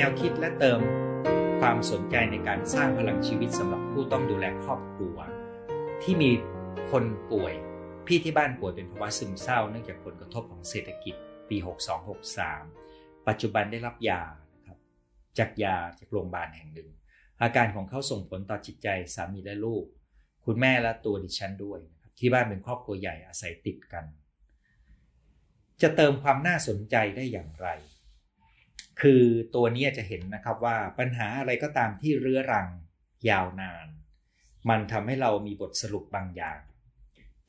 [0.00, 0.80] แนวคิดและเติม
[1.60, 5.16] ความสนใจในการสร้างพลังชีวิตสำหรับผู้ต้องดูแลครอบครัว
[6.02, 6.30] ที่มี
[6.90, 7.54] คนป่วย
[8.06, 11.14] พี่ที่บ้านป่วยเป็นภาวะซึมเศร้าเนื่องจากผลกระทบของเศรษฐกิจ
[11.48, 11.56] ปี
[12.42, 14.22] 6263 ปัจจุบันได้รับยา
[14.54, 14.78] นะครับ
[15.38, 16.90] จากยาจากโรงพยาบาลแห่งหนึ่ง
[17.42, 19.84] อาการของเขาส่งผลต่อจิตใจสามีและลูก
[20.44, 24.04] คุณแม่และตัวดิฉันด้วยนะครับที่บ้านเป็นครอบครัวใหญ่อาศัยติดกัน
[25.82, 27.68] จะเติมความน่าสนใจได้อย่างไร
[29.00, 29.22] คือ
[29.54, 32.68] ตัวนี้จะเห็นนะครับว่าปัญหาอะไรก็ตามที่เรื้อรัง
[33.30, 33.88] ยาวนาน
[34.68, 36.60] มันทำให้เรามีบทสรุปบางอย่าง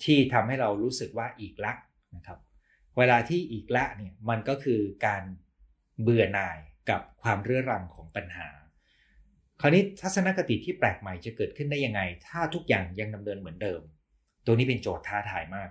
[0.04, 1.73] ที่ทำให้เรารู้สึกว่าอีกละ
[2.16, 2.40] นะครับ
[2.98, 5.23] เวลาที่อีกละเนี่ยมันก็คือการ
[6.02, 6.57] เบื่อหน่าย
[6.90, 8.49] กับความเรื้อรังของปัญหา
[9.62, 13.81] คราวนี้ทัศนคติที่แปลกใหม่จะเกิดขึ้นได้ยังไง ถ้าทุกอย่างยังดำเนินเหมือนเดิม
[14.45, 15.70] ตัวนี้เป็นโจทย์ท้าทายมาก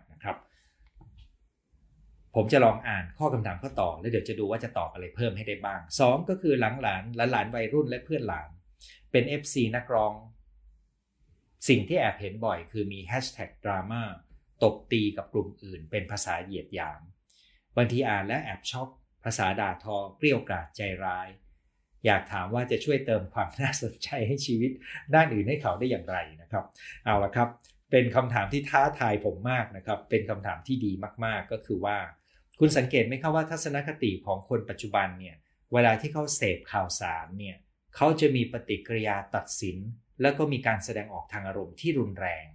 [2.35, 8.49] ผมจะลองอ่านข้อคำถามข้อต่อ แล้วเดี๋ยวจะดูว่าจะตอบอะไรเพิ่มให้ได้บ้าง 2 ก็คือหลังหลานหลานหลานวัยรุ่นและเพื่อนหลาน
[9.13, 10.15] เป็น FC นักร้อง
[11.69, 14.03] สิ่งที่แอบเห็นบ่อย คือมีแฮชแท็กดราม่า
[14.63, 17.01] ตบตีกับกลุ่มอื่น เป็นภาษาเหยียดหยาม
[17.77, 18.89] บางทีอ่านและแอบช็อก
[19.25, 21.29] ภาษาด่าทอเปรี้ยวกราดใจร้าย
[22.07, 24.71] อยากถามว่าจะช่วยเติมความน่าสนใจให้ชีวิต
[25.15, 26.65] ด้านอื่นให้เขาได้อย่างไรนะครับ
[27.05, 27.49] เอาละครับ
[27.91, 30.93] เป็นคำถามที่ท้าทายผมมากนะครับ เป็นคำถามที่ดี
[31.25, 31.99] มากๆก็คือว่า
[32.61, 35.37] คุณสังเกตไหมครับว่าทัศนคติของคนปัจจุบันเนี่ย
[35.73, 37.57] เวลาที่เขาเสพข่าวสารเนี่ย
[37.97, 39.77] เขาจะมีปฏิกิริยาตัดสิน
[40.21, 42.47] แล้วก็มีการแสดงออกทางอารมณ์ที่รุนแรง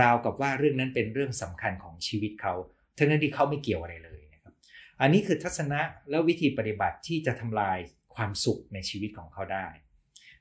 [0.00, 2.54] ราวกับว่าเรื่องนั้นเป็นเรื่องสำคัญของชีวิตเขา
[2.98, 4.52] ทั้งนั้นที่เขาไม่เกี่ยวอะไรเลยนะครับ
[5.00, 7.78] อันนี้คือทัศนะและวิธีปฏิบัติที่จะทำลาย
[8.14, 9.66] ความสุขในชีวิตของเขาได้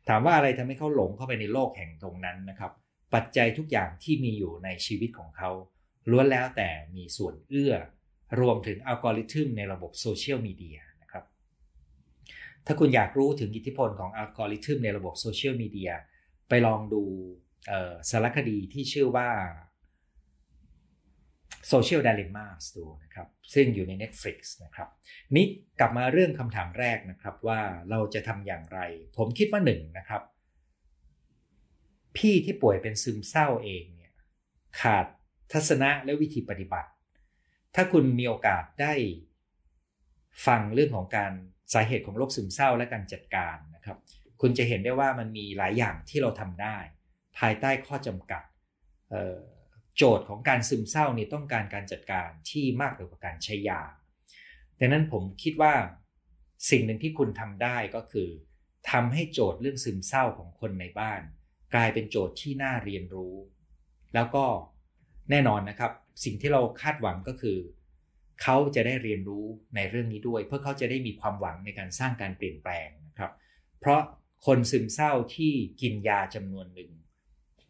[0.07, 2.71] ถามว่าอะไรทำให้เขาหลงเข้าไปในโลกแห่งตรงนั้นนะครับ
[3.13, 5.51] ปัจจัยทุกอย่างที่มีอยู่ในชีวิตของเขา
[6.11, 7.73] ล้วนแล้วแต่มีส่วนเอื้อ
[8.39, 11.23] รวมถึงอัลกอริทึมในระบบโซเชียลมีเดียนะครับ
[12.65, 15.91] ถ้าคุณอยากรู้ถึงอิทธิพลของอัลกอริทึมในระบบโซเชียลมีเดีย
[16.49, 17.03] ไปลองดู
[18.09, 19.29] สารคดีที่ชื่อว่า
[21.71, 24.89] Social Dilemmas ดูนะครับ ซึ่งอยู่ใน Netflix นะครับ
[25.35, 25.45] นี่
[25.79, 28.79] กลับมาเรื่องคำถามแรกนะครับว่าเราจะทำอย่างไร
[29.17, 30.21] ผมคิดว่าหนึ่งนะครับ
[32.17, 34.13] พี่ที่ป่วยเป็นซึมเศร้าเองเนี่ย
[34.81, 35.05] ขาด
[35.53, 36.89] ทัศนะและวิธีปฏิบัติ
[37.75, 38.93] ถ้าคุณมีโอกาสได้
[40.47, 41.31] ฟังเรื่องของการ
[41.73, 43.97] สาเหตุของโรคซึมเศร้าและการจัดการนะครับ
[44.41, 46.77] คุณจะเห็นได้ว่ามันมีหลายอย่างที่เราทำได้
[47.37, 48.43] ภายใต้ข้อจำกัด
[49.97, 53.81] โจทย์ของการซึมเศร้านี่ต้องการการจัดการที่มากกว่าการใช้ยา
[54.79, 55.73] ดังนั้นผมคิดว่า
[56.69, 58.29] สิ่งหนึ่งที่คุณทำได้ก็คือ
[58.91, 61.21] ทำให้โจทย์เรื่องซึมเศร้าของคนในบ้าน
[61.73, 63.35] กลายเป็นโจทย์ที่น่าเรียนรู้
[64.13, 64.45] แล้วก็
[65.31, 65.91] แน่นอนนะครับ
[66.23, 67.57] สิ่งที่เราคาดหวังก็คือ
[68.41, 69.45] เขาจะได้เรียนรู้
[69.75, 73.31] ในเรื่องนี้ด้วย เพื่อเขาจะได้มีความหวังในการสร้างการเปลี่ยนแปลงนะครับ
[73.79, 74.01] เพราะ
[74.45, 76.91] คนซึมเศร้าที่กินยาจำนวนหนึ่ง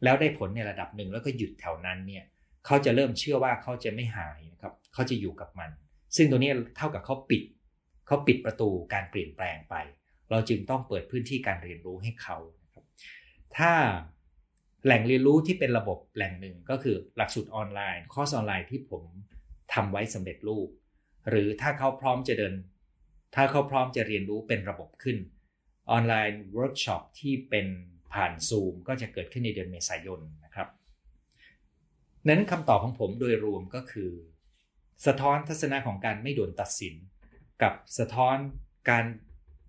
[0.03, 2.24] แล้วได้ผลในระดับหนึ่งแล้วก็หยุดแถวนั้นเนี่ย
[2.66, 5.70] เขาจะเริ่มเชื่อว่าเขาจะไม่หายนะครับเขาจะอยู่กับมัน
[6.16, 7.44] ซึ่งตัวนี้เท่ากับเขาปิด
[8.08, 9.76] เขาปิดประตูการเปลี่ยนแปลงไป
[10.31, 12.38] เราจึงต้องเปิดพื้นที่การเรียนรู้ให้เขา
[13.58, 13.72] ถ้า
[14.85, 19.03] แหล่งเรียนรู้ที่เป็นระบบแหล่งหนึ่งก็คือหลักสูตรออนไลน์ คอร์สออนไลน์ที่ผม
[19.73, 20.69] ทำไว้สำเร็จรูป
[21.29, 22.53] หรือถ้าเขาพร้อมจะเดิน
[23.35, 25.17] ถ้าเขาพร้อมจะเรียนรู้เป็นระบบขึ้น
[25.91, 27.67] ออนไลน์เวิร์กช็อปที่เป็น
[28.13, 30.67] ผ่านซูมก็จะเกิดขึ้นในเดือนเมษายนนะครับ
[32.28, 34.11] นั้นคำตอบของผมโดยรวมก็คือ
[35.06, 36.96] สะท้อนทัศนะของการไม่โดนตัดสิน
[37.61, 38.38] กับสะท้อน
[38.90, 39.06] การ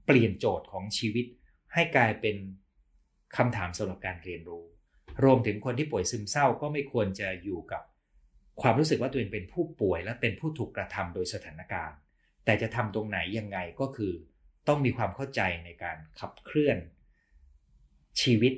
[0.06, 1.26] เปลี่ยนโจทย์ของชีวิต
[1.74, 2.36] ให้กลายเป็น
[3.36, 4.64] คำถามสำหรับการเรียนรู้
[5.24, 7.82] รวมถึงคนที่ป่วยซึมเศร้าก็ไม่ควรจะอยู่กับ
[8.62, 11.96] ความรู้สึกว่าตัวเองเป็นผู้ป่วยและเป็นผู้ถูกกระทำโดยสถานการณ์
[12.44, 14.12] แต่จะทำตรงไหนยังไงก็คือ
[14.68, 16.78] ต้องมีความเข้าใจในการขับเคลื่อน
[18.22, 18.54] ชีวิต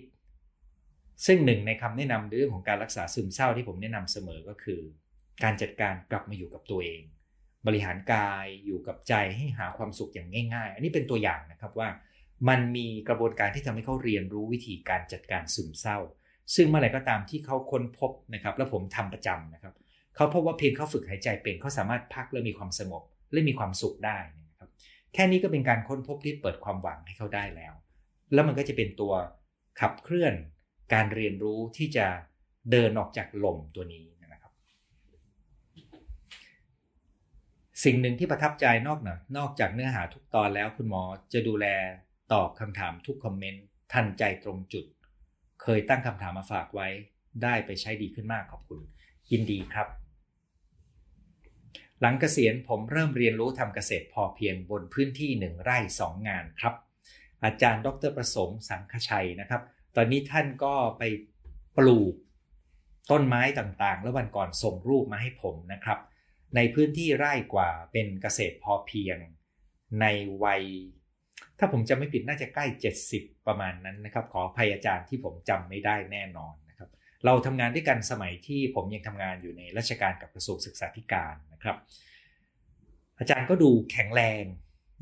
[1.26, 4.80] ซึ่งหนึ่งในคำแนะนำเรื่องของการรักษาซึมเศร้าที่ผมแนะนำเสมอก็คือ
[5.42, 7.02] การจัดการกลับมาอยู่กับตัวเอง
[7.66, 11.88] บริหารกายอยู่กับใจให้หาความสุขอย่างง่าย ๆ อันนี้เป็นตัวอย่างนะครับว่า
[12.48, 15.98] มันมีกระบวนการที่ทำให้เขาเรียนรู้วิธีการจัดการซึมเศร้า
[16.54, 19.74] ซึ่งเมื่อไหร่ก็ตามที่เขาค้นพบนะครับแล้วผมทำประจำนะครับ
[20.16, 23.02] เขาพบว่าเพียงเขาฝึกหายใจเป็นเขาสามารถพักและมีความสงบ
[23.32, 24.18] และมีความสุขได้
[24.48, 24.68] นะครับ
[25.14, 27.74] แค่นี้ก็เป็นการค้นพบที่เปิดความหวังให้เขาได้แล้ว
[28.32, 29.12] แล้วมันก็จะเป็นตัว
[29.80, 30.34] ขับเคลื่อน
[30.94, 32.06] การเรียนรู้ที่จะ
[32.70, 34.52] เดินออกจากหล่มตัวนี้นะครับ
[37.84, 41.02] สิ่งหนึ่งที่ประทับใจนอกนะนอกจากเนื้อหาทุกตอนแล้วคุณหมอ
[41.32, 41.66] จะดูแล
[42.32, 44.84] ตอบคำถามทุกคอมเมนต์ทันใจตรงจุด
[45.62, 46.88] เคยตั้งคำถามมาฝากไว้
[47.42, 48.80] ได้ไปใช้ดีขึ้นมากขอบคุณ
[49.32, 49.88] ยินดีครับ
[52.00, 56.74] หลังเกษียณผมเริ่มเรียนรู้ทำเกษตรพอเพียงบนพื้นที่หนึ่งไร่สองงานครับ
[57.44, 59.62] อาจารย์ดรประสงค์สังคชัยนะครับ
[59.96, 61.02] ตอนนี้ท่านก็ไป
[61.78, 62.14] ปลูก
[63.10, 65.98] ต้นไม้ต่างๆ แล้ววันก่อนส่งรูปมาให้ผมนะครับ
[66.56, 69.18] ในพื้นที่ไร่กว่าเป็นเกษตรพอเพียง
[70.00, 70.06] ใน
[70.44, 70.64] วัย
[71.64, 72.66] ถ้าผมจำไม่ผิดน่าจะใกล้
[73.06, 76.88] 70 ประมาณนั้นนะครับ ขอภัยอาจารย์ที่ผมจำไม่ได้แน่นอนนะครับ
[77.24, 81.76] เราทำงานด้วยกันสมัยที่ผมยังทำงานอยู่ในราชการกับกระทรวงศึกษาธิการนะครับ
[83.18, 84.44] อาจารย์ก็ดูแข็งแรง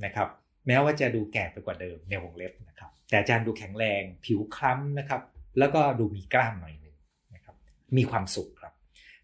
[0.04, 0.28] นะครับ
[0.66, 5.22] แม้ว่าจะดูแก่ไปกว่าเดิมในวงเล็บนะครับ แต่อาจารย์ดูแข็งแรงผิวคล้ำนะครับ
[5.58, 6.96] แล้วก็ดูมีกล้ามหน่อยหนึ่ง
[7.34, 7.56] นะครับ
[7.96, 8.72] มีความสุขครับ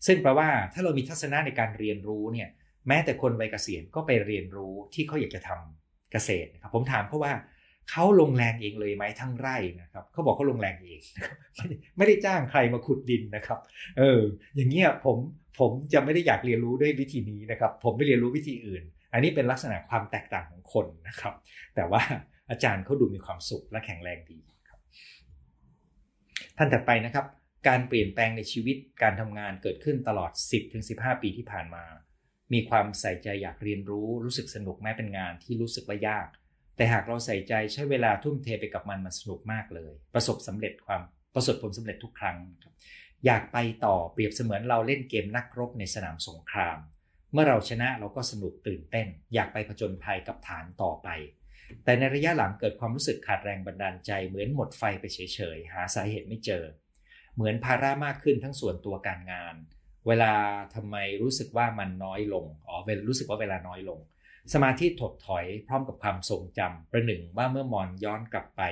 [0.07, 2.49] ซึ่งแปลว่าถ้าเรามีทัศนะในการเรียนรู้เนี่ย
[2.89, 7.33] แม้แต่คนวัยเกษียณก็ไปเรียนรู้ที่เขาอยากจะทำเกษตรนะครับผมถามเขาว่า
[7.91, 11.01] เขาลงแรงเองเลยไหมทั้งไร่นะครับเขาบอกเขาลงแรงเอง
[11.57, 13.59] ไม่ได้ไม่ได้จ้างใครมาขุดดินนะครับ
[13.99, 14.21] เออ
[14.57, 15.17] อย่างเงี้ยผม
[15.59, 18.83] ผมจะไม่ได้อยากเรียนรู้ด้วยวิธีนี้นะครับ ผมไปเรียนรู้วิธีอื่น
[19.13, 21.35] อันนี้เป็นลักษณะความแตกต่างของคนนะครับ
[21.77, 22.03] แต่ว่า
[22.51, 24.81] อาจารย์เขาดูมีความสุขและแข็งแรงดีครับ
[26.57, 27.27] ท่านถัดไปนะครับ
[27.69, 30.31] การเปลี่ยนแปลงในชีวิตการทำงานเกิดขึ้นตลอด
[30.77, 31.85] 10-15 ปีที่ผ่านมา
[32.53, 36.29] มีความใส่ใจอยากเรียนรู้ รู้สึกสนุกแม้เป็นงานที่รู้สึกว่ายาก
[36.77, 41.03] แต่หากเราใส่ใจใช้เวลาทุ่มเทไปกับมันมันสนุกมากเลย ประสบสำเร็จความ
[41.35, 42.75] ประสบผลสำเร็จทุกครั้งครับ
[43.27, 46.79] อยากไปต่อเปรียบเสมือนเราเล่นเกมนักรบในสนามสงคราม
[47.33, 51.09] เมื่อเราชนะเราก็สนุกตื่นเต้น อยากไปผจญภัยกับฐานต่อไป
[51.85, 56.65] แต่ในระยะหลังเกิดความรู้สึกขาดแรงบันดาลใจ เหมือนหมดไฟไปเฉยๆ หาสาเหตุไม่เจอ
[57.35, 59.55] เหมือนภาระมากขึ้นทั้งส่วนตัวการงาน
[60.09, 60.33] เวลา
[60.75, 64.01] ทำไมรู้สึกว่ามันน้อยลง อ๋อเวลรู้สึกว่าเวลาน้อยลง
[64.53, 68.63] สมาธิถดถอยพร้อมกับความทรงจำประหนึ่งว่าเมื่อมอนย้อนกลับไป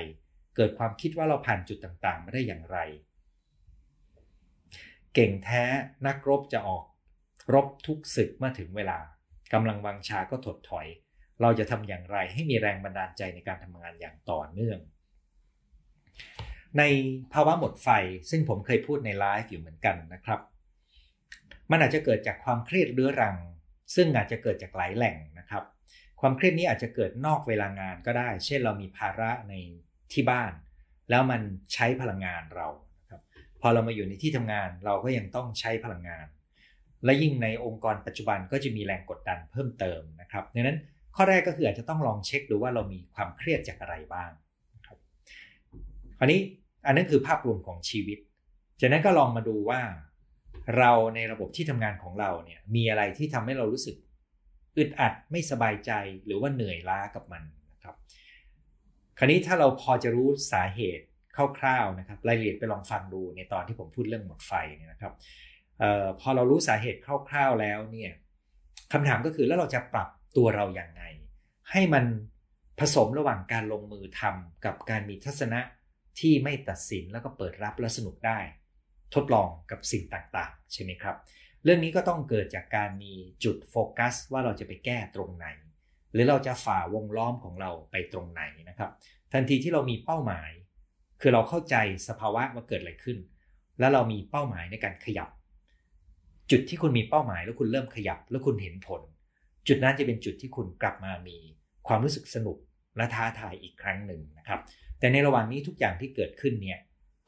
[0.55, 2.77] เกิดความคิดว่าเราผ่านจุดต่างๆมาได้อย่างไร
[5.13, 5.63] เก่งแท้
[6.07, 6.83] นักรบจะออก
[7.53, 8.99] รบทุกศึกเมื่อถึงเวลา
[9.53, 10.87] กำลังวังชาก็ถดถอย
[11.41, 14.79] เราจะทำอย่างไรให้มีแรงบันดาลใจในการทำงานอย่างต่อเนื่อง
[16.77, 16.83] ใน
[17.33, 17.89] ภาวะหมดไฟ
[18.29, 20.39] ซึ่งผมเคยพูดในไลฟ์อยู่เหมือนกันนะครับ
[21.71, 23.37] มันอาจจะเกิดจากความเครียดเรื้อรัง
[23.95, 25.63] ซึ่งอาจจะเกิดจากหลายแหล่งนะครับ
[26.21, 29.53] ความเครียดนี้อาจจะเกิดนอกเวลางานก็ได้ เช่นเรามีภาระใน
[30.13, 30.51] ที่บ้าน
[31.09, 31.41] แล้วมัน
[31.73, 32.67] ใช้พลังงานเรา
[33.09, 33.21] ครับ
[33.61, 36.27] พอเรามาอยู่ในที่ทำงานเราก็ยังต้องใช้พลังงาน
[37.05, 40.77] และยิ่งในองค์กรปัจจุบันก็จะมีแรงกดดันเพิ่มเติมนะครับดังนั้น
[41.15, 44.31] ข้อแรกก็คืออาจจะต้องลองเช็คดูว่าเรามีความเครียดจากอะไรบ้าง
[44.87, 44.97] ครับ
[46.17, 46.39] คราวนี้
[46.85, 48.19] อันนั้นคือภาพรวมของชีวิต
[48.79, 49.81] จากนั้นก็ลองมาดูว่า
[50.77, 53.95] เราในระบบที่ทำงานของเราเนี่ยมีอะไรที่ทำให้เรารู้สึก
[54.77, 55.91] อึดอัดไม่สบายใจ
[56.25, 57.95] หรือว่าเหนื่อยล้ากับมันนะครับ
[59.17, 61.05] คราวนี้ถ้าเราพอจะรู้สาเหตุ
[61.59, 65.13] คร่าวๆนะครับรายละเอียดไปลองฟังดูในตอนที่ผมพูดเรื่องหมดไฟเนี่ยนะครับ
[65.81, 68.11] ออพอเรารู้สาเหตุคร่าวๆแล้วเนี่ย
[68.93, 71.03] คำถามก็คือแล้วเราจะปรับตัวเราอย่างไง
[71.71, 72.05] ให้มัน
[72.79, 75.59] ผสมระหว่างการลงมือทำกับการมีทัศนะ
[76.19, 78.39] ที่ไม่ตัดสินแล้วก็เปิดรับและสนุกได้
[79.15, 81.15] ทดลองกับสิ่งต่างๆ ใช่ไหมครับ
[81.63, 83.13] เรื่องนี้ก็ต้องเกิดจากการมี
[83.43, 85.47] จุดโฟกัส ว่าเราจะไปแก้ตรงไหน
[86.13, 88.91] หรือเราจะฝ่าวงล้อมของเราไปตรงไหนนะครับ
[89.31, 90.49] ทันทีที่เรามีเป้าหมาย
[91.21, 91.75] คือเราเข้าใจ
[92.07, 93.17] สภาวะว่าเกิดอะไรขึ้น
[93.79, 95.29] แล้วเรามีเป้าหมายในการขยับ
[96.51, 99.01] จุดที่คุณมีเป้าหมายแล้วคุณเริ่มขยับ แล้วคุณเห็นผล
[99.67, 101.37] จุดนั้นจะเป็นจุดที่คุณกลับมามี
[101.87, 102.57] ความรู้สึกสนุก
[102.97, 104.59] และท้าทายอีกครั้งหนึ่งนะครับ
[104.99, 106.79] แต่ในระหว่างนี้ทุกอย่างที่เกิดขึ้นเนี่ย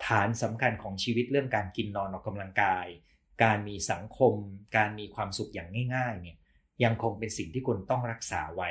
[0.06, 2.86] ฐานสำคัญของชีวิตเรื่องการกินนอนออกกำลังกาย
[3.44, 4.34] การมีสังคม
[4.78, 6.38] การมีความสุขอย่างง่าย ๆ เนี่ย
[6.84, 8.70] ยังคงเป็นสิ่งที่คุณต้องรักษาไว้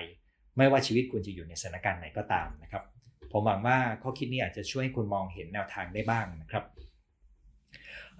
[0.56, 2.84] ไม่ว่าชีวิตคุณจะอยู่ในสถานการณ์ไหนก็ตามนะครับ
[3.32, 6.64] ผมหวังว่าข้อคิดนี้อาจจะช่วยให้คุณมองเห็นแนวทางได้บ้างนะครับ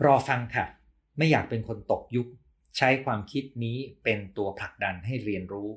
[0.04, 0.66] รอฟังค่ะ
[1.18, 2.28] ไม่อยากเป็นคนตกยุค
[2.76, 5.68] ใช้ความคิดนี้เป็นตัวผลักดันให้เรียนรู้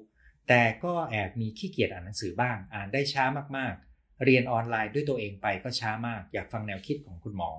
[0.48, 3.24] แต่ก็แอบมีขี้เกียจอ่านหนังสือบ้าง อ่านได้ช้า
[3.58, 3.89] มากๆ
[4.26, 7.52] เรียนออนไลน์ด้วยตัวเองไปก็ช้ามาก อยากฟังแนวคิดของคุณหมอ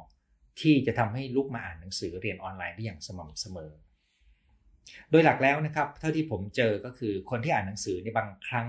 [0.61, 3.73] ที่จะทำให้ลุกมาอ่านหนังสือเรียนออนไลน์ได้อย่างสม่ำเสมอ
[5.11, 8.69] โดยหลักแล้วนะครับ เท่าที่ผมเจอก็คือคนที่อ่านหนังสือในบางครั้ง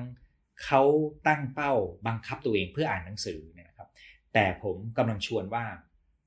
[0.64, 0.82] เขา
[1.28, 1.74] ตั้งเป้า
[2.08, 3.90] บังคับตัวเองเพื่ออ่านหนังสือเนี่ยนะครับ
[4.34, 5.66] แต่ผมกำลังชวนว่า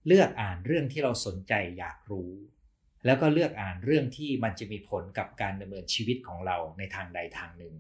[0.06, 2.30] เลือกอ่านเรื่องที่เราสนใจอยากรู้
[3.06, 7.74] แล้วก็เลือกอ่านเรื่องที่มันจะมีผลกับการดำเนินชีวิตของเราในทางใดทางหนึ่ง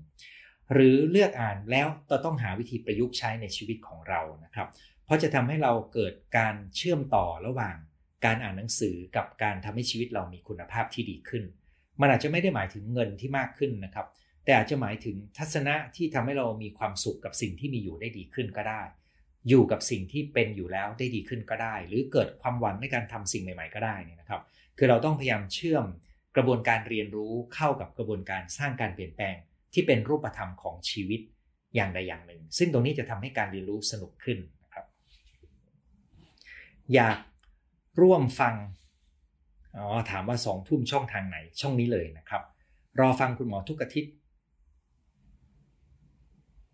[0.72, 4.68] หรือเลือกอ่านแล้วเราต้องหาวิธีประยุกต์ใช้ในชีวิตของเรานะครับ
[5.04, 7.76] เพราะจะทำให้เราเกิดการเชื่อมต่อระหว่าง
[8.24, 11.44] การอ่านหนังสือกับการทำให้ชีวิตเรามีคุณภาพที่ดีขึ้น
[12.00, 14.06] มันอาจจะไม่ได้หมายถึงเงินที่มากขึ้นนะครับ
[14.44, 18.82] แต่อาจจะหมายถึงทัศนะที่ทำให้เรามีความสุขกับสิ่งที่มีอยู่ได้ดีขึ้นก็ได้
[19.48, 24.42] อยู่กับสิ่งที่เป็นอยู่แล้วได้ดีขึ้นก็ได้ หรือเกิดความหวังในการทำสิ่งใหม่ๆก็ได้นี่นะครับ
[24.78, 25.84] คือเราต้องพยายามเชื่อม
[26.36, 29.36] กระบวนการเรียนรู้เข้ากับกระบวนการสร้างการเปลี่ยนแปลง
[29.74, 31.20] ที่เป็นรูปธรรมของชีวิต
[31.74, 34.86] อย่างใดอย่างหนึ่ง ซึ่งตรงนี้จะทำให้การเรียนรู้สนุกขึ้นนะครับ
[36.94, 37.18] อยาก
[38.00, 38.54] ร่วมฟัง
[39.76, 42.42] อ๋อถามว่าสองทุ่มช่องทางไหนช่องนี้เลยนะครับ
[43.00, 44.12] รอฟังคุณหมอทุกอาทิตย์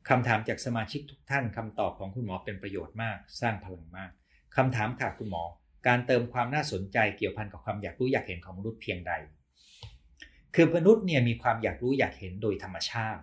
[0.09, 4.11] คำถามจากสมาชิกทุกท่านคำตอบของคุณหมอเป็นประโยชน์มาก สร้างพลังมาก
[4.57, 5.43] คำถามค่ะคุณหมอ
[5.87, 9.13] การเติมความน่าสนใจเกี่ยวพันกับความอยากรู้อยากเห็นของมนุษย์เพียงใด
[10.55, 13.23] คือมนุษย์เนี่ยมีความอยากรู้อยากเห็นโดยธรรมชาติ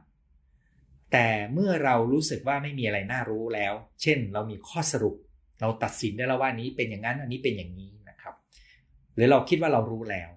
[1.11, 5.15] แต่เมื่อเรารู้สึกว่าไม่มีอะไรน่ารู้แล้ว เช่น เรามีข้อสรุป
[5.61, 8.35] เราตัดสินได้แล้วว่านี้เป็นอย่างนั้นอันนี้เป็นอย่างนี้นะครับ
[9.15, 10.29] หรือเราคิดว่าเรารู้แล้ว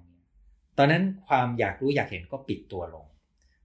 [0.79, 3.07] ตอนนั้นความอยากรู้อยากเห็นก็ปิดตัวลง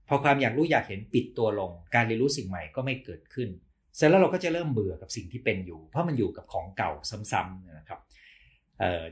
[0.08, 3.48] พอความอยากรู้อยากเห็นปิดตัวลง การเรียนรู้สิ่งใหม่ก็ไม่เกิดขึ้น
[3.96, 6.90] เสร็จแล้วเราก็จะเริ่มเบื่อกับสิ่งที่เป็นอยู่ เพราะมันอยู่กับของเก่า
[7.32, 8.00] ซ้ำๆนะครับ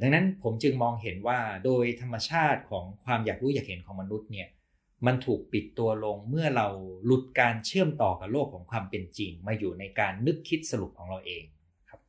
[0.00, 4.49] ดังนั้นผมจึงมองเห็นว่าโดยธรรมชาติของความอยากรู้อยากเห็นของมนุษย์เนี่ย
[5.06, 6.68] มันถูกปิดตัวลงเมื่อเรา
[7.04, 11.44] หลุดการเชื่อมต่อกับโลกของความเป็นจริง มาอยู่ในการนึกคิดสรุปของเราเอง
[11.88, 12.00] ครับ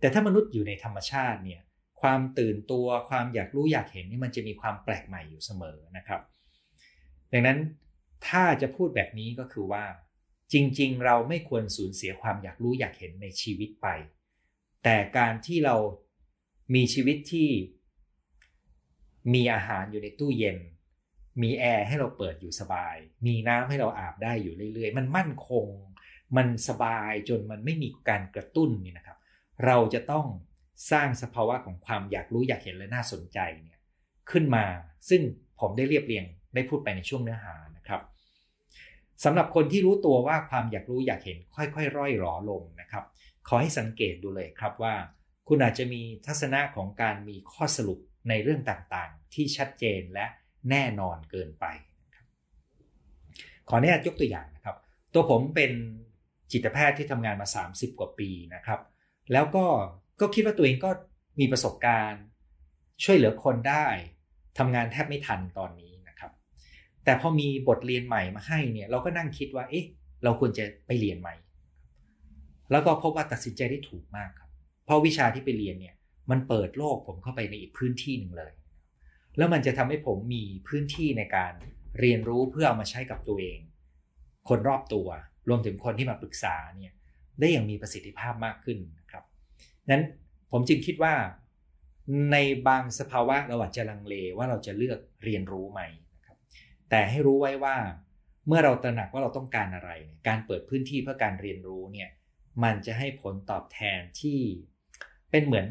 [0.00, 1.60] แต่ถ้ามนุษย์อยู่ในธรรมชาติเนี่ย
[2.00, 6.20] ความตื่นตัวความอยากรู้อยากเห็นนี่มันจะมีความแปลกใหม่อยู่เสมอนะครับ
[7.32, 7.58] ดังนั้น
[8.28, 9.84] ถ้าจะพูดแบบนี้ก็คือว่า
[10.52, 13.88] จริง ๆ เราไม่ควรสูญเสียความอยากรู้อยากเห็นในชีวิตไป
[14.84, 15.76] แต่การที่เรา
[16.74, 17.50] มีชีวิตที่
[19.34, 20.58] มีอาหารอยู่ในตู้เย็น
[21.42, 25.66] มีแอร์ให้เราเปิดอยู่สบาย มีน้ำให้เราอาบได้อยู่เรื่อยๆ มันมั่นคง
[26.36, 29.18] มันสบายจนมันไม่มีการกระตุ้นนี่นะครับ
[29.66, 30.26] เราจะต้อง
[30.90, 33.78] สร้างสภาวะของความอยากรู้อยากเห็นและน่าสนใจเนี่ย
[34.30, 34.64] ขึ้นมา
[35.08, 35.22] ซึ่ง
[35.60, 36.24] ผมได้เรียบเรียง
[36.54, 38.00] ได้พูดไปในช่วงเนื้อหานะครับ
[39.24, 43.04] สำหรับคนที่รู้ตัวว่าความอยากรู้อยากเห็นค่อยๆ ร่อยหลอลงนะครับ
[43.48, 44.94] ขอให้สังเกตดูเลยครับว่า
[45.54, 50.26] คุณอาจจะมีทัศนะของการมีข้อสรุปในเรื่องต่างๆ ที่ชัดเจนและ
[50.70, 51.64] แน่นอนเกินไป
[53.68, 54.76] ขออนุญาตยกตัวอย่างนะครับ
[55.14, 55.72] ตัวผมเป็น
[56.52, 58.80] จิตแพทย์ที่ทำงานมา 30 กว่าปีนะครับ
[59.32, 59.66] แล้วก็
[60.20, 60.90] ก็คิดว่าตัวเองก็
[61.40, 62.24] มีประสบการณ์
[63.04, 63.86] ช่วยเหลือคนได้
[64.58, 66.32] ทำงานแทบไม่ทันตอนนี้นะครับ
[67.04, 69.86] แต่พอมีบทเรียนใหม่มาให้เนี่ยเราก็นั่งคิดว่า เอ๊ะ
[70.24, 71.34] เราควรจะไปเรียนใหม่
[72.70, 74.41] แล้วก็พบว่าตัดสินใจได้ถูกมากครับ
[74.84, 75.94] เพราะวิชาที่ไปเรียนเนี่ย
[76.30, 78.52] มันเปิดโลกผมเข้าไปในอีกพื้นที่หนึ่งเลย
[79.36, 81.52] แล้วมันจะทำให้ผมมีพื้นที่ในการ
[82.00, 83.58] เรียนรู้เพื่อเอามาใช้กับตัวเอง
[84.48, 85.08] คนรอบตัว
[85.48, 86.94] รวมถึงคนที่มาปรึกษาเนี่ย
[87.40, 89.24] ได้อย่างมีประสิทธิภาพมากขึ้นนะครับ
[89.90, 90.04] นั้น
[90.52, 91.14] ผมจึงคิดว่า
[92.32, 92.36] ใน
[92.68, 95.80] บางสภาวะเราอาจจะลังเลว่าเราจะเลือกเรียนรู้ไหม
[96.14, 96.36] นะครับ
[96.90, 97.76] แต่ให้รู้ไว้ว่า
[98.46, 99.90] เมื่อเราตระหนักว่าเราต้องการอะไร
[100.28, 102.10] การเปิดพื้นที่เพื่อการเรียนรู้เนี่ย
[102.62, 104.40] มันจะให้ผลตอบแทนที่
[105.32, 105.66] เป็นเหมือน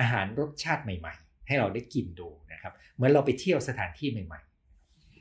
[0.00, 4.40] อาหารรสชาติใหม่ ๆ ให้เราได้กินดูนะครับ เหมือนเราไปเที่ยวสถานที่ใหม่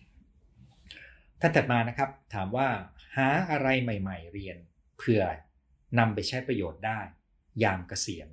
[0.05, 2.67] ๆ ท่านถัดมานะครับ ถามว่า
[3.15, 4.57] หาอะไรใหม่ ๆ เรียน
[4.99, 5.21] เพื่อ
[5.99, 6.99] นำไปใช้ประโยชน์ได้
[7.63, 8.27] ยามเกษียณ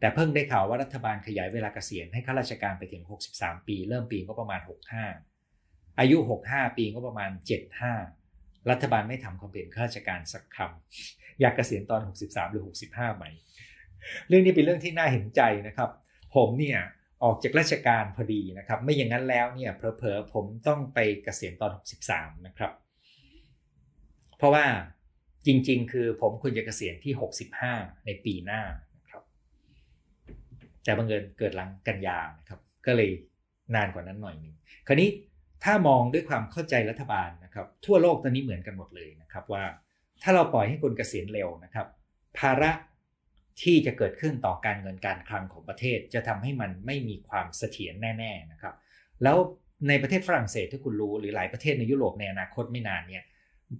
[0.00, 3.02] แต่เพิ่งได้ข่าวว่ารัฐบาลขยายเวลาเกษียณให้ข้าราชการไปถึง
[3.34, 4.60] 63 ปี เริ่มปีก็ประมาณ
[5.28, 6.16] 65 อายุ
[6.48, 7.30] 65 ปีก็ประมาณ
[8.00, 13.24] 75 รัฐบาลไม่ทำความเป็นข้าราชการสักคำอยากเกษียณตอน 63 หรือ 65 ไหม
[14.28, 15.90] เรื่องนี้เป็นเรื่องที่น่าเห็นใจนะครับ
[16.36, 16.80] ผมเนี่ย
[17.24, 21.72] ออกจากราชการพอดีนะครับ ไม่อย่างนั้นแล้วเนี่ยเพอๆผมต้องไปเกษียณตอน
[22.10, 22.72] 63 นะครับ
[24.38, 24.66] เพราะว่า
[25.46, 27.12] จริง ๆ คือผมควรจะเกษียณที่
[27.60, 28.62] 65 ในปีหน้า
[28.96, 29.22] นะครับ
[30.84, 33.10] แต่บังเอิญเกิดหลังกันยานะครับ ก็เลย
[33.74, 34.54] นานกว่านั้นหน่อยหนึ่ง
[34.86, 35.08] คราวนี้
[35.64, 39.64] ถ้ามองด้วยความเข้าใจรัฐบาลนะครับ ทั่วโลกตอนนี้เหมือนกันหมดเลยนะครับว่า
[40.22, 41.86] ถ้าเราปล่อยให้คนเกษียณเร็วนะครับ
[42.38, 42.70] ภาระ
[43.62, 48.74] ที่จะเกิดขึ้นต่อการเงินการคลังของประเทศ จะทำให้มันไม่มีความเสถียรแน่ๆนะครับ
[49.22, 49.36] แล้ว
[49.88, 53.24] ในประเทศฝรั่งเศสที่คุณรู้หรือหลายประเทศในยุโรปในอนาคตไม่นานเนี่ย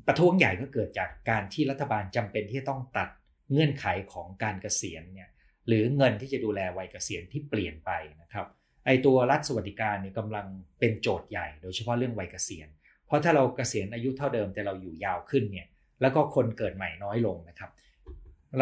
[0.07, 3.09] ประท้วงใหญ่ก็เกิดจากการที่รัฐบาลจำเป็นที่จะต้องตัด
[3.51, 5.29] เงื่อนไขของการเกษียณเนี่ย
[5.69, 7.91] หรือเงินที่จะดูแลวัยเกษียณที่เปลี่ยนไป
[8.23, 8.47] นะครับ
[8.87, 10.47] ไอตัวรัฐสวัสดิการเนี่ยกำลัง
[10.79, 12.69] เป็นโจทย์ใหญ่ โดยเฉพาะเรื่องวัยเกษียณ
[13.07, 15.67] เพราะถ้าเราเกษียณอายุเท่าเดิมแต่เราอยู่ยาวขึ้นเนี่ย
[16.01, 17.71] แล้วก็คนเกิดใหม่น้อยลงนะครับ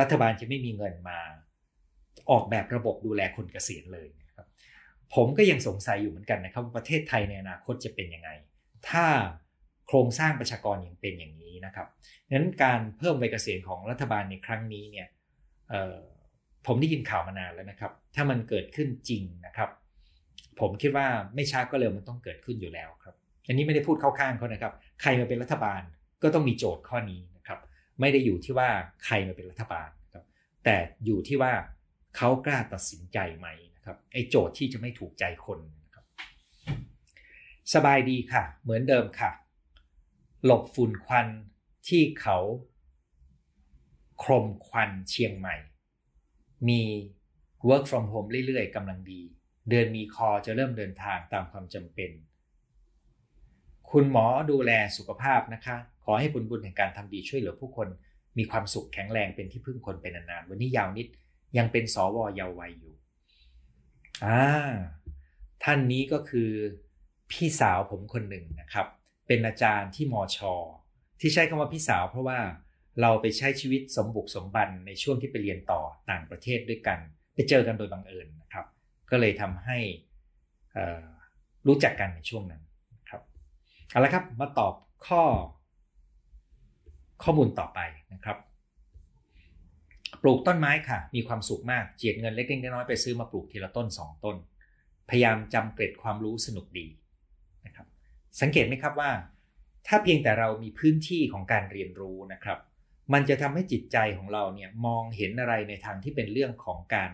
[0.01, 1.19] รัฐบาลจะไม่มีเงินมา
[2.31, 4.47] ออกแบบระบบดูแลคนเกษียณเลยนะครับ
[5.15, 8.31] ผมก็ยังสงสัยอยู่เหมือนกันนะครับว่าประเทศไทยในอนาคตจะเป็นยังไง
[8.89, 9.07] ถ้า
[9.87, 11.87] โครงสร้างประชากรยังเป็นอย่างนี้นะครับ
[12.31, 15.09] นั้นการเพิ่มวัยเกษียณของรัฐบาลในครั้งนี้เนี่ย
[16.67, 19.71] ผมได้ยินข่าวมานานแล้วนะครับ ถ้ามันเกิดขึ้นจริงนะครับ
[20.61, 23.15] ผมคิดว่าไม่ช้าก็เร็วมันต้องเกิดขึ้นอยู่แล้วครับ
[23.47, 25.83] อันนี้ไม่ได้พูดเข้าข้างเขานะครับ ใครมาเป็นรัฐบาล
[26.23, 27.36] ก็ต้องมีโจทย์ข้อนี้น
[28.01, 28.71] ไม่ได้อยู่ที่ว่า
[29.05, 30.25] ใครมาเป็นรัฐบาลครับ
[30.65, 31.53] แต่อยู่ที่ว่า
[32.17, 36.05] เขากล้าตัดสินใจไหมนะครับไอ้โจทย์ที่จะไม่ถูกใจคนนะครับ
[37.75, 39.33] สบายดีค่ะ เหมือนเดิมค่ะ
[40.45, 41.29] หลบฝุ่นควัน
[41.89, 42.39] ที่เขา
[44.23, 45.57] ครมควันเชียงใหม่
[46.69, 46.83] มี
[47.69, 49.21] work from home เรื่อยๆกำลังดี
[49.69, 52.11] เดือนมีคอจะเริ่มเดินทางตามความจำเป็น
[53.91, 55.77] คุณหมอดูแลสุขภาพนะคะ
[56.07, 57.89] ขอให้ผลบุญแห่งการทำดีช่วยเหลือผู้คน
[58.39, 61.07] มีความสุขแข็งแรงเป็นที่พึ่งคนเป็นนานๆวันนี้ยาวนิด
[61.59, 62.95] ยังเป็นสวเยาววัยอยู่
[64.25, 64.43] อ่า
[65.65, 66.51] ท่านนี้ก็คือ
[67.31, 68.87] พี่สาวผมคนหนึ่งนะครับ
[69.27, 70.55] เป็นอาจารย์ที่มอชอ
[71.21, 72.39] ที่ใช้คำว่าพี่สาวเพราะว่า
[73.01, 76.99] เราไปใช้ชีวิตสมบุกสมบันในช่วงที่ไปเรียนต่อต่างประเทศด้วยกัน
[77.35, 78.67] ไปเจอกันโดยบังเอิญนะครับ
[79.11, 79.79] ก็เลยทำให้
[81.67, 82.63] รู้จักกันในช่วงนั้น
[83.11, 83.23] ครับ
[83.91, 84.75] เอาละครับมาตอบ
[85.07, 85.23] ข้อ
[87.23, 87.81] ข้อมูลต่อไป
[88.13, 88.37] นะครับ
[90.23, 94.37] ปลูกต้นไม้ค่ะ มีความสุขมากเจียดเงินเล็กๆน้อยๆไปซื้อมาปลูกทีละต้น 2 ต้น
[95.11, 96.87] พยายามจำเกร็ดความรู้สนุกดี
[97.67, 97.87] นะครับ
[98.41, 99.11] สังเกตไหมครับว่า
[99.87, 102.59] ถ้าเพียงแต่เรามีพื้นที่ของการเรียนรู้นะครับ
[103.13, 107.11] มันจะทำให้จิตใจของเราเนี่ยมองเห็นอะไรในทางที่เป็นเรื่องของการ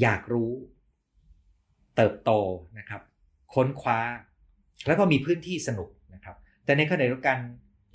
[0.00, 0.52] อยากรู้
[1.96, 2.30] เติบโต
[2.78, 3.02] นะครับ
[3.54, 4.00] ค้นคว้า
[4.86, 7.38] แล้วก็มีพื้นที่สนุกนะครับ แต่ในขณะเดียวกัน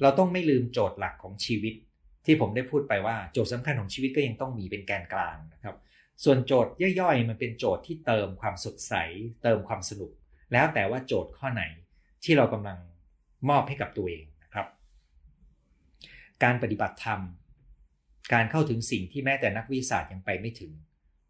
[0.01, 1.73] เราต้องไม่ลืมโจทย์หลักของชีวิต
[2.25, 5.75] ที่ผมได้พูดไปว่าโจทย์สำคัญของชีวิตก็ยังต้องมีเป็นแกนกลางนะครับ
[6.23, 8.93] ส่วนโจทย์ย่อยๆ มันเป็นโจทย์ที่เติมความสดใส
[9.43, 10.11] เติมความสนุก
[10.53, 11.63] แล้วแต่ว่าโจทย์ข้อไหน
[12.23, 12.77] ที่เรากำลัง
[13.49, 14.67] มอบให้กับตัวเองนะครับ
[16.43, 17.21] การปฏิบัติธรรม
[18.33, 20.71] การเข้าถึงสิ่งที่แม้แต่นักวิทยาศาสตร์ยังไปไม่ถึง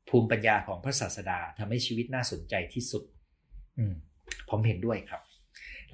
[0.10, 3.04] ภูมิปัญญาของพระศาสดาทำให้ชีวิตน่าสนใจที่สุด
[3.78, 3.94] อืม
[4.50, 5.22] ผมเห็นด้วยครับ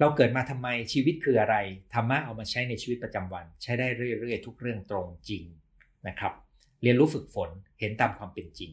[0.00, 1.56] เราเกิดมาทำไมชีวิตคืออะไร
[1.94, 5.42] ธรรมะเอามาใช้ในชีวิตประจำวัน ใช้ได้เรื่อยๆ ทุกเรื่องตรงจริง
[6.08, 6.32] นะครับ
[6.82, 7.50] เรียนรู้ฝึกฝน
[7.80, 8.70] เห็นตามความเป็นจริง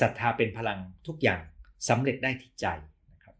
[0.00, 1.40] ศรัทธาเป็นพลังทุกอย่าง
[1.88, 2.66] สำเร็จได้ที่ใจ
[3.12, 3.34] นะครับ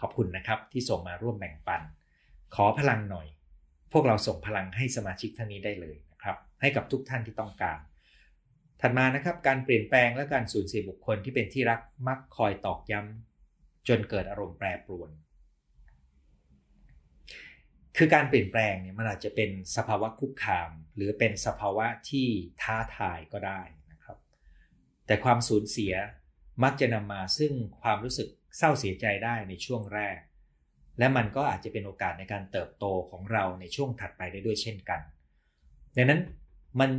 [0.00, 1.82] ขอบคุณนะครับที่ส่งมาร่วมแบ่งปัน
[2.54, 3.26] ขอพลังหน่อย
[3.92, 7.78] พวกเราส่งพลังให้สมาชิกท่านนี้ได้เลยนะครับ ให้กับทุกท่านที่ต้องการ
[8.80, 15.10] ถัดมานะครับการเปลี่ยนแปลงและการสูญเสียบุคคลที่เป็นที่รักมักคอยตอกย้ำจนเกิดอารมณ์แปรปรวน
[17.96, 22.28] คือการเปลี่ยนแปลงเนี่ยมันอาจจะเป็นสภาวะคุกคาม หรือเป็นสภาวะที่
[22.62, 23.60] ท้าทายก็ได้
[23.92, 24.18] นะครับ
[25.06, 25.94] แต่ความสูญเสีย
[26.64, 27.52] มักจะนำมาซึ่ง
[27.82, 28.28] ความรู้สึก
[28.58, 30.18] เศร้าเสียใจได้ในช่วงแรก
[30.98, 35.00] และมันก็อาจจะเป็นโอกาสในการเติบโตของเราในช่วงถัดไปได้ด้วยเช่นกัน
[35.96, 36.20] ดังนั้น
[36.80, 36.90] มัน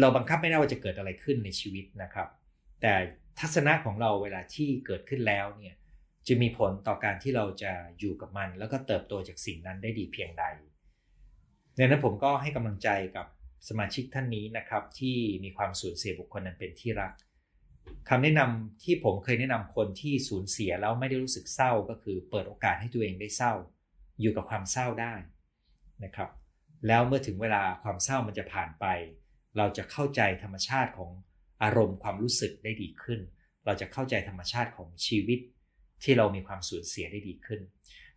[0.00, 2.28] เราบังคับไม่ได้ว่าจะเกิดอะไรขึ้นในชีวิตนะครับ
[2.82, 2.92] แต่
[3.40, 5.74] ทัศนะของเราเวลาที่เกิดขึ้นแล้วเนี่ย
[6.28, 10.44] จะมีผลต่อการที่เราจะอยู่กับมัน แล้วก็เติบโตจากสิ่งนั้นได้ดีเพียงใด
[11.78, 13.26] ดังนั้นผมก็ให้กำลังใจกับ
[13.68, 17.12] สมาชิกท่านนี้นะครับ ที่มีความสูญเสียบุคคลนั้นเป็นที่รัก
[18.08, 23.52] คำแนะนำที่ผมเคยแนะนำคนที่สูญเสียแล้วไม่ได้รู้สึกเศร้าก็คือเปิดโอกาสให้ตัวเองได้เศร้า
[24.20, 25.14] อยู่กับความเศร้าได้
[26.04, 26.30] นะครับ
[26.86, 28.86] แล้วเมื่อถึงเวลาความเศร้ามันจะผ่านไป
[29.56, 31.10] เราจะเข้าใจธรรมชาติของ
[31.62, 33.20] อารมณ์ความรู้สึกได้ดีขึ้น
[33.64, 35.40] เราจะเข้าใจธรรมชาติของชีวิต
[36.04, 37.60] ที่เรามีความสูญเสียได้ดีขึ้น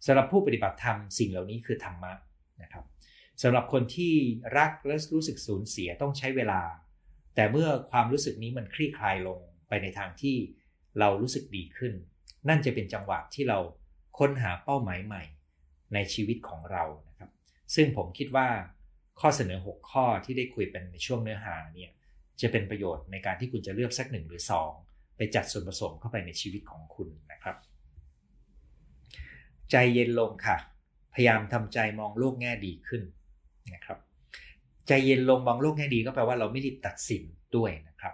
[0.06, 2.14] สำหรับผู้ปฏิบัติธรรมสิ่งเหล่านี้คือธรรมะ
[2.64, 2.86] นะครับ
[3.42, 4.14] สำหรับคนที่
[4.58, 6.62] รักและรู้สึกสูญเสียต้องใช้เวลา
[7.36, 10.36] แต่เมื่อความรู้สึกนี้มันคลี่คลายลงไปในทางที่
[11.00, 11.94] เรารู้สึกดีขึ้น
[12.50, 13.60] นั่นจะเป็นจังหวะที่เรา
[14.20, 15.24] ค้นหาเป้าหมายใหม่
[15.94, 17.30] ในชีวิตของเรานะครับ
[17.76, 18.48] ซึ่งผมคิดว่า
[19.20, 21.92] ข้อเสนอ 6 ข้อที่ได้คุยเป็นในช่วงเนื้อหาเนี่ย
[22.42, 24.44] จะเป็นประโยชน์ในการที่คุณจะเลือกสักหนึ่งหรือ
[24.80, 27.33] 2 ไปจัดส่วนผสมเข้าไปในชีวิตของคุณนะ
[29.72, 30.58] ใจเย็นลงค่ะ
[31.14, 33.04] พยายามทำใจมองโลกแง่ดีขึ้น
[33.74, 34.00] นะครับ
[34.88, 37.24] ใจเย็นลงมองโลกแง่ดีก็แปลว่าเราไม่รีบตัดสิน
[37.56, 38.14] ด้วยนะครับ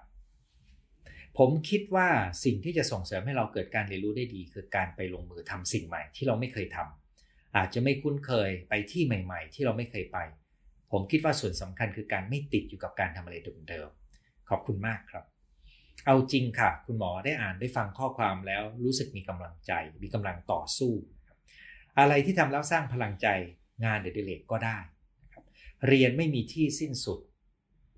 [1.37, 2.07] ผมคิดว่า
[2.43, 10.17] สิ่งที่จะส่งเสริมให้เราเกิดการเรียนรู้ได้ดี คือการไปลงมือทำสิ่งใหม่ ที่เราไม่เคยทำอาจจะไม่คุ้นเคยไปที่ใหม่ ๆ ที่เราไม่เคยไป
[10.91, 13.35] ผมคิดว่าส่วนสำคัญคือการไม่ติดอยู่กับการทำอะไร
[13.69, 15.25] เดิมๆขอบคุณมากครับ
[16.05, 19.71] เอาจริงค่ะ คุณหมอได้อ่านได้ฟังข้อความแล้วรู้สึกมีกำลังใจ
[20.03, 20.93] มีกำลังต่อสู้
[21.97, 23.27] อะไรที่ทำแล้วสร้างพลังใจ
[23.85, 24.77] งานเดดิเลกก็ได้
[25.23, 25.43] นะครับ
[25.87, 27.19] เรียนไม่มีที่สิ้นสุด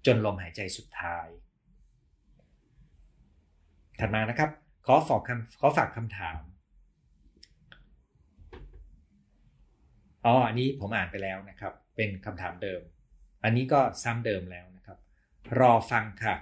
[0.05, 1.27] จนลมหายใจสุดท้าย
[3.99, 4.49] ถัดมานะครับ
[4.85, 6.39] ขอฝากคำขอฝากคำถาม
[10.25, 12.81] อ๋ออันนี้ผมอ่านไปแล้วนะครับ เป็นคำถามเดิม
[13.43, 14.97] อันนี้ก็ซ้ำเดิมแล้วนะครับ
[15.59, 16.35] รอฟังค่ะ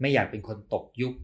[0.00, 1.14] ไม่อยากเป็นคนตกยุค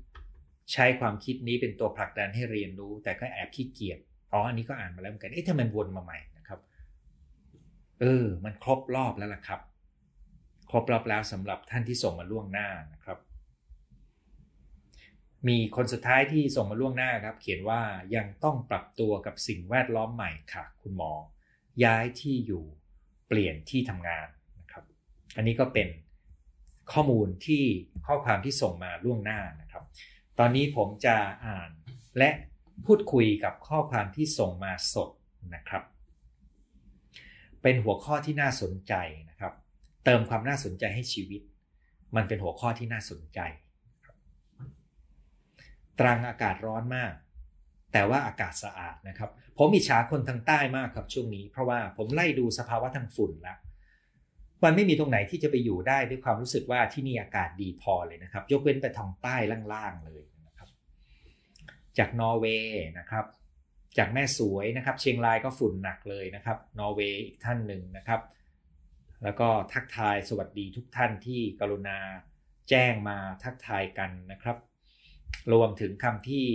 [0.73, 3.99] ใช้ความคิดนี้เป็นตัวผลักดันให้เรียนรู้ แต่ก็แอบขี้เกียจ
[4.33, 6.61] อ๋ออันนี้ก็อ่านมาแล้วเหมือนกันเอ๊ะทำไมวนมาใหม่นะครับ
[8.01, 9.61] เออ มันครบรอบแล้วล่ะครับ
[10.71, 13.19] ครบรอบแล้วสำหรับท่านที่ส่งมาล่วงหน้านะครับ
[15.49, 17.81] มีคนสุดท้ายที่ส่งมาล่วงหน้าครับ เขียนว่า
[18.17, 21.13] ยังต้องปรับตัวกับสิ่งแวดล้อมใหม่ค่ะ คุณหมอ
[21.85, 22.65] ย้ายที่อยู่
[23.29, 24.29] เปลี่ยนที่ทำงาน
[24.61, 24.85] นะครับ
[25.37, 25.89] อันนี้ก็เป็น
[26.93, 27.65] ข้อมูลที่
[28.07, 29.85] ข้อความที่ส่งมาล่วงหน้านะครับ
[30.39, 31.71] ตอนนี้ผมจะอ่าน
[32.19, 32.31] และ
[32.87, 35.11] พูดคุยกับข้อความที่ส่งมาสด
[35.55, 35.83] นะครับ
[37.63, 38.95] เป็นหัวข้อที่น่าสนใจ
[39.31, 39.53] นะครับ
[40.05, 41.43] เติมความน่าสนใจให้ชีวิต
[42.17, 43.41] มันเป็นหัวข้อที่น่าสนใจ
[45.99, 47.13] ตรังอากาศร้อนมาก
[47.93, 53.59] แต่ว่าอากาศสะอาดนะครับ ผมอิจฉาคนทางใต้มากครับช่วงนี้ เพราะว่าผมไล่ดูสภาวะทางฝุ่นแล้ว
[54.65, 59.37] มันไม่มีตรงไหนที่จะไปอยู่ได้ด้วยความรู้สึกว่าที่นี่อากาศดีพอเลยนะครับ ยกเว้นไปทางใต้
[59.73, 60.23] ล่างๆเลย
[61.99, 63.27] จากนอร์เวย์นะครับ
[63.99, 68.21] จากแม่สวยนะครับ เชียงรายก็ฝุ่นหนักเลยนะครับ นอร์เวย์อีกท่านหนึ่งนะครับ
[69.23, 71.99] แล้วก็ทักทายสวัสดีทุกท่านที่กรุณา
[72.69, 74.57] แจ้งมาทักทายกันนะครับ
[75.53, 76.47] รวมถึงคำที่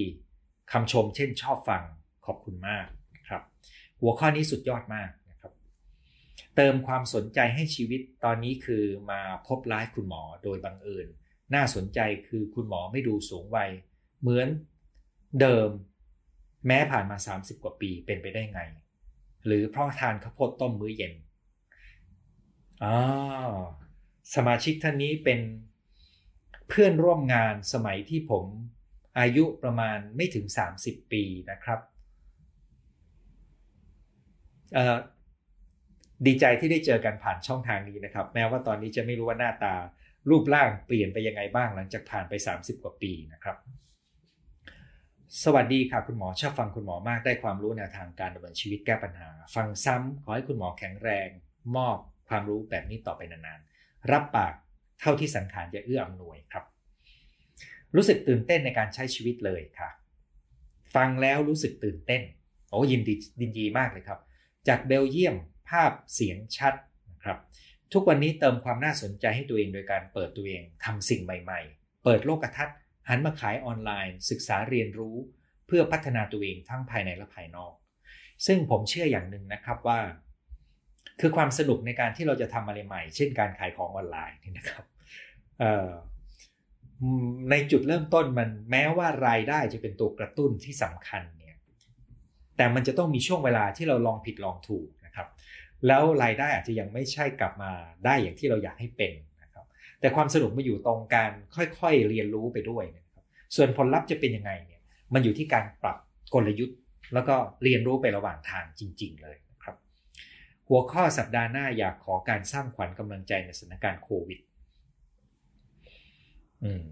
[0.71, 1.83] คำชมเช่นชอบฟัง
[2.25, 3.41] ขอบคุณมากนะครับ
[4.01, 5.51] หัวข้อนี้สุดยอดมากนะครับ
[6.55, 11.07] เติมความสนใจให้ชีวิตตอนนี้คือมาพบไลฟ์คุณหมอโดยบังเอิญ
[11.55, 13.71] น่าสนใจคือคุณหมอไม่ดูสูงวัย
[14.21, 14.47] เหมือน
[15.39, 15.69] เดิม
[16.67, 18.61] แม้ผ่านมา 30 กว่าปีเป็นไปได้ไง
[19.45, 21.13] หรือเพราะทานข้าวโพดต้มมื้อเย็น
[22.83, 22.95] อ๋อ
[24.35, 25.39] สมาชิกท่านนี้เป็น
[26.67, 28.45] เพื่อนร่วมงานสมัยที่ผม
[29.19, 30.45] อายุประมาณไม่ถึง
[30.79, 31.79] 30 ปีนะครับ
[36.25, 39.75] ดีใจที่ได้เจอกันผ่านช่องทางนี้นะครับ แม้ว่าตอนนี้จะไม่รู้ว่าหน้าตา
[40.29, 43.57] รูปร่างเปลี่ยนไปยังไงบ้างหลังจากผ่านไป 30 กว่าปีนะครับ
[45.43, 51.27] สวัสดีค่ะคุณหมอชอบฟังคุณหมอมากได้ความรู้แนวทางการดำเนินชีวิตแก้ปัญหา ฟังซ้ำขอให้คุณหมอแข็งแรง
[51.75, 51.97] มอบ
[52.29, 54.53] ความรู้แบบนี้ต่อไปนานๆ รับปาก
[54.99, 56.63] เท่าที่สังขารจะเอื้ออำนวยครับ
[57.95, 59.89] รู้สึกตื่นเต้นในการใช้ชีวิตเลยค่ะ
[60.95, 62.21] ฟังแล้วรู้สึกตื่นเต้น
[62.69, 64.19] โอ้ยินดียินดีมากเลยครับ
[64.67, 65.35] จากเบลเยียม
[65.69, 66.73] ภาพเสียงชัด
[67.11, 67.37] นะครับ
[67.93, 72.77] ทุกวันนี้เติมความน่าสนใจให้ตัวเองโดยการเปิดตัวเองทำสิ่งใหม่ ๆ เปิดโลกทัศน์
[73.11, 75.15] หันมาขายออนไลน์ ศึกษาเรียนรู้
[75.67, 77.73] เพื่อพัฒนาตัวเองทั้งภายในและภายนอก
[78.45, 79.99] ซึ่งผมเชื่ออย่างหนึ่งนะครับว่า
[81.19, 84.83] คือความสนุกในการที่เราจะทำอะไรใหม่ เช่นการขายของออนไลน์นี่นะครับ
[87.51, 91.57] ในจุดเริ่มต้นมันแม้ว่ารายได้จะเป็นตัวกระตุ้นที่สำคัญเนี่ย
[92.57, 95.27] แต่มันจะต้องมีช่วงเวลาที่เราลองผิดลองถูกนะครับ
[95.87, 97.71] แล้วรายได้อาจจะยังไม่ใช่กลับมา
[98.05, 99.65] ได้อย่างที่เราอยากให้เป็นนะครับ
[99.99, 103.00] แต่ความสนุกมาอยู่ตรงการค่อยๆเรียนรู้ไปด้วยนะ
[103.55, 104.81] ส่วนผลลัพธ์จะเป็นยังไงเนี่ย
[105.13, 105.97] มันอยู่ที่การปรับ
[106.33, 106.77] กลยุทธ์
[107.13, 109.75] แล้วก็เรียนรู้ไประหว่างทางจริง ๆ เลยนะครับ
[110.67, 114.39] หัวข้อสัปดาห์หน้าอยากขอการสร้างขวัญกำลังใจในสถานการณ์โควิด
[116.63, 116.83] อืม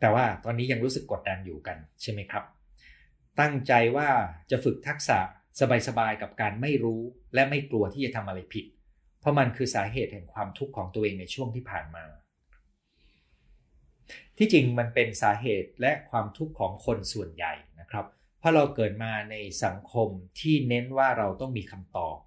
[0.00, 2.44] แต่ว่าตอนนี้ยังรู้สึกกดดันอยู่กันใช่ไหมครับ
[3.40, 4.08] ตั้งใจว่า
[4.50, 5.18] จะฝึกทักษะ
[5.88, 7.00] สบายๆกับการไม่รู้
[7.34, 8.64] และไม่กลัวที่จะทำอะไรผิด
[9.20, 12.04] เพราะมันคือสาเหตุแห่งความทุกข์ของตัวเองในช่วงที่ผ่านมา
[14.38, 18.06] ที่จริงมันเป็นสาเหตุและความทุกข์ของคนส่วนใหญ่นะครับ
[18.38, 20.08] เพราะเราเกิดมาในสังคม
[20.40, 22.18] ที่เน้นว่าเราต้องมีคำตอบ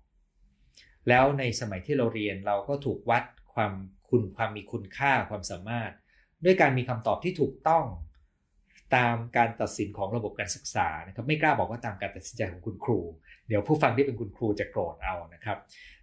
[1.10, 3.74] แล้วในสมัยที่เราเรียนเราก็ถูกวัดความ
[4.10, 5.91] คุณความมีคุณค่าความสามารถ
[6.43, 7.86] ด้วยการมีคำตอบที่ถูกต้อง
[8.96, 13.00] ตามการตัดสินของระบบการศึกษานะครับไม่กล้าบอกว่าตามการตัดสินใจของคุณครู
[13.48, 15.58] เดี๋ยวผู้ฟังที่เป็นคุณครูจะโกรธเอานะครับ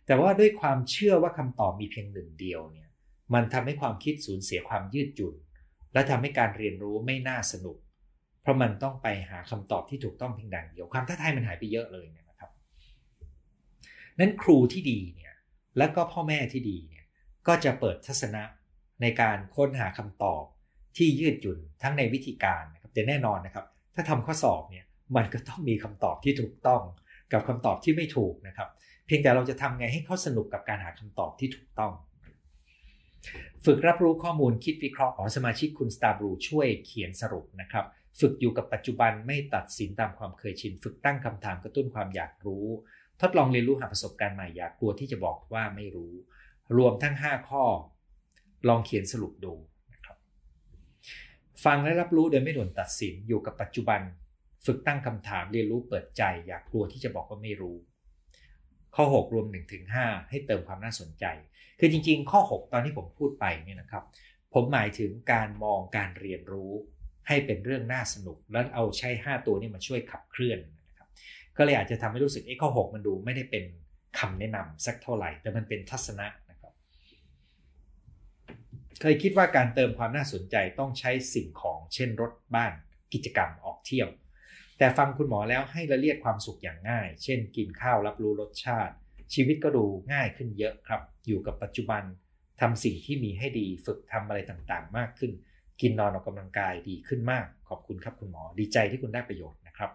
[0.07, 2.89] แต่ว่าด้วยความเชื่อว่าคำตอบมีเพียงหนึ่งเดียวเนี่ย
[3.35, 5.35] มันทำให้ความคิดสูญเสียความยืดหยุ่น
[5.93, 7.79] และทำให้การเรียนรู้ไม่น่าสนุก
[8.43, 12.51] เพราะมันต้องไปหาคำตอบที่ถูกต้องเพียงดังเดียวความท้าทายมันหายไปเยอะเลยนะครับ
[14.19, 15.35] นั้นครูที่ดีเนี่ย
[15.79, 17.05] และก็พ่อแม่ที่ดีเนี่ย
[17.47, 18.43] ก็จะเปิดทัศนะ
[19.03, 20.45] ในการค้นหาคำตอบ
[20.97, 24.85] ที่ยืดหยุ่นทั้งในวิธีการนะครับแต่แน่นอนนะครับ ถ้าทำข้อสอบเนี่ย
[25.17, 26.83] มันก็ต้องมีคำตอบที่ถูกต้อง
[27.33, 28.69] กับคำตอบที่ไม่ถูกนะครับ
[29.07, 31.93] เพียงแต่เราจะทำไงให้เขาสนุกกับการหาคำตอบที่ถูกต้อง
[33.65, 37.87] ฝึกรับรู้ข้อมูลคิดวิเคราะห์ของสมาชิกคุณสตาร์บลูช่วยเขียนสรุปนะครับ
[38.21, 42.67] ฝึกอยู่กับปัจจุบันไม่ตัดสินตามความเคยชิน ฝึกตั้งคำถามกระตุ้นความอยากรู้
[43.21, 46.13] ทดลองเรียนรู้หาประสบการณ์ใหม่อยากกลัวที่จะบอกว่าไม่รู้
[46.77, 47.65] รวมทั้ง 5 ข้อ
[48.69, 49.55] ลองเขียนสรุปดู
[49.93, 50.17] นะครับ
[51.65, 54.01] ฟังและรับรู้โดยไม่ด่วนตัดสินอยู่กับปัจจุบัน
[54.67, 57.77] ฝึกตั้งคำถามเรียนรู้เปิดใจ อยากกลัวที่จะบอกว่าไม่รู้
[58.97, 61.25] ข้อ 6 รวม1ถึง5ให้เติมความน่าสนใจ
[61.79, 64.05] คือจริงๆ ข้อ 6 ตอนที่ผมพูดไปเนี่ยนะครับ
[64.55, 66.73] ผมหมายถึงการมองการเรียนรู้
[67.29, 71.09] ให้เป็นเรื่องน่าสนุก แล้วเอาใช้ 5 ตัวนี้มาช่วยขับเคลื่อนนะครับ
[71.57, 73.65] ก็เลยอาจจะทำให้รู้สึกไอ้ข้อ 6 มันดูไม่ได้เป็น
[74.19, 76.73] คำแนะนำสักเท่าไหร่ แต่มันเป็นทัศนะนะครับ
[79.01, 82.73] เคยคิดว่าการเติมความน่าสนใจต้องใช้สิ่งของ เช่นรถบ้าน
[83.13, 84.09] กิจกรรมออกเที่ยว
[84.81, 88.95] แต่ฟังคุณหมอแล้วให้ละเลียดความสุขอย่างง่าย เช่น กินข้าวรับรู้รสชาติ
[89.35, 92.03] ชีวิตก็ดูง่ายขึ้นเยอะครับ อยู่กับปัจจุบัน
[92.61, 95.33] ทำสิ่งที่มีให้ดีฝึกทำอะไรต่างๆ มากขึ้น
[95.81, 99.91] กินนอนออกกำลังกายดีขึ้นมาก ขอบคุณครับคุณหมอดีใจที่คุณได้ประโยชน์นะครับ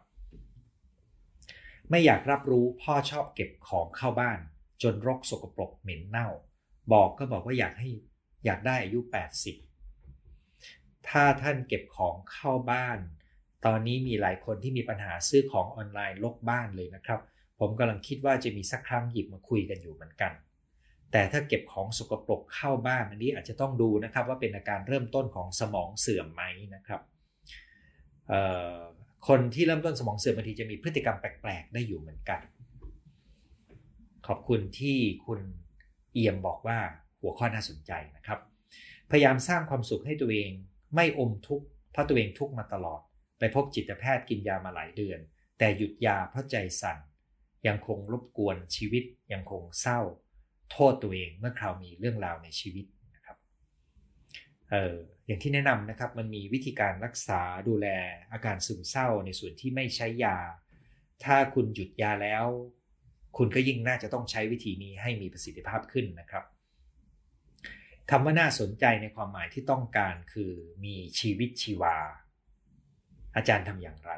[1.90, 4.40] ไม่อยากรับรู้พ่อชอบเก็บของเข้าบ้าน
[4.84, 6.28] จนรกสกปรกเหม็นเน่า
[6.94, 7.90] บอกก็บอกว่าอยากให้
[8.46, 9.00] อยากได้อายุ
[10.24, 13.00] 80 ถ้าท่านเก็บของเข้าบ้าน
[13.66, 17.20] ตอนนี้มีหลายคนที่มีปัญหาซื้อของออนไลน์ลกบ้านเลยนะครับ
[17.60, 20.32] ผมกำลังคิดว่าจะมีสักครั้งหยิบมาคุยกันอยู่เหมือนกัน
[21.12, 26.44] แต่ถ้าเก็บของสกปรกเข้าบ้านอันนี้อาจจะต้องดูนะครับว่าเป็นอาการเริ่มต้นของสมองเสื่อมไหม
[26.76, 27.02] นะครับ
[29.28, 32.42] คนที่เริ่มต้นสมองเสื่อมบางทีจะมีพฤติกรรมแปลกๆ ได้อยู่เหมือนกัน
[34.28, 35.40] ขอบคุณที่คุณ
[36.14, 36.78] เอี่ยมบอกว่า
[37.22, 38.40] หัวข้อน่าสนใจนะครับ
[39.12, 40.50] พยายามสร้างความสุขให้ตัวเอง
[40.96, 43.02] ไม่อมทุกข์เพราะตัวเองทุกข์มาตลอด
[43.40, 45.20] ไปพบจิตแพทย์กินยามาหลายเดือน
[45.58, 46.98] แต่หยุดยาเพราะใจสั่น
[47.68, 50.00] ยังคงรบกวนชีวิตยังคงเศร้า
[50.72, 53.38] โทษตัวเองเมื่อคราวมีเรื่องราวในชีวิตนะครับ
[54.72, 54.96] เออ
[55.26, 57.88] อย่างที่แนะนำนะครับมันมีวิธีการรักษาดูแล
[58.32, 60.38] อาการซึมเศร้าในส่วนที่ไม่ใช้ยา
[61.24, 62.46] ถ้าคุณหยุดยาแล้ว
[63.38, 66.44] คุณก็ยิ่งน่าจะต้องใช้วิธีนี้ให้มีประสิทธิภาพขึ้นนะครับ
[68.10, 70.52] คำว่าน่าสนใจในความหมายที่ต้องการคือ
[70.86, 71.98] มีชีวิตชีวา
[73.36, 74.12] อาจารย์ทำอย่างไร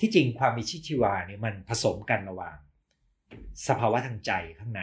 [0.00, 2.56] ที่จริงความมีชีวิตชีวาเนี่ยมันผสมกันระหว่าง
[3.68, 4.82] สภาวะทางใจข้างใน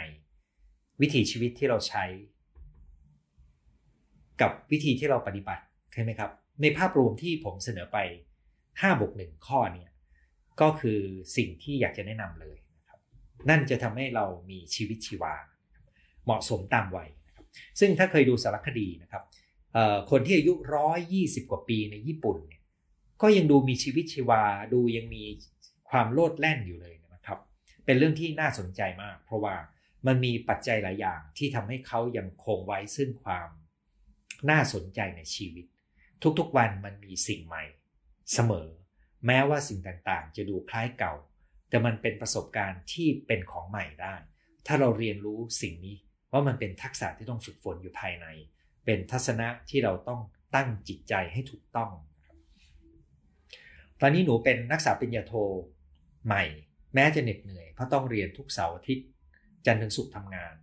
[1.01, 2.03] วิถีชีวิตที่เราใช้
[4.41, 5.63] กับวิธีที่เราปฏิบัติ
[5.93, 7.97] ใช่ไหมครับ ในภาพรวมที่ผมเสนอไป
[8.51, 9.89] 5บวกหนึ่งข้อเนี่ย
[10.61, 10.99] ก็คือ
[11.37, 12.99] สิ่งที่อยากจะแนะนำเลยนะครับ
[13.49, 15.33] นั่นจะทำให้เรามีชีวิตชีวา
[16.25, 17.09] เหมาะสมตามวัย
[17.79, 19.23] ซึ่งถ้าเคยดูสารคดีนะครับ
[20.11, 22.58] คนที่อายุร้อยยี่สิบกว่าปีในญี่ปุ่นเนี่ย
[23.21, 25.23] ก็ยังดูมีชีวิตชีวา ดูยังมี
[25.89, 27.39] ความโลดแล่นอยู่เลยนะครับ
[27.85, 29.55] เป็นเรื่องที่น่าสนใจมาก เพราะว่า
[30.07, 33.49] มันมีปัจจัยหลายอย่างที่ทำให้เขายังคงไว้ซึ่งความ
[34.49, 35.65] น่าสนใจในชีวิต
[36.39, 37.63] ทุกๆวันมันมีสิ่งใหม่
[38.33, 38.67] เสมอ
[39.25, 41.13] แม้ว่าสิ่งต่างๆ จะดูคล้ายเก่า
[41.69, 44.15] แต่มันเป็นประสบการณ์ที่เป็นของใหม่ได้
[44.67, 45.97] ถ้าเราเรียนรู้สิ่งนี้
[46.31, 48.27] ว่ามันเป็นทักษะที่ต้องฝึกฝนอยู่ภายใน
[48.85, 50.21] เป็นทัศนะที่เราต้อง
[50.55, 51.91] ตั้งจิตใจให้ถูกต้อง
[54.01, 55.33] ตอนนี้หนูเป็นนักศึกษาปริญญาโท
[56.25, 56.43] ใหม่
[56.95, 59.07] แม้จะเหน็ดเหนื่อยเพราะต้องเรียนทุกเสาร์อาทิตย์
[59.65, 60.53] จันทร์ถึงศุกร์ทำงาน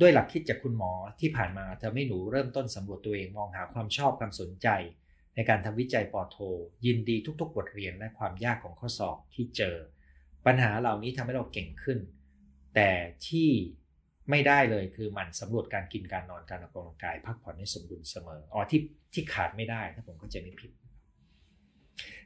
[0.00, 4.68] ด้วยหลักคิดจากคุณหมอที่ผ่านมาเธอไม่หนูเริ่มต้นสำรวจตัวเองมองหาความชอบความสนใจ
[5.34, 6.36] ในการทำวิจัยปอโท
[6.86, 9.76] ยินดีทุกๆ บทเรียนและความยากของข้อสอบที่เจอ
[10.46, 11.98] ปัญหาเหล่านี้ทำให้เราเก่งขึ้น
[12.74, 12.90] แต่
[13.26, 13.50] ที่
[14.30, 18.80] ไม่ได้เลยคือมันสำรวจการกินการนอนการออกกำลังกาย พักผ่อนให้สมดุลเสมออ๋อที่
[19.12, 20.70] ที่ขาดไม่ได้ถ้าผมเข้าใจไม่ผิด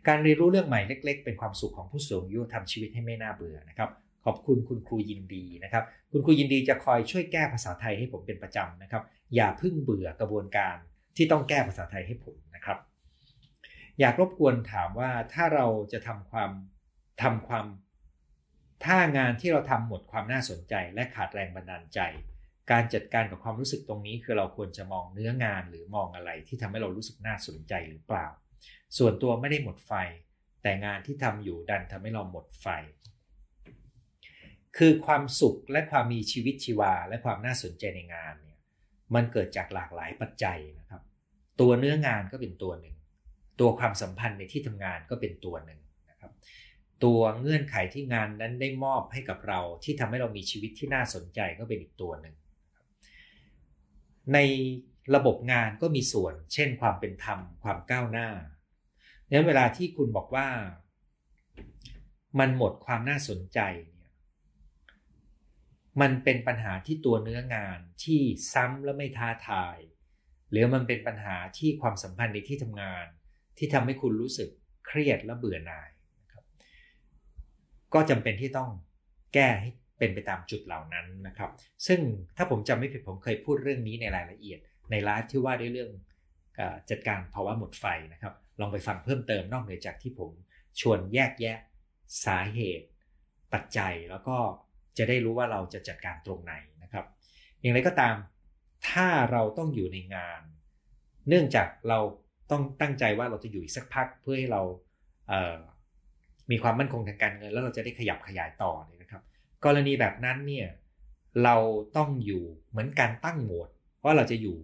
[0.08, 3.90] การเรียนรู้เรื่องใหม่เล็ก ๆ เป็นความสุขของผู้สูงอายุทำชีวิตให้ไม่น่าเบื่อนะครับ
[4.24, 9.02] ขอบคุณคุณครูยินดีนะครับ คุณครูยินดีจะคอยช่วยแก้ภาษาไทยให้ผมเป็นประจำนะครับ
[9.34, 10.76] อย่าพิ่งเบื่อกระบวนการ
[11.16, 12.78] ที่ต้องแก้ภาษาไทยให้ผมนะครับ
[14.00, 16.50] อยากรบกวนถามว่าถ้าเราจะทำความ
[17.22, 17.66] ทำความ
[18.84, 22.00] ถ้างานที่เราทำหมดความน่าสนใจ และขาดแรงบันดาลใจ
[22.70, 28.26] การจัดการกับความรู้สึกตรงนี้ คือเราควรจะมองเนื้องานหรือมองอะไรที่ทำให้เรารู้สึกน่าสนใจหรือเปล่า
[28.98, 29.92] ส่วนตัวไม่ได้หมดไฟ
[30.62, 32.66] แต่งานที่ทำอยู่ดันทำให้เราหมดไฟ
[34.76, 38.58] คือความสุขและความมีชีวิตชีวา และความน่าสนใจในงานเนี่ย
[39.14, 41.02] มันเกิดจากหลากหลายปัจจัยนะครับ
[41.60, 42.96] ตัวเนื้องานก็เป็นตัวหนึ่ง
[43.60, 46.32] ตัวความสัมพันธ์ในที่ทำงานก็เป็นตัวหนึ่งนะครับ
[47.04, 52.34] ตัวเงื่อนไขที่งานนั้นได้มอบให้กับเราที่ทำให้เรามีชีวิตที่น่าสนใจก็เป็นอีกตัวหนึ่ง
[54.34, 54.38] ใน
[55.14, 58.28] ระบบงานก็มีส่วน เช่นความเป็นธรรม ความก้าวหน้า
[59.30, 60.48] เนี่ยเวลาที่คุณบอกว่า
[62.38, 64.10] มันหมดความน่าสนใจเนี่ย
[66.00, 68.20] มันเป็นปัญหาที่ตัวเนื้องานที่
[68.52, 69.76] ซ้ำและไม่ท้าทาย
[70.50, 73.06] หรือมันเป็นปัญหาที่ความสัมพันธ์ในที่ทำงาน
[73.58, 74.48] ที่ทำให้คุณรู้สึก
[74.86, 75.90] เครียดและเบื่อหน่าย
[77.94, 78.70] ก็จำเป็นที่ต้อง
[79.34, 81.50] แก้ให้เป็นไปตามจุดเหล่านั้นนะครับ
[81.86, 82.00] ซึ่ง
[82.36, 84.58] ถ้าผมจำไม่ผิดผมเคยพูดเรื่องนี้ในรายละเอียด
[84.90, 85.90] ในไลฟ์ที่ว่าด้วยเรื่อง
[86.90, 90.30] จัดการภาวะหมดไฟนะครับ ลองไปฟังเพิ่มเติมนอกเหนือจากที่ผม
[90.80, 91.58] ชวนแยกแยะ
[92.24, 92.86] สาเหตุ
[93.52, 94.36] ปัจจัยแล้วก็
[94.98, 97.04] จะได้รู้ว่าเราจะจัดการตรงไหนนะครับ
[97.60, 98.16] อย่างไรก็ตาม
[98.88, 100.40] ถ้าเราต้องอยู่ในงาน
[101.28, 101.98] เนื่องจากเรา
[102.50, 104.62] ต้องตั้งใจว่าเราจะอยู่อีกสักพักเพื่อให้เรา
[106.50, 109.22] มีความมั่นคงทางการเงิน แล้วเราจะได้ขยับขยายต่อเนี่ยนะครับ
[109.64, 110.68] กรณีแบบนั้นเนี่ย
[111.44, 111.56] เรา
[111.96, 113.68] ต้องอยู่เหมือนการตั้งโหมด
[114.04, 114.58] ว่าเราจะอยู่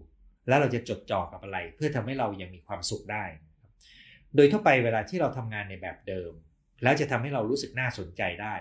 [0.48, 3.24] แล้วเราจะจดจ่อกับอะไร เพื่อทำให้เรายังมีความสุขได้
[4.36, 6.32] โดยทั่วไปเวลาที่เราทำงานในแบบเดิม
[6.82, 8.54] แล้วจะทำให้เรารู้สึกน่าสนใจได้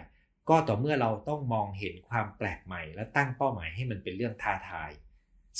[0.49, 4.91] ก็ต่อเมื่อเราต้องมองเห็นความแปลกใหม่ และตั้งเป้าหมายให้มันเป็นเรื่องท้าทาย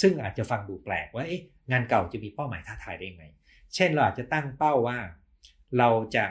[0.02, 3.26] ซึ่งอาจจะฟังดูแปลกว่าเอ๊ะงานเก่าจะมีเป้าหมายท้าทายได้ยังไง
[3.76, 5.00] เช่นเราอาจจะตั้งเป้าว่า
[5.78, 6.26] เราจะ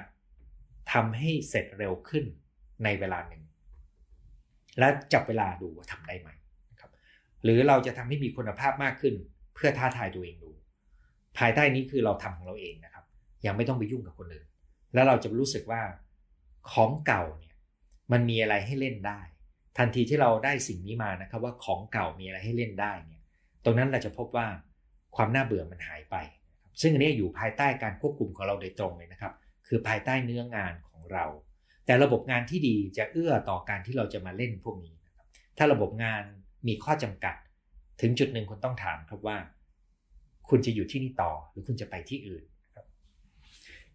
[0.92, 2.24] ทำให้เสร็จเร็วขึ้น
[2.84, 3.42] ในเวลาหนึ่ง
[4.78, 6.28] และจับเวลาดูว่าทำได้ไหม
[6.70, 6.90] นะครับ
[7.44, 9.14] หรือเราจะทำให้มีคุณภาพมากขึ้น
[9.54, 10.50] เพื่อท้าทายตัวเองดู
[11.38, 12.93] ภายใต้นี้คือเราทำของเราเองนะครับ
[13.46, 14.46] ยังไม่ต้องไปยุ่งกับคนอื่น
[14.94, 15.82] แล้วเราจะรู้สึกว่า
[16.72, 17.54] ของเก่าเนี่ย
[18.12, 19.20] มันมีอะไรให้เล่นได้
[19.78, 23.20] ทันทีที่เราได้สิ่งนี้มานะครับว่าของเก่ามีอะไรให้เล่นได้เนี่ย
[23.64, 24.46] ตรงนั้นเราจะพบว่า
[25.16, 26.16] ความน่าเบื่อมันหายไป
[26.80, 29.32] ซึ่งอันนี้อยู่ภายใต้การควบคุมของเราโดยตรงเลยนะครับ
[29.66, 31.24] คือภายใต้เนื้องานของเรา
[31.86, 35.26] แต่ระบบงานที่ดีจะเอื้อต่อการที่เราจะมาเล่นพวกนี้นะครับ
[35.58, 36.22] ถ้าระบบงาน
[36.68, 37.34] มีข้อจำกัด
[38.00, 39.38] ถึงจุดหนึ่งคุณต้องถามครับว่า
[40.48, 42.44] คุณจะอยู่ที่นี่ต่อหรือคุณจะไปที่อื่น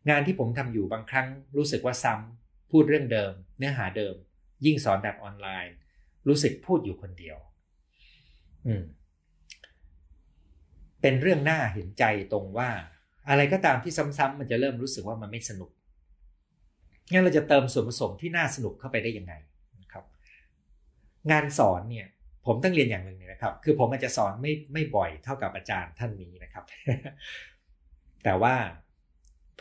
[0.09, 4.15] งานที่ผมทำอยู่บางครั้งรู้สึกว่าซ้ำพูดเรื่องเดิม เนื้อหาเดิม
[4.65, 5.75] ยิ่งสอนแบบออนไลน์
[6.27, 7.37] รู้สึกพูดอยู่คนเดียว
[8.67, 8.83] อืม
[11.01, 12.69] เป็นเรื่องน่าเห็นใจตรงว่า
[13.29, 15.71] อะไรก็ตามที่ซ้ำๆมันจะเริ่มรู้สึกว่ามันไม่สนุก
[17.11, 19.33] งั้นเราจะเติมส่วนผสมที่น่าสนุกเข้าไปได้ยังไง
[19.81, 20.03] นะครับ
[21.31, 22.07] งานสอนเนี่ย
[22.45, 26.63] ผมต้องเรียนอย่างหนึ่งนะครับ คือผมอาจจะสอนไม่ไม่บ่อยเท่ากับอาจารย์ท่านนี้นะครับ
[28.23, 28.55] แต่ว่า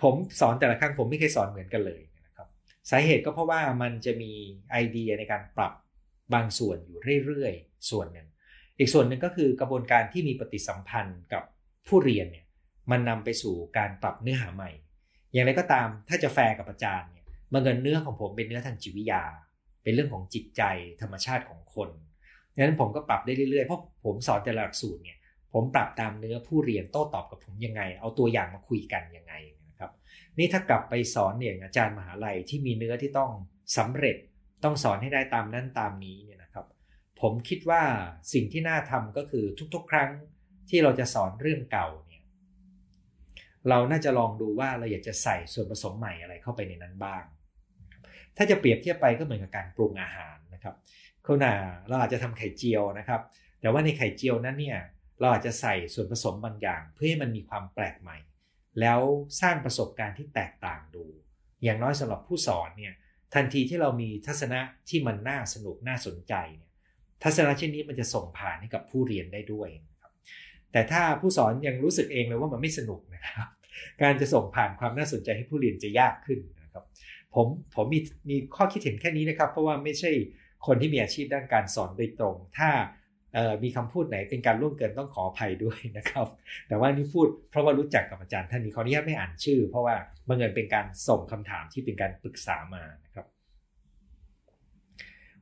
[0.02, 2.48] ผมสอนแต่ละครั้งผมไม่เคยสอนเหมือนกันเลยนะครับ
[2.90, 4.32] สาเหตุก็เพราะว่ามันจะมี
[4.70, 5.72] ไอเดียในการปรับ
[6.34, 8.28] บางส่วนอยู่เรื่อยๆ ส่วนหนึ่ง
[8.78, 11.42] อีกส่วนหนึ่งก็คือกระบวนการที่มีปฏิสัมพันธ์กับ
[11.88, 12.44] ผู้เรียนเนี่ย
[12.90, 14.70] มันนำไปสู่การปรับเนื้อหาใหม่
[15.32, 19.22] อย่างไรก็ตามถ้าจะแฟร์กับอาจารย์เนี่ยมันเงินเนื้อของผมเป็นเนื้อทางจิตวิทยา
[19.82, 20.62] เป็นเรื่องของจิตใจ
[21.00, 21.90] ธรรมชาติของคน
[22.54, 25.18] ดังนั้นผมก็ปรับได้เรื่อยๆ เพราะผมสอนแต่ละหลักสูตรเนี่ย
[25.52, 29.34] ผมปรับตามเนื้อผู้เรียนโต้ตอบกับผมยังไง เอาตัวอย่างมาคุยกันยังไง
[30.38, 33.30] นี่ถ้ากลับไปสอนเนี่ยอาจารย์มหาลัยที่มีเนื้อที่ต้อง
[33.76, 34.16] สำเร็จ
[34.64, 36.66] ต้องสอนให้ได้ตามนั้นตามนี้เนี่ยนะครับ
[37.20, 37.82] ผมคิดว่า
[38.32, 40.10] สิ่งที่น่าทำก็คือทุกๆ ครั้ง
[40.70, 42.22] ที่เราจะสอนเรื่องเก่าเนี่ย
[43.68, 47.24] เราน่าจะลองดูว่าเราอยากจะใส่ส่วนผสมใหม่อะไรเข้าไปในนั้นบ้าง
[48.36, 50.74] ถ้าจะเปรียบเทียบไปก็เหมือนกับการปรุงอาหารนะครับ
[51.24, 51.54] เขาหนา
[51.88, 53.20] เราอาจจะทำไข่เจียวนะครับ
[53.60, 54.78] แต่ว่าในไข่เจียวนั้นเนี่ย
[55.20, 58.16] เราอาจจะใส่ส่วนผสมบางอย่าง เพื่อให้มันมีความแปลกใหม่
[58.80, 59.00] แล้ว
[59.40, 61.04] สร้างประสบการณ์ที่แตกต่างดู
[61.62, 62.94] อย่างน้อยสำหรับผู้สอนเนี่ย
[63.34, 66.70] ทันทีที่เรามีทัศนะที่มันน่าสนุกน่าสนใจเนี่ย
[67.24, 69.68] ทัศนะเช่นนี้มันจะส่งผ่านให้กับผู้เรียนได้ด้วย
[70.00, 70.12] ครับ
[70.72, 73.48] แต่ถ้าผู้สอนยังรู้สึกเองเลยว่ามันไม่สนุกนะครับ
[74.02, 76.84] การจะส่งผ่านความน่าสนใจให้ผู้เรียนจะยากขึ้นนะครับ
[77.34, 80.10] ผมผมมีมีข้อคิดเห็นแค่นี้นะครับ เพราะว่าไม่ใช่
[80.66, 82.70] คนที่มีอาชีพด้านการสอนโดยตรง ถ้า
[83.62, 86.26] มีคำพูดไหนเป็นการล่วงเกินต้องขออภัยด้วยนะครับ
[86.68, 89.96] แต่ว่านี่พูดเพราะว่ารู้จักกับอาจารย์ท่านนี้ขออนุญาตไม่อ่านชื่อ เพราะว่า
[90.28, 93.26] บังเอิญเป็นการส่งคำถามที่เป็นการปรึกษามานะครับ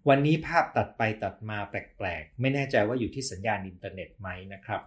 [0.09, 4.83] วันนี้ภาพตัดไปตัดมาแปลกๆ ไม่แน่ใจว่าอยู่ที่สัญญาณอินเทอร์เน็ตไหมนะครับ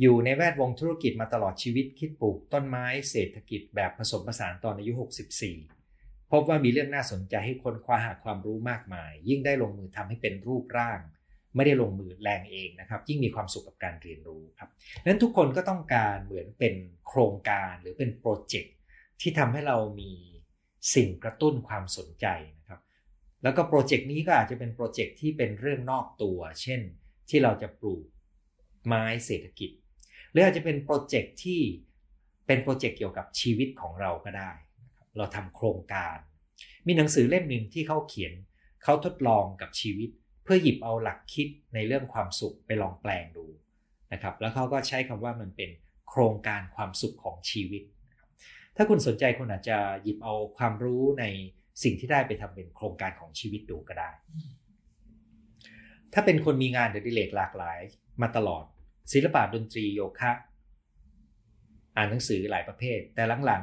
[0.00, 4.92] อยู่ในแวดวงธุรกิจมาตลอดชีวิตคิดปลูกต้นไม้เศรษฐกิจแบบผสมผสานตอนอายุ
[5.62, 11.00] 64 พบว่ามีเรื่องน่าสนใจให้คนคว้าหาความรู้มากมาย ยิ่งได้ลงมือทำให้เป็นรูปร่าง
[11.58, 14.70] ไม่ได้ลงมือแรงเองนะครับ ยิ่งมีความสุขกับการเรียนรู้ครับ
[15.04, 16.74] นั้นทุกคนก็ต้องการเหมือนเป็น
[17.08, 18.74] โครงการหรือเป็นโปรเจกต์
[19.20, 20.12] ที่ทำให้เรามี
[20.94, 22.26] สิ่งกระตุ้นความสนใจ
[22.58, 22.80] นะครับ
[23.42, 26.80] แล้วก็โปรเจกต์นี้ก็อาจจะเป็นโปรเจกต์ที่เป็นเรื่องนอกตัว เช่น
[27.28, 28.04] ที่เราจะปลูก
[28.86, 29.70] ไม้เศรษฐกิจ
[30.30, 31.60] หรืออาจจะเป็นโปรเจกต์ที่
[32.46, 34.52] เป็นโปรเจกต์เกี่ยวกับชีวิตของเราก็ได้
[35.16, 36.16] เราทำโครงการ
[36.86, 38.32] มีหนังสือเล่มหนึ่งที่เขาเขียน
[38.84, 40.10] เขาทดลองกับชีวิต
[40.48, 43.46] พื่อหยิบเอาหลักคิดในเรื่องความสุขไปลองแปลงดู
[44.12, 45.70] นะครับ แล้วเขาก็ใช้คำว่ามันเป็น
[46.08, 47.82] โครงการความสุขของชีวิต
[48.76, 51.24] ถ้าคุณสนใจคุณอาจจะหยิบเอาความรู้ใน
[51.82, 54.10] สิ่งที่ได้ไปทำเป็นโครงการของชีวิตดูก็ได้
[56.12, 57.80] ถ้าเป็นคนมีงานเดิเลกหลากหลาย
[58.22, 58.64] มาตลอด
[59.12, 60.32] ศิลปะดนตรีโยคะ
[61.96, 63.62] อ่านหนังสือหลายประเภท แต่หลัง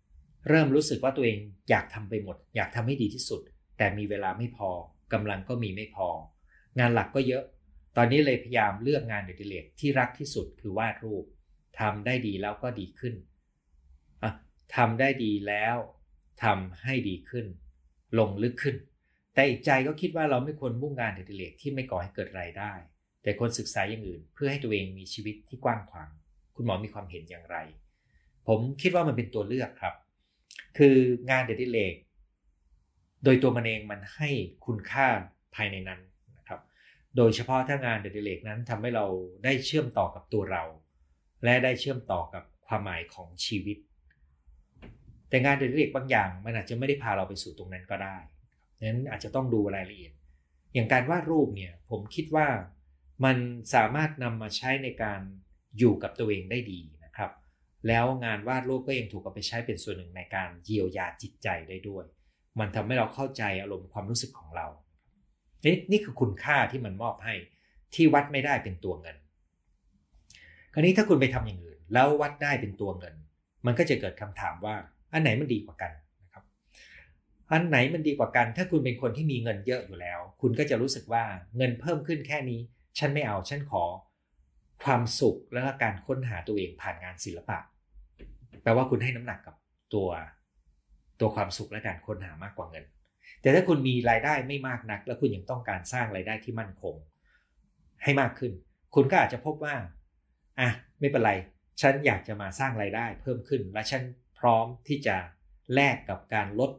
[0.00, 1.38] ๆ เริ่มรู้สึกว่าตัวเอง
[1.70, 3.40] อยากทำไปหมด อยากทำให้ดีที่สุด
[3.78, 4.70] แต่มีเวลาไม่พอ
[5.12, 6.08] กำลังก็มีไม่พอ
[6.78, 7.44] งานหลักก็เยอะ
[7.96, 11.24] ตอนนี้เลยพยายามเลือกงานเดิเลกที่รักที่สุดคือวาดรูป
[11.80, 13.14] ทำได้ดีแล้วก็ดีขึ้น
[14.76, 15.76] ทำได้ดีแล้ว
[16.42, 17.46] ทำให้ดีขึ้น
[18.18, 18.76] ลงลึกขึ้น
[19.34, 22.72] แต่อีกใจก็คิดว่าเราไม่ควรมุ่งงานเด็ดเลกที่ไม่ก่อให้เกิดรายได้
[23.22, 26.08] แต่ควรศึกษาอย่างอื่น เพื่อให้ตัวเองมีชีวิตที่กว้างขวาง
[26.56, 27.56] คุณหมอมีความเห็นอย่างไร
[28.48, 29.94] ผมคิดว่ามันเป็นตัวเลือกครับ
[30.78, 30.96] คือ
[31.30, 31.94] งานเด็ดเลก
[33.24, 34.28] โดยตัวมันเองมันให้
[34.66, 35.06] คุณค่า
[35.54, 36.00] ภายในนั้น
[36.38, 36.60] นะครับ
[37.16, 39.06] โดยเฉพาะถ้างานเด็ดเลกนั้นทำให้เรา
[39.44, 40.64] ได้เชื่อมต่อกับตัวเรา
[41.44, 43.78] และได้เชื่อมต่อกับความหมายของชีวิต
[45.28, 48.16] แต่งานเด็กบางอย่าง มันอาจจะไม่ได้พาเราไปสู่ตรงนั้นก็ได้
[48.88, 50.12] นั้นอาจจะต้องดูรายละเอียด
[50.74, 52.48] อย่างการวาดรูปเนี่ยผมคิดว่า
[53.24, 53.36] มัน
[53.74, 55.20] สามารถนำมาใช้ในการ
[55.78, 57.30] อยู่กับตัวเองได้ดีนะครับ
[57.88, 62.04] แล้วงานวาดรูปก็ยังถูกเอาไปใช้เป็นส่วนหนึ่งในการเยียวยาจิตใจได้ด้วย
[62.60, 64.66] มันทำให้เราเข้าใจอารมณ์ความรู้สึกของเรา
[65.64, 67.34] นี่นี่คือคุณค่าที่มันมอบให้
[67.94, 69.16] ที่วัดไม่ได้เป็นตัวเงิน
[70.72, 73.14] คราวนี้ถ้าคุณไปทำอย่างอื่น แล้ววัดได้เป็นตัวเงิน
[73.66, 74.74] มันก็จะเกิดคำถามว่า
[75.12, 75.92] อันไหนมันดีกว่ากัน
[76.22, 76.44] นะครับ
[77.52, 81.24] อันไหนมันดีกว่ากัน ถ้าคุณเป็นคนที่มีเงินเยอะอยู่แล้ว คุณก็จะรู้สึกว่า
[81.56, 82.60] เงินเพิ่มขึ้นแค่นี้
[82.98, 83.84] ฉันไม่เอาฉันขอ
[84.84, 87.58] ความสุขและการค้นหาตัวเองผ่านงานศิลปะ
[88.62, 89.54] แปลว่าคุณให้น้ำหนักกับ
[89.94, 90.08] ตัว
[91.20, 92.84] ตัวความสุขและการค้นหามากกว่าเงิน
[93.40, 96.94] แต่ถ้าคุณมีรายได้ไม่มากนัก แล้วคุณยังต้องการสร้างรายได้ที่มั่นคง
[98.02, 98.52] ให้มากขึ้น
[98.94, 99.74] คุณก็อาจจะพบว่า
[100.60, 101.32] อะไม่เป็นไร
[101.80, 104.02] ฉันอยากจะมาสร้างรายได้เพิ่มขึ้น และฉัน
[104.38, 105.16] พร้อมที่จะ
[105.74, 106.70] แลกกับการลด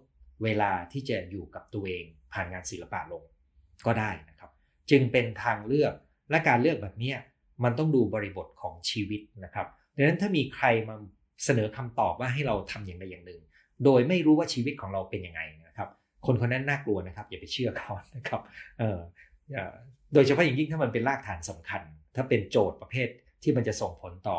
[0.44, 3.24] เวลาที่จะอยู่กับตัวเองผ่านงานศิลปะลง
[3.86, 4.52] ก็ได้นะครับ
[4.90, 5.94] จึงเป็นทางเลือก
[6.30, 7.14] และการเลือกแบบนี้
[7.64, 10.96] มันต้องดูบริบทของชีวิตนะครับดังนั้นถ้ามีใครมา
[11.46, 13.42] เสนอคำตอบว่าให้เราทำอย่างใดอย่างหนึ่ง
[13.84, 15.90] โดยไม่รู้ว่าชีวิตของเราเป็นยังไงนะครับ
[16.26, 18.42] คนคนนั้นน่ากลัวนะครับ อย่าไปเชื่อเขานะครับ
[18.80, 19.00] เออ
[20.14, 21.82] โดยเฉพาะอย่างยิ่งถ้ามันเป็นรากฐานสำคัญ
[22.16, 23.08] ถ้าเป็นโจทย์ประเภท
[23.44, 24.38] ที่มันจะส่งผลต่อ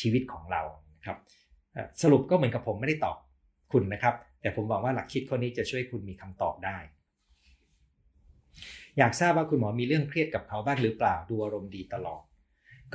[0.00, 0.62] ชีวิตของเรา
[0.94, 1.18] นะครับ
[2.02, 3.16] สรุปก็เหมือนกับผมไม่ได้ตอบ
[3.72, 6.78] คุณนะครับ แต่ผมหวังว่าหลักคิดข้อนี้จะช่วยคุณมีคำตอบได้
[8.98, 12.22] อยากทราบว่าคุณหมอมีเรื่องเครียดกับเขาบ้างหรือเปล่าดูอารมณ์ดีตลอด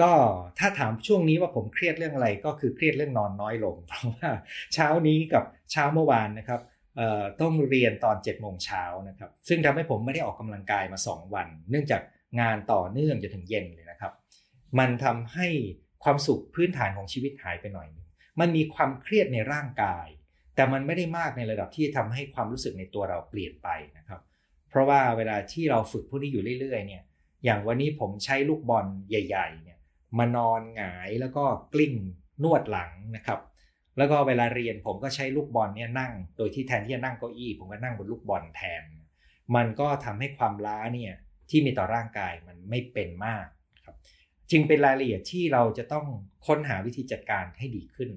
[0.02, 0.12] ก็
[0.60, 4.30] ถ้าถามช่วงนี้ว่าผมเครียดเรื่องอะไรก็คือเครียดเรื่องนอนน้อยลง เพราะว่า
[4.74, 6.62] เช้านี้กับเช้าเมื่อวานนะครับ
[7.42, 12.02] ต้องเรียนตอน7จ็ดโมงเช้านะครับ ซึ่งทำให้ผมไม่ได้ออกกำลังกายมา 2 วัน เนื่องจาก
[12.42, 14.14] งานต่อเนื่องจนถึงเย็นเลยนะครับ
[14.80, 15.48] มันทำให้
[16.04, 18.08] ความสุขพื้นฐานของชีวิตหายไปหน่อยนึง
[18.40, 20.08] มันมีความเครียดในร่างกาย
[20.56, 24.22] แต่มันไม่ได้มากในระดับที่ทำให้ความรู้สึกในตัวเราเปลี่ยนไปนะครับ
[24.70, 27.04] เพราะว่าเวลาที่เราฝึกพวกนี้อยู่เรื่อยๆเนี่ย
[27.46, 29.73] อย่างวันนี้ผมใช้ลูกบอลใหญ่ๆเนี่ย
[30.18, 31.44] มานอนหงายแล้วก็
[31.74, 31.94] กลิ้ง
[32.44, 33.40] นวดหลังนะครับ
[33.98, 38.84] แล้วก็เวลาเรียนผมก็ใช้ลูกบอลเนี่ยนั่ง โดยที่แทนที่จะนั่งเก้าอี้ ผมก็นั่งบนลูกบอลแทน
[39.56, 41.14] มันก็ทำให้ความล้าเนี่ย
[41.50, 43.46] ที่มีต่อร่างกายมันไม่เป็นมาก
[43.86, 43.96] ครับ
[44.52, 46.06] จึงเป็นรายละเอียดที่เราจะต้อง
[46.48, 48.10] ค้นหาวิธีจัดการให้ดีขึ้น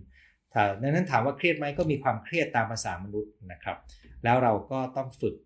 [0.83, 3.77] ดังนั้นถามว่าเครียดไหมก็มีความเครียดตามภาษามนุษย์นะครับ
[4.25, 5.37] แล้วเราก็ต้องฝึก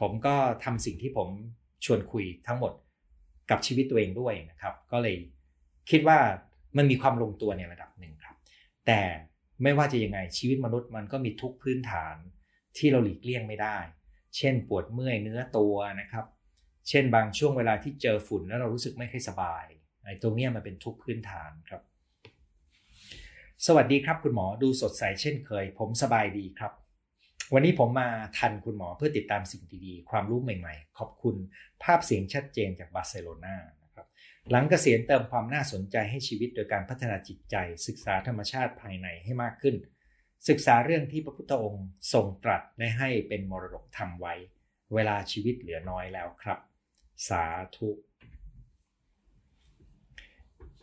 [0.00, 1.28] ผมก็ทำสิ่งที่ผม
[1.84, 2.72] ชวนคุยทั้งหมด
[3.50, 5.16] กับชีวิตตัวเองด้วยนะครับ ก็เลย
[5.90, 6.18] คิดว่า
[6.76, 8.36] มันมีความลงตัวในระดับหนึ่งครับ
[8.86, 9.00] แต่
[9.62, 12.16] ไม่ว่าจะยังไงชีวิตมนุษย์มันก็มีทุกพื้นฐาน
[12.76, 13.78] ที่เราหลีกเลี่ยงไม่ได้
[14.36, 16.26] เช่น ปวดเมื่อยเนื้อตัวนะครับ
[16.88, 19.64] เช่นบางช่วงเวลาที่เจอฝุ่นแล้วเรารู้สึกไม่ค่อยสบาย
[20.04, 21.82] ไอ้ตรงนี้มันเป็นทุกพื้นฐานครับ
[23.66, 26.72] สวัสดีครับคุณหมอดูสดใสเช่นเคย ผมสบายดีครับ
[27.54, 31.36] วันนี้ผมมาทันคุณหมอเพื่อติดตามสิ่งดีๆ ความรู้ใหม่ๆ ขอบคุณ
[31.82, 33.56] ภาพเสียงชัดเจนจากบาร์เซโลนา
[34.52, 39.76] หลังเกษียณเติมความน่าสนใจให้ชีวิตโดยการพัฒนาจิตใจ ศึกษาธรรมชาติภายในให้มากขึ้น
[40.48, 44.34] ศึกษาเรื่องที่พระพุทธองค์ทรงตรัสไว้ให้เป็นมรดกทำไว้
[44.94, 46.58] เวลาชีวิตเหลือน้อยแล้วครับ
[47.28, 47.44] สา
[47.76, 47.90] ธุ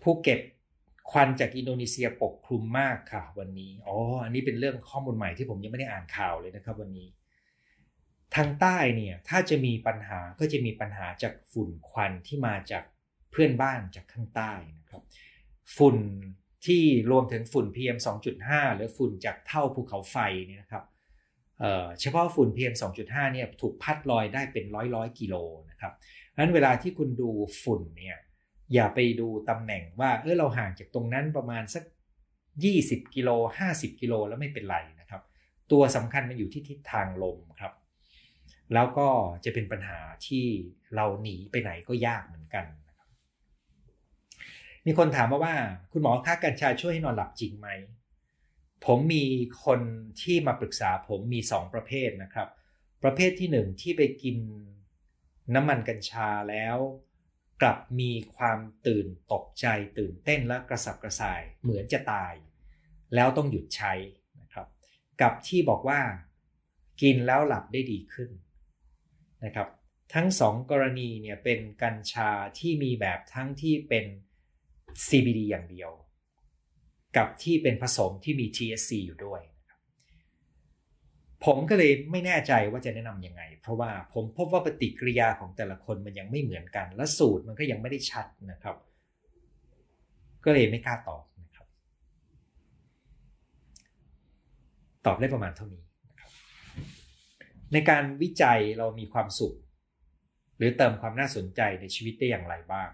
[0.02, 0.40] ภูเก็ต
[1.12, 7.08] ควันจากอินโดนีเซียปกคลุมมากค่ะ วันนี้อ๋ออันนี้เป็นเรื่องข้อมูลใหม่ที่ผมยังไม่ได้อ่านข่าวเลยนะครับ วันนี้
[8.36, 12.84] ทางใต้เนี่ยถ้าจะมีปัญหาก็จะมีปัญหาจากฝุ่นควันที่มาจาก
[13.38, 15.04] พื่อนบ้านจากข้างใต้นะครับ
[15.78, 15.98] ฝุ่น
[16.66, 17.98] ที่รวมถึงฝุ่น PM
[18.38, 20.18] 2.5 หรือฝุ่นจากเท่าภูเขาไฟ
[20.48, 20.84] เนี่ยนะครับ
[22.02, 25.36] เฉพาะฝุ่น PM 2.5 เนี่ยถูกพัดลอยได้เป็นร้อยร้อยกิโล
[25.70, 25.94] นะครับ
[26.38, 27.30] นั้นเวลาที่คุณดู
[27.64, 28.18] ฝุ่นเนี่ย
[28.74, 31.84] อย่าไปดูตำแหน่งว่าเออเราห่างจากตรงนั้นประมาณสัก
[32.50, 33.30] 20 กิโล
[33.70, 35.22] 50 กิโลแล้วไม่เป็นไรนะครับ
[35.72, 37.74] ตัวสำคัญมันอยู่ที่ทิศทางลมครับ
[38.74, 39.08] แล้วก็
[39.46, 40.46] จะเป็นปัญหาที่
[40.96, 42.66] เราหนีไปไหนก็ยากเหมือนกัน
[44.88, 45.56] มีคนถามมาว่า
[45.92, 47.68] คุณหมอค่ากัญชาช่วยให้นอนหลับจริงไหม
[48.86, 49.26] ผมมี
[49.66, 49.80] คน
[50.22, 52.50] ที่มาปรึกษาผมมีสองประเภทนะครับ
[53.04, 54.38] ประเภทที่หนึ่งที่ไปกิน
[55.56, 56.78] น้ำมันกัญชาแล้ว
[57.62, 59.66] กลับมีความตื่นตกใจ
[60.00, 62.34] ตื่นเต้นและกระสับกระส่ายเหมือนจะตาย
[63.16, 63.94] แล้วต้องหยุดใช้
[64.42, 64.68] นะครับ
[65.22, 66.02] กับที่บอกว่า
[67.02, 68.30] กินแล้วหลับได้ดีขึ้น
[69.46, 69.68] นะครับ
[70.14, 72.30] ทั้งสองกรณีเนี่ยเป็นกัญชา
[72.60, 74.06] ที่มีแบบทั้งที่เป็น
[75.06, 75.92] CBD อย่างเดียว
[77.18, 79.42] กับที่เป็นผสมที่มี THC อยู่ด้วย
[81.46, 88.76] ผมก็เลยไม่แน่ใจว่าจะแนะนำยังไง เพราะว่าผมพบว่าปฏิกิริยาของแต่ละคนมันยังไม่เหมือนกัน และสูตรมันก็ยังไม่ได้ชัดนะครับ
[90.46, 91.68] ก็เลยไม่กล้าตอบนะครับ
[95.06, 95.84] ตอบได้ประมาณเท่านี้
[97.74, 99.56] ในการวิจัยเรามีความสุข
[100.58, 102.90] หรือเติมความน่าสนใจในชีวิตได้อย่างไรบ้าง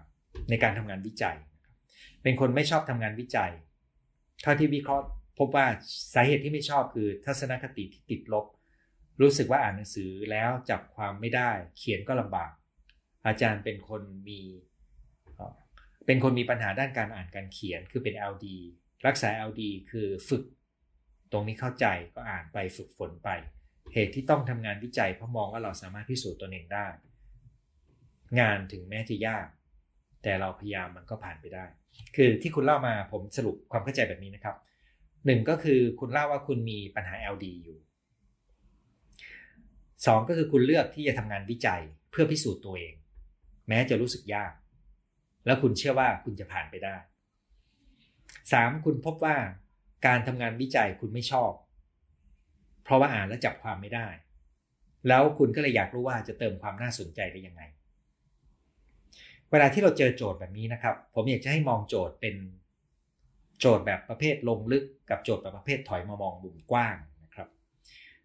[0.49, 1.38] ในการทำงานวิจัย
[2.24, 3.51] เป็นคนไม่ชอบทำงานวิจัย
[4.41, 5.05] เท่าที่วิเคราะห์
[5.39, 5.65] พบว่า
[6.13, 8.45] สาเหตุที่ไม่ชอบคือทัศนคติที่ติดลบ
[9.21, 12.51] รู้สึกว่าอ่านหนังสือแล้วจับความไม่ได้ เขียนก็ลำบาก
[13.28, 14.41] อาจารย์เป็นคนมี
[16.05, 18.45] เป็นคนมีปัญหาด้านการอ่านการเขียนคือเป็น LD
[19.07, 19.61] รักษา LD
[19.91, 20.43] คือฝึก
[21.32, 23.30] ตรงนี้เข้าใจก็อ่านไปฝึกฝนไป
[23.93, 26.88] เหตุที่ต้องทำงานวิจัยเพราะมองว่าเราสามารถพิสูจน์ตัวเองได้
[28.39, 29.47] งานถึงแม้จะยาก
[30.24, 31.65] แต่เราพยายามมันก็ผ่านไปได้
[32.15, 34.55] คือที่คุณเล่ามาผมสรุปความเข้าใจแบบนี้นะครับ
[35.26, 37.78] หนึ่งก็คือคุณเล่าว่าคุณมีปัญหา LD อยู่
[40.05, 42.93] สองก็คือคุณเลือกที่จะทำงานวิจัยเพื่อพิสูจน์ตัวเอง
[43.67, 44.53] แม้จะรู้สึกยาก
[45.45, 46.95] แล้วคุณเชื่อว่าคุณจะผ่านไปได้
[48.51, 49.36] สามคุณพบว่า
[50.05, 51.51] การทำงานวิจัยคุณไม่ชอบ
[52.84, 54.07] เพราะว่าอ่านแล้วจับความไม่ได้
[55.07, 57.61] แล้วคุณก็เลยอยากรู้ว่าจะเติมความน่าสนใจได้ยังไง
[59.54, 62.36] เวลาที่เราเจอโจทย์แบบนี้นะครับ ผมอยากจะให้มองโจทย์เป็น
[63.60, 67.47] โจทย์แบบประเภทลงลึกกับโจทย์แบบประเภทถอยมามองมุมกว้างนะครับ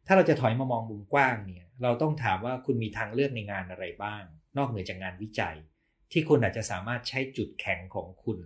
[0.06, 4.22] ถ้าเราจะถอยมามองมุมกว้างเนี่ย เราต้องถามว่าคุณมีทางเลือกในงานอะไรบ้าง
[4.56, 5.56] นอกเหนือจากงานวิจัย
[6.12, 8.38] ที่คุณอาจจะสามารถใช้จุดแข็งของคุณ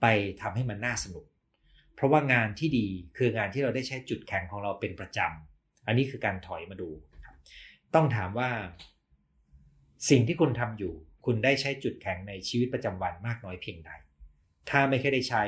[0.00, 0.06] ไป
[0.40, 1.26] ทำให้มันน่าสนุก
[1.94, 2.86] เพราะว่างานที่ดี
[3.16, 6.90] คืองานที่เราได้ใช้จุดแข็งของเราเป็นประจำอันนี้คือการถอยมาดู
[7.94, 8.50] ต้องถามว่า
[10.10, 10.94] สิ่งที่คุณทำอยู่
[11.24, 13.90] คุณได้ใช้จุดแข็งในชีวิตประจำวันมากน้อยเพียงใด
[14.70, 15.42] ถ้าไม่เคยได้ใช้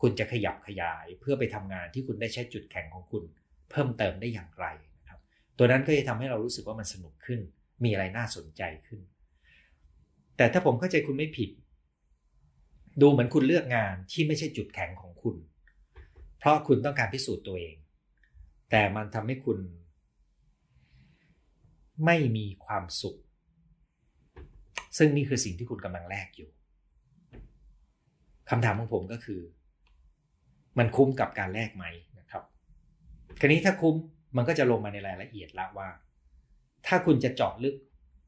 [0.00, 3.22] คุณจะขยับขยายเพื่อไปทำงานที่คุณได้ใช้จุดแข็งของคุณ
[3.70, 5.20] เพิ่มเติมได้อย่างไรนะครับ
[5.58, 7.40] ตัวนั้นก็จะทำให้เรารู้สึกว่ามันสนุกขึ้น
[7.84, 9.00] มีอะไรน่าสนใจขึ้น
[10.36, 11.50] แต่ถ้าผมเข้าใจคุณไม่ผิด
[13.00, 15.36] ดูเหมือนคุณเลือกงานที่ไม่ใช่จุดแข็งของคุณ
[16.38, 17.76] เพราะคุณต้องการพิสูจน์ตัวเอง
[18.70, 19.58] แต่มันทำให้คุณ
[22.04, 23.18] ไม่มีความสุข
[24.98, 26.50] ซึ่งนี่คือสิ่งที่คุณกำลังแลกอยู่
[28.50, 29.40] คำถามของผมก็คือ
[30.78, 31.84] มันคุ้มกับการแลกไหม
[32.18, 32.42] นะครับ
[33.40, 33.94] คราวนี้ถ้าคุ้ม
[34.36, 35.88] มันก็จะลงมาในรายละเอียดละว่า
[36.86, 37.74] ถ้าคุณจะเจาะลึก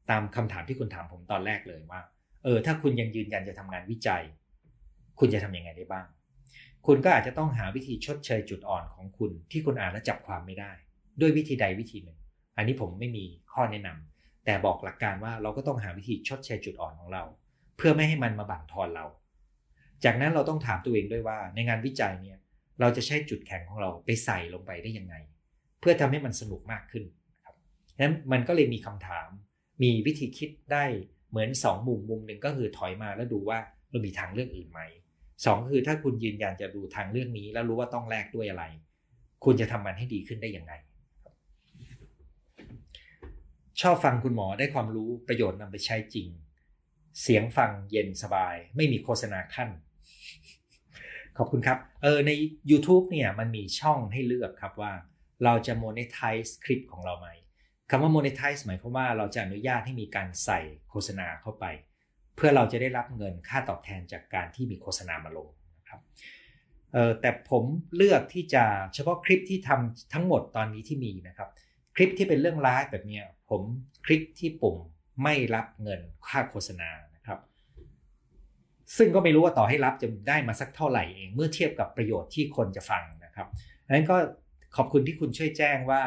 [0.09, 2.01] ตามคำถามที่คุณถามผมตอนแรกเลยว่า
[2.43, 4.23] เออ ถ้าคุณยังยืนยันจะทำงานวิจัย
[5.19, 6.05] คุณจะทํำยังไงได้บ้าง
[6.85, 10.71] คุณก็อาจจะต้องหาวิธีชดเชยจุดอ่อนของคุณที่คุณอ่านและจับความไม่ได้
[11.21, 12.17] ด้วยวิธีใดวิธีหนึ่ง
[12.57, 14.12] อันนี้ผมไม่มีข้อแนะนำ
[14.45, 17.23] แต่บอกหลักการว่าเราก็ต้องหาวิธีชดเชยจุดอ่อนของเรา
[17.77, 19.05] เพื่อไม่ให้มันมาบั่นทอนเรา
[20.03, 22.37] จากนั้นเราต้องถามตัวเองด้วยว่า ในงานวิจัยเนี่ย
[22.79, 25.15] เราจะใช้จุดแข็งของเราไปใส่ลงไปได้ยังไง
[25.79, 27.03] เพื่อทำให้มันสนุกมากขึ้น
[27.43, 27.55] ครับ
[27.99, 29.27] นั้นมันก็เลยมีคำถาม
[29.83, 30.85] มีวิธีคิดได้
[31.29, 34.81] เหมือน 2 มุมมุมหนึ่งก็คือถอยมาแล้วดูว่าเรามีทางเลือกอื่นไหม
[35.45, 38.63] สองคือถ้าคุณยืนยันจะดูทางเลือกนี้ แล้วรู้ว่าต้องแลกด้วยอะไร
[39.45, 40.73] คุณจะทำมันให้ดีขึ้นได้ยังไง
[43.81, 46.27] ชอบฟังคุณหมอได้ความรู้ประโยชน์นำไปใช้จริง
[47.21, 49.69] เสียงฟังเย็นสบาย ไม่มีโฆษณาขั้น
[51.37, 52.31] ขอบคุณครับ เออใน
[52.71, 54.93] YouTube เนี่ยมันมีช่องให้เลือกครับว่า
[55.43, 57.27] เราจะ monetize คลิปของเราไหม
[57.89, 60.59] คำว่า monetize หมายความว่าเราจะอนุญาตให้มีการใส่
[60.89, 61.65] โฆษณาเข้าไป
[62.35, 65.47] เพื่อเราจะได้รับเงินค่าตอบแทนจากการที่มีโฆษณามาลง
[65.79, 66.01] นะครับ
[66.93, 67.63] เออแต่ผม
[67.95, 68.63] เลือกที่จะ
[68.93, 71.49] เฉพาะคลิปที่ทำทั้งหมดตอนนี้ที่มีนะครับ
[71.95, 73.61] คลิปที่เป็นเรื่องไลฟ์แบบนี้ผม
[74.05, 74.77] คลิกที่ปุ่ม
[75.23, 77.39] ไม่รับเงินค่าโฆษณานะครับ
[78.97, 83.47] ซึ่งก็ไม่รู้ว่าต่อให้รับจะได้มาสักเท่าไหร่เองเมื่อเทียบกับประโยชน์ที่คนจะฟังนะครับ
[83.85, 84.17] ดังนั้นก็
[84.75, 86.01] ขอบคุณที่คุณช่วยแจ้งว่า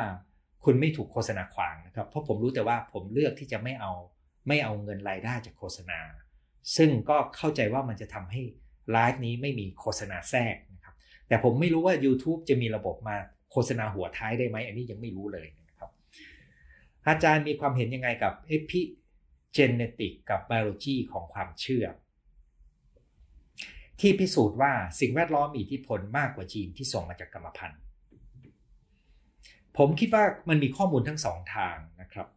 [0.64, 3.93] คุณไม่ถูกโฆษณาขวางนะครับ เพราะผมรู้แต่ว่าผมเลือกที่จะไม่เอา
[4.49, 6.01] ไม่เอาเงินรายได้จากโฆษณา
[6.76, 8.43] ซึ่งก็เข้าใจว่ามันจะทำให้
[8.93, 10.95] ไลฟ์นี้ไม่มีโฆษณาแทรกนะครับ
[11.28, 13.16] แต่ผมไม่รู้ว่า YouTube จะมีระบบมา
[13.53, 15.66] โฆษณาหัวท้ายได้ไหมอันนี้ยังไม่รู้เลยนะ
[17.09, 18.81] อาจารย์มีความเห็นยังไงกับเอพิ
[19.53, 21.87] เจเนติกกับไบโอโลจีของความเชื่อ
[24.01, 27.81] ที่พิสูจน์ว่าสิ่งแวดล้อมมีอิทธิพลมากกว่าจีนที่ส่งมาจากกรรมพันธุ์
[29.77, 32.29] ผมคิดว่ามันมีข้อมูลทั้งสองทางนะครับ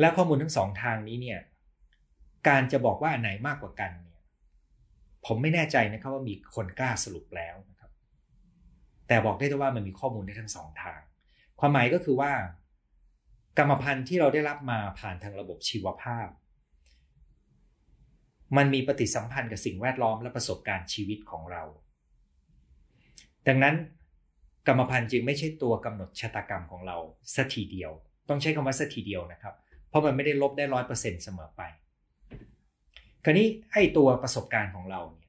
[0.00, 1.40] และข้อมูลทั้งสองทางนี้เนี่ย
[2.48, 4.20] การจะบอกว่าอันไหนมากกว่ากันเนี่ย
[5.26, 7.90] ผมไม่แน่ใจนะครับว่ามีคนกล้าสรุปแล้วนะครับ
[9.08, 11.00] แต่บอกได้แต่ว่ามันมีข้อมูลได้ทั้งสองทาง
[11.60, 12.32] ความหมายก็คือว่า
[13.58, 16.28] กรรมพันธุ์ที่เราได้รับมาผ่านทางระบบชีวภาพ
[18.56, 21.62] มันมีปฏิสัมพันธ์กับสิ่งแวดล้อมและประสบการณ์ชีวิตของเรา
[23.48, 23.74] ดังนั้น
[24.66, 26.96] กรรมพันธุ์จึงไม่ใช่ตัวกำหนดชะตากรรมของเรา
[27.34, 27.90] สัทีเดียว
[28.28, 29.54] ต้องใช้คำว่าสัทีเดียวนะครับ
[29.88, 31.62] เพราะมันไม่ได้ลบได้ร้อยเปอร์เซ็นต์เสมอไป
[33.24, 35.28] คราวนี้ไอ้ตัวประสบการณ์ของเราเนี่ย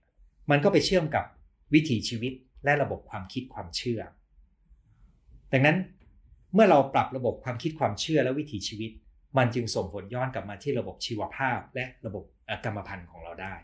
[0.51, 1.25] มันก็ไปเชื่อมกับ
[1.73, 4.01] วิถีชีวิตและระบบความคิดความเชื่อ
[5.53, 5.77] ดังนั้น
[6.53, 8.91] เมื่อเราปรับระบบความคิดความเชื่อและวิถีชีวิต
[9.37, 12.23] มันจึงส่งผลย้อนกลับมาที่ระบบชีวภาพ และระบบ
[12.65, 13.55] กรรมพันธุ์ของเราได้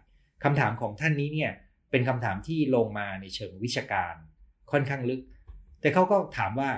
[0.44, 1.52] คำถามของท่านนี้เนี่ย
[1.92, 4.14] เป็นคำถามที่ลงมาในเชิงวิชาการ
[4.72, 5.22] ค่อนข้างลึก
[5.82, 6.72] แต่เขาก็ถามว่า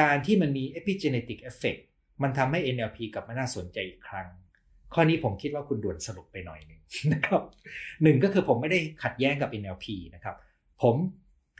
[0.00, 1.80] การที่มันมี epigenetic effect
[2.22, 4.28] มันทำให้ NLP กลับมาน่าสนใจอีกครั้ง
[4.94, 6.80] ข้อนี้ผมคิดว่าคุณด่วนสรุปไปหน่อยหนึ่ง
[7.12, 7.42] นะครับ
[8.02, 10.36] หนึ่งก็คือผมไม่ได้ขัดแย้งกับ NLP นะครับ
[10.82, 10.94] ผม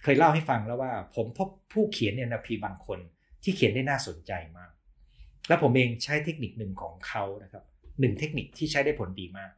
[0.02, 2.98] เคยเล่าให้ฟังแล้วว่า ผมพบผู้เขียน NLP บางคน
[3.45, 4.72] ที่เขียนได้น่าสนใจมาก
[5.49, 7.64] และผมเองใช้เทคนิคหนึ่งของเขานะครับ
[8.01, 9.53] หนึ่งเทคนิคที่ใช้ได้ผลดีมาก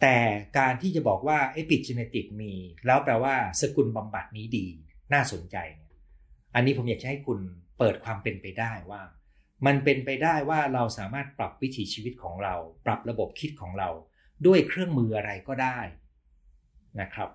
[0.00, 0.16] แต่
[0.58, 2.52] การที่จะบอกว่าไอ้ปิดจีเนติกมี
[2.86, 4.66] แล้วแปลว่าสกุลบำบัดนี้ดี
[5.12, 5.92] น่าสนใจเนี่ย
[6.54, 7.38] อันนี้ผมอยากจะให้คุณ
[7.78, 9.02] เปิดความเป็นไปได้ว่า
[9.66, 12.54] มันเป็นไปได้ว่าเราสามารถปรับวิถีชีวิตของเรา
[12.86, 13.88] ปรับระบบคิดของเรา
[14.46, 15.78] ด้วยเครื่องมืออะไรก็ได้
[17.00, 17.30] นะครับ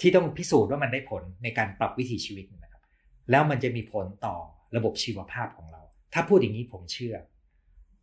[0.00, 2.44] ที่ต้องพิสูจน์ว่ามันได้ผลในการปรับวิถีชีวิต
[3.30, 4.36] แล้วมันจะมีผลต่อ
[4.76, 5.82] ระบบชีวภาพของเรา
[6.14, 7.16] ถ้าพูดอย่างนี้ผมเชื่อ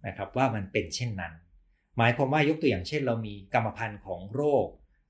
[0.07, 1.33] นะครับว่ามันเป็นเช่นนั้น
[1.97, 4.67] หมายความว่ายกตัวอย่างเช่น เรามีกรรมพันธุ์ของโรค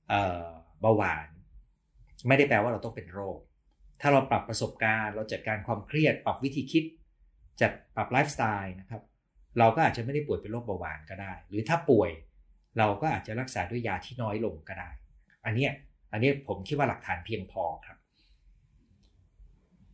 [0.09, 1.27] เบาหวาน
[2.27, 3.37] ไม่ได้แปลว่าเราต้องเป็นโรค
[4.01, 6.83] ถ้าเราปรับประสบการณ์ เราจัดการความเครียด ปรับวิธีคิด
[7.61, 9.01] จัดปรับไลฟ์สไตล์นะครับ
[9.59, 12.11] เราก็อาจจะไม่ได้ป่วยเป็นโรคเบาหวานก็ได้ หรือถ้าป่วย
[12.77, 14.89] เราก็อาจจะรักษาด้วยยาที่น้อยลงก็ได้
[15.45, 15.67] อันนี้
[16.11, 17.97] อันนี้ผมคิดว่าหลักฐานเพียงพอครับ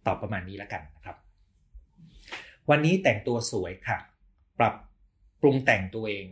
[0.07, 1.17] ตอบประมาณนี้แล้วกันนะครับ
[2.69, 3.97] วันนี้แต่งตัวสวยค่ะ
[4.59, 4.73] ปรับ
[5.41, 6.25] ปรุงแต่งตัวเอง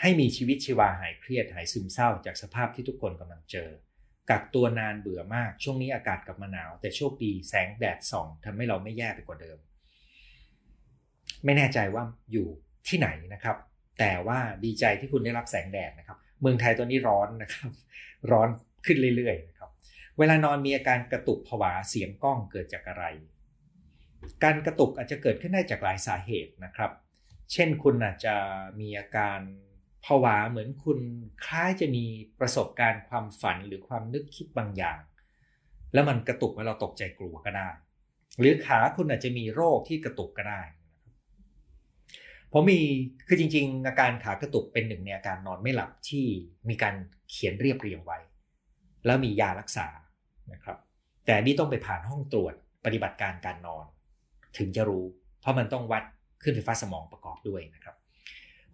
[0.00, 3.68] ให้มีชีวิตชีวาหายเครียดหายซึมเศร้าจากสภาพที่ทุกคนกำลังเจอ
[4.30, 9.58] กักตัวนานเบื่อมาก ช่วงนี้อากาศกลับมาหนาว แต่โชคดีแสงแดดส่องทำให้เราไม่แย่ไปกว่าเดิม
[11.44, 12.48] ไม่แน่ใจว่าอยู่
[12.88, 13.56] ที่ไหนนะครับ
[13.98, 17.70] แต่ว่าดีใจที่คุณได้รับแสงแดดนะครับ เมืองไทยตอนนี้ร้อนนะครับ
[18.30, 18.48] ร้อน
[18.86, 19.53] ขึ้นเรื่อยๆนะ
[20.18, 23.04] เวลานอนมีอาการกระตุกผวาเสียงกล้องเกิดจากอะไร
[24.44, 26.92] การกระตุกอาจจะเกิดขึ้นได้จากหลายสาเหตุนะครับ
[27.52, 28.34] เช่นคุณอาจจะ
[28.80, 29.40] มีอาการ
[30.04, 30.98] ผวาเหมือนคุณ
[31.44, 32.04] คล้ายจะมี
[32.40, 34.98] ประสบการณ์ความฝันหรือความนึกคิดบางอย่าง
[35.92, 37.68] แล้วมันกระตุกให้เราตกใจกลัวก็ได้
[38.40, 40.62] หรือขาคุณอาจจะมีโรคที่กระตุกก็ได้
[42.52, 42.80] ผมมี
[43.26, 46.26] คือจริง ๆ อาการขากระตุกเป็นหนึ่งในอาการนอนไม่หลับที่
[46.68, 46.94] มีการ
[47.30, 48.18] เขียนเรียบเรียงไว้
[49.06, 49.86] แล้วมียารักษา
[50.52, 50.78] นะครับ
[51.26, 53.84] แต่นี่ต้องไปผ่านห้องตรวจปฏิบัติการการนอน
[54.58, 55.04] ถึงจะรู้
[55.40, 56.04] เพราะมันต้องวัด
[56.42, 57.96] ขึ้นไฟฟ้าสมองประกอบด้วยนะครับ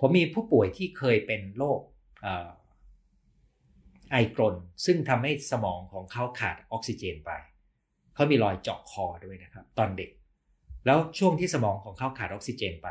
[0.01, 1.81] ผมมีผู้ป่วยที่เคยเป็นโรค
[4.11, 4.55] ไอกรน
[4.87, 7.31] ซึ่งทำให้สมองของเขาขาดออกซิเจนไป
[8.15, 10.11] เขามีรอยเจาะคอด้วยนะครับ ตอนเด็ก
[10.87, 12.89] แล้วช่วงที่สมองของเขาขาดออกซิเจนไป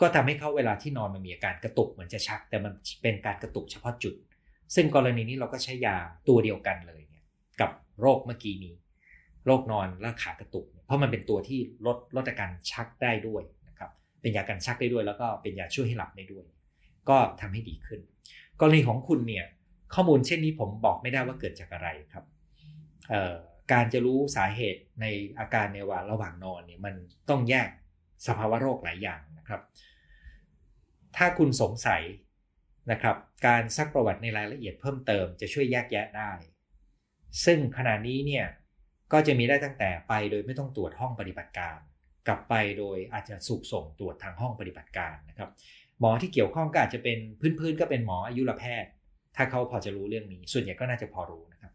[0.00, 2.72] ก็ทำให้เขาเวลาที่นอนมันมีอาการกระตุกเหมือนจะชัก แต่มัน
[3.02, 4.14] เป็นการกระตุกเฉพาะจุด
[4.74, 5.96] ซึ่งกรณีนี้เราก็ใช้ยา
[6.28, 7.02] ตัวเดียวกันเลย
[8.00, 8.74] โรคเมื่อกี้นี้
[9.46, 13.90] โรคนอนและขากระตุก เพราะมันเป็นตัวที่ลดลดอาการชักได้ด้วยนะครับ
[14.20, 16.44] เป็นยากันชักได้ด้วย แล้วก็เป็นยาช่วยให้หลับได้ด้วย
[17.08, 18.00] ก็ทำให้ดีขึ้น
[18.60, 19.46] กรณีของคุณเนี่ย
[19.94, 22.24] ข้อมูลเช่นนี้ผมบอกไม่ได้ว่าเกิดจากอะไรครับ
[23.72, 25.06] การจะรู้สาเหตุใน
[25.38, 26.94] อาการในว่าระหว่างนอนเนี่ยมัน
[27.28, 27.68] ต้องแยก
[28.26, 29.60] สภาวะโรคหลายอย่างนะครับ
[31.16, 32.02] ถ้าคุณสงสัย
[32.90, 33.16] นะครับ
[33.46, 36.32] การซักประวัติในรายละเอียดเพิ่มเติมจะช่วยแยกแยะได้
[37.44, 38.46] ซึ่งขณะนี้เนี่ย
[39.12, 41.78] ก็จะมีได้ตั้งแต่ไปโดยไม่ต้องตรวจห้องปฏิบัติการ
[42.28, 45.50] กลับไปโดยอาจจะสุกส่งตรวจทางห้องปฏิบัติการนะครับ
[46.00, 47.18] หมอที่เกี่ยวข้องก็อาจจะเป็น
[47.58, 48.90] พื้นๆก็เป็นหมออายุรแพทย์
[49.36, 51.72] ถ้าเขาพอจะรู้เรื่องนี้ ส่วนใหญ่ก็น่าจะพอรู้นะครับ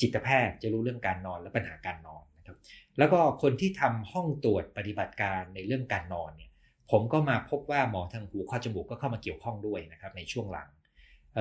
[0.00, 2.56] จิตแพทย์จะรู้เรื่องการนอนและปัญหาการนอนนะครับ
[2.98, 6.50] แล้วก็คนที่ทำห้องตรวจปฏิบัติการในเรื่องการนอนเนี่ย
[6.90, 10.68] ผมก็มาพบว่าหมอทางหูข้อจมูกก็เข้ามาเกี่ยวข้องด้วยนะครับในช่วงหลัง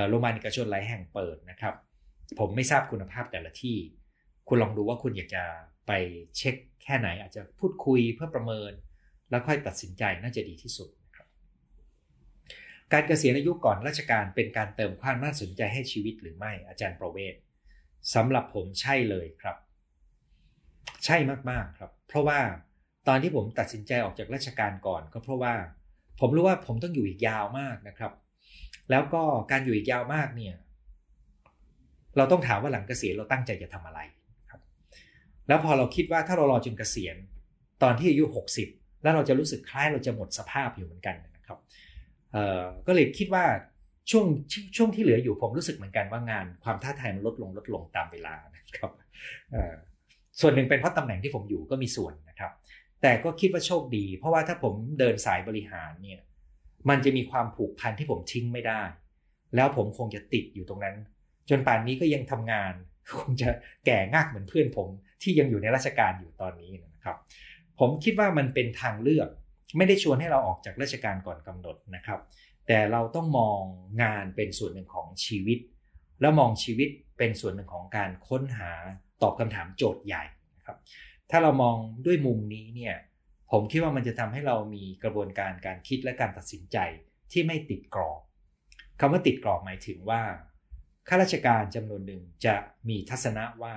[0.09, 1.75] โรงพยาบาลเอกชนหลายแห่งเปิดนะครับ
[2.39, 3.77] ผมไม่ทราบคุณภาพแต่ละที่
[4.47, 5.43] คุณลองดูว่าคุณอยากจะ
[5.87, 5.91] ไป
[6.37, 8.71] เช็คแค่ไหน อาจจะพูดคุยเพื่อประเมิน
[9.29, 11.27] แล้วค่อยตัดสินใจน่าจะดีที่สุดครับ
[12.93, 17.33] การเกษียณอายุก่อนราชการเป็นการเติมความน่าสนใจให้ชีวิตหรือไม่อาจารย์ประเวศ
[18.15, 19.57] สำหรับผมใช่เลยครับ
[21.05, 21.17] ใช่
[21.49, 22.39] มากๆครับ เพราะว่า
[23.07, 25.55] ตอนที่ผมตัดสินใจออกจากราชการก่อนก็เพราะว่า
[26.19, 28.13] ผมรู้ว่าผมต้องอยู่อีกยาวมากนะครับ
[28.91, 30.55] แล้วก็การอยู่อีกยาวมากเนี่ย
[32.17, 33.99] เราต้องถามว่าหลังเกษียณเราตั้งใจจะทำอะไร
[34.49, 34.61] ครับ
[35.47, 37.15] แล้วพอเราคิดว่าถ้าเรารอจนเกษียณ
[37.83, 38.23] ตอนที่อายุ
[38.63, 41.57] 60 แล้วเราจะรู้สึกคล้ายเราจะหมดสภาพอยู่เหมือนกันนะครับ
[42.87, 43.45] ก็เลยคิดว่า
[44.11, 44.25] ช่วง
[44.77, 48.91] ช่วงที่เหลืออยู่ผมรู้สึกเหมือนกันว่างานความท้าทายมันลดลงลดลงตามเวลานะครับ
[50.39, 52.51] ส่วนหนึ่งเป็นเพราะตำแหน่งที่ผมอยู่ก็มีส่วนนะครับ
[53.01, 56.19] แต่ก็คิดว่าโชคดี เพราะว่าถ้าผมเดินสายบริหารเนี่ย
[56.89, 58.81] มันจะมีความผูกพันที่ผมทิ้งไม่ได้
[59.55, 60.95] แล้วผมคงจะติดอยู่ตรงนั้น
[61.49, 62.73] จนป่านนี้ก็ยังทำงาน
[63.17, 63.49] คงจะ
[63.85, 64.87] แก่งากเหมือนเพื่อนผม
[65.21, 67.17] ที่ยังอยู่ในราชการอยู่ตอนนี้นะครับ
[67.79, 69.29] ผมคิดว่ามันเป็นทางเลือก
[69.77, 72.19] ไม่ได้ชวนให้เราออกจากราชการก่อนกำหนดนะครับ
[72.67, 73.61] แต่เราต้องมอง
[74.03, 75.59] งานเป็นส่วนหนึ่งของชีวิต
[76.21, 78.71] แล้วมองชีวิตเป็นส่วนหนึ่งของการค้นหา
[79.21, 80.23] ตอบคำถามโจทย์ใหญ่
[80.57, 80.77] นะครับ
[81.31, 81.75] ถ้าเรามอง
[82.05, 82.95] ด้วยมุมนี้เนี่ย
[83.51, 86.77] ผมคิดว่ามันจะทำให้เรามีกระบวนการการคิดและการตัดสินใจ
[87.31, 88.19] ที่ไม่ติดกรอบ
[88.99, 90.21] คำว่าติดกรอบหมายถึงว่า
[91.07, 92.55] ข้าราชการจำนวนหนึ่งจะ
[92.89, 93.75] มีทัศนะว่า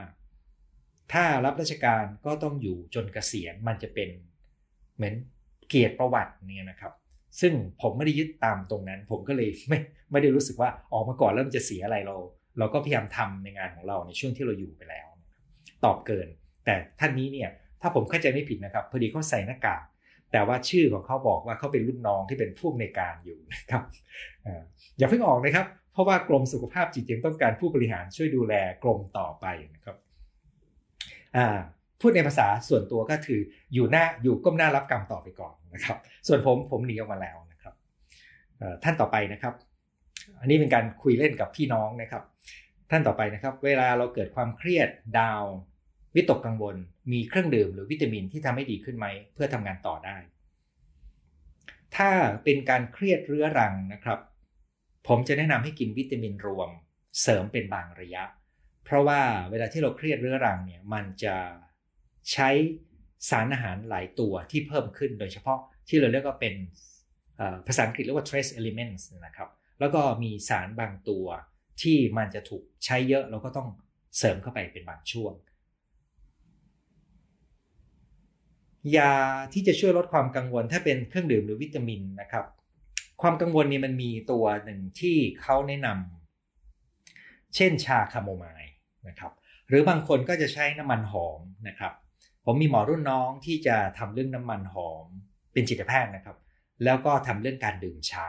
[1.12, 4.08] ถ้ารับราชการก็ต้องอยู่จนเกษียณมันจะเป็น
[4.96, 5.14] เหมือน
[5.68, 6.92] เกียรติประวัติเนี่ยนะครับ
[7.40, 7.52] ซึ่ง
[7.82, 9.78] ผมไม่ได้ยึดตามตรงนั้น ผมก็เลยไม่
[10.10, 12.16] ไม่ได้รู้สึกว่าออกมาก่อนเริ่มจะเสียอะไรเรา
[12.58, 15.08] เราก็พยายามทำในงานของเราในช่วงที่เราอยู่ไปแล้ว
[15.84, 16.28] ตอบเกิน
[16.64, 17.50] แต่ท่านนี้เนี่ย
[17.80, 19.82] ถ้าผมเข้าใจไม่ผิดนะครับพอดีเขาใส่หน้ากาก
[20.32, 23.82] แต่ว่าชื่อของเขาบอกว่าเขาเป็นรุ่นน้องที่เป็นผู้อำนวยการอยู่นะครับ
[24.98, 29.96] อย่าเพิ่งออกนะครับ เพราะว่ากรมสุขภาพจิตยังต้องการผู้บริหารช่วยดูแลกรมต่อไปนะครับ
[32.00, 33.40] พูดในภาษาส่วนตัวก็คือ
[33.74, 37.74] อยู่หน้าอยู่ก้มหน้ารับกรรมต่อไปก่อนนะครับ ส่วนผมผมหนีออกมาแล้วนะครับ
[38.84, 39.54] ท่านต่อไปนะครับ
[40.40, 42.22] อันนี้เป็นการคุยเล่นกับพี่น้องนะครับ
[42.90, 44.88] ท่านต่อไปนะครับ เวลาเราเกิดความเครียด
[45.18, 45.44] ดาว
[46.14, 46.76] วิตกกังวล
[47.12, 50.16] มีเครื่องดื่มหรือวิตามินที่ทำให้ดีขึ้นไหมเพื่อทำงานต่อได้
[51.96, 52.10] ถ้า
[52.44, 54.18] เป็นการเครียดเรื้อรังนะครับ
[55.06, 56.70] ผมจะแนะนำให้กินวิตามินรวม
[57.20, 58.24] เสริมเป็นบางระยะ
[58.84, 59.20] เพราะว่า
[59.50, 61.36] เวลาที่เราเครียดเรื้อรังเนี่ยมันจะ
[62.32, 62.48] ใช้
[63.30, 66.54] สารอาหารหลายตัวที่เพิ่มขึ้นโดยเฉพาะที่เราเรียกว่าเป็น
[67.66, 69.48] ภาษาอังกฤษเรียกว่า trace elements นะครับ
[69.80, 71.26] แล้วก็มีสารบางตัว
[71.82, 73.68] ที่มันจะถูกใช้เยอะเราก็ต้อง
[74.18, 75.32] เสริมเข้าไปเป็นบางช่วง
[78.96, 79.14] ยา
[79.52, 82.44] ที่จะช่วยลดความกังวลถ้าเป็นเครื่องดื่มหรือวิตามินนะครับ
[83.20, 88.72] ความกังวลนี่มันมีตัวหนึ่งที่เขาแนะนำเช่นชาคาโมไมล์
[89.08, 89.32] นะครับ
[89.68, 91.92] หรือบางคนก็จะใช้น้ำมันหอมนะครับ
[92.44, 95.06] ผมมีหมอรุ่นน้องที่จะทำเรื่องน้ำมันหอม
[95.52, 96.36] เป็นจิตแพทย์นะครับ
[96.84, 98.28] แล้วก็ทำเรื่องการดื่มชา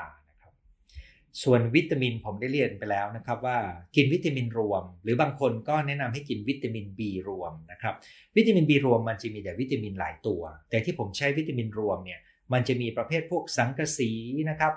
[1.43, 3.57] ส่วนวิตามินผมได้เรียนไปแล้วนะครับ ว่า
[3.95, 7.95] กินวิตามินรวม หรือบางคนก็แนะนำให้กินวิตามิน B รวมนะครับ
[8.35, 12.19] วิตามิน B รวมมันจะมีแต่วิตามินหลายตัว แต่ที่ผมใช้วิตามินรวมเนี่ย
[12.53, 14.11] มันจะมีประเภทพวกสังกะสี
[14.49, 14.73] นะครับ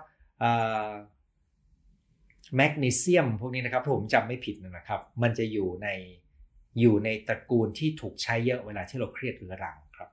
[2.57, 5.89] แมกนีเซียมพวกนี้นะครับผมจำไม่ผิดนะครับ มันจะอยู่ใน
[6.81, 10.11] อยู่ในตระกูลที่ถูกใช้เยอะเวลาที่เราเครียดหรือรังครับ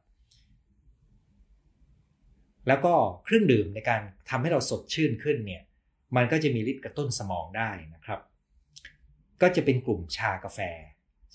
[2.68, 2.94] แล้วก็
[3.24, 5.64] เครื่องดื่มในการทำให้เราสดชื่นขึ้นเนี่ย
[6.16, 8.20] มันก็จะมีฤทธิ์กระตุ้นสมองได้นะครับ
[9.42, 10.60] ก็จะเป็นกลุ่มชากาแฟ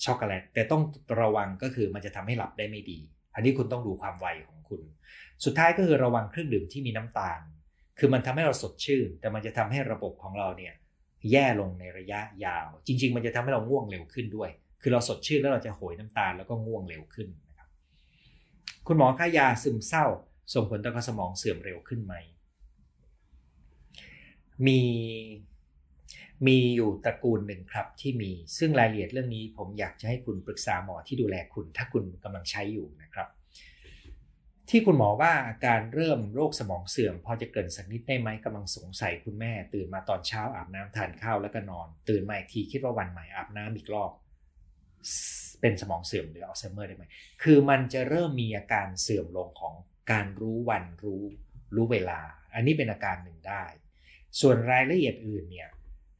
[0.04, 0.82] ช็อกโกแลตแต่ต้อง
[1.20, 2.98] ระวังก็คือมันจะทำให้หลับได้ไม่ดี
[3.34, 4.82] อันนี้คุณต้องดูความไวของคุณ
[5.44, 7.40] สุดท้ายก็คือระวังเครื่องดื่มที่มีน้ำตาล
[7.98, 10.74] คือมันทำให้เราสดชื่น แต่มันจะทำให้ระบบของเราเนี่ย
[11.30, 14.50] แย่ลงในระยะยาว จริง ๆ มันจะทำให้เราง่วงเร็วขึ้นด้วย
[14.82, 17.68] คือเราสดชื่นแล้วเราจะโหยน้ำตาลแล้วก็ง่วงเร็วขึ้นนะครับ
[18.86, 20.06] คุณหมอค่ายาซึมเศร้า
[20.54, 22.14] ส่งผลต่อสมองเสื่อมเร็วขึ้นไหม
[24.66, 24.80] มี
[26.46, 33.28] มีอยู่ตระกูลหนึ่งครับที่มีซึ่งรายละเอียดเรื่องนี้ผมอยากจะให้คุณปรึกษาหมอที่ดูแลคุณ ถ้าคุณกำลังใช้อยู่นะครับ
[34.70, 44.10] ที่คุณหมอว่าอาการเริ่มโรคสมองเสื่อม พอจะเกินสักนิดได้ไหมกำลังสงสัยคุณแม่ ตื่นมาตอนเช้าอาบน้ำทานข้าวแล้วก็นอน ตื่นมาอีกทีคิดว่าวันใหม่อาบน้ำอีกรอบ
[45.60, 47.04] เป็นสมองเสื่อมหรืออัลไซเมอร์ได้ไหม
[47.42, 49.74] คือมันจะเริ่มมีอาการเสื่อมลงของ
[50.12, 51.22] การรู้วันรู้
[51.74, 52.20] รู้เวลา
[52.54, 53.64] อันนี้เป็นอาการหนึ่งได้
[54.40, 55.68] ส่วนรายละเอียดอื่นเนี่ย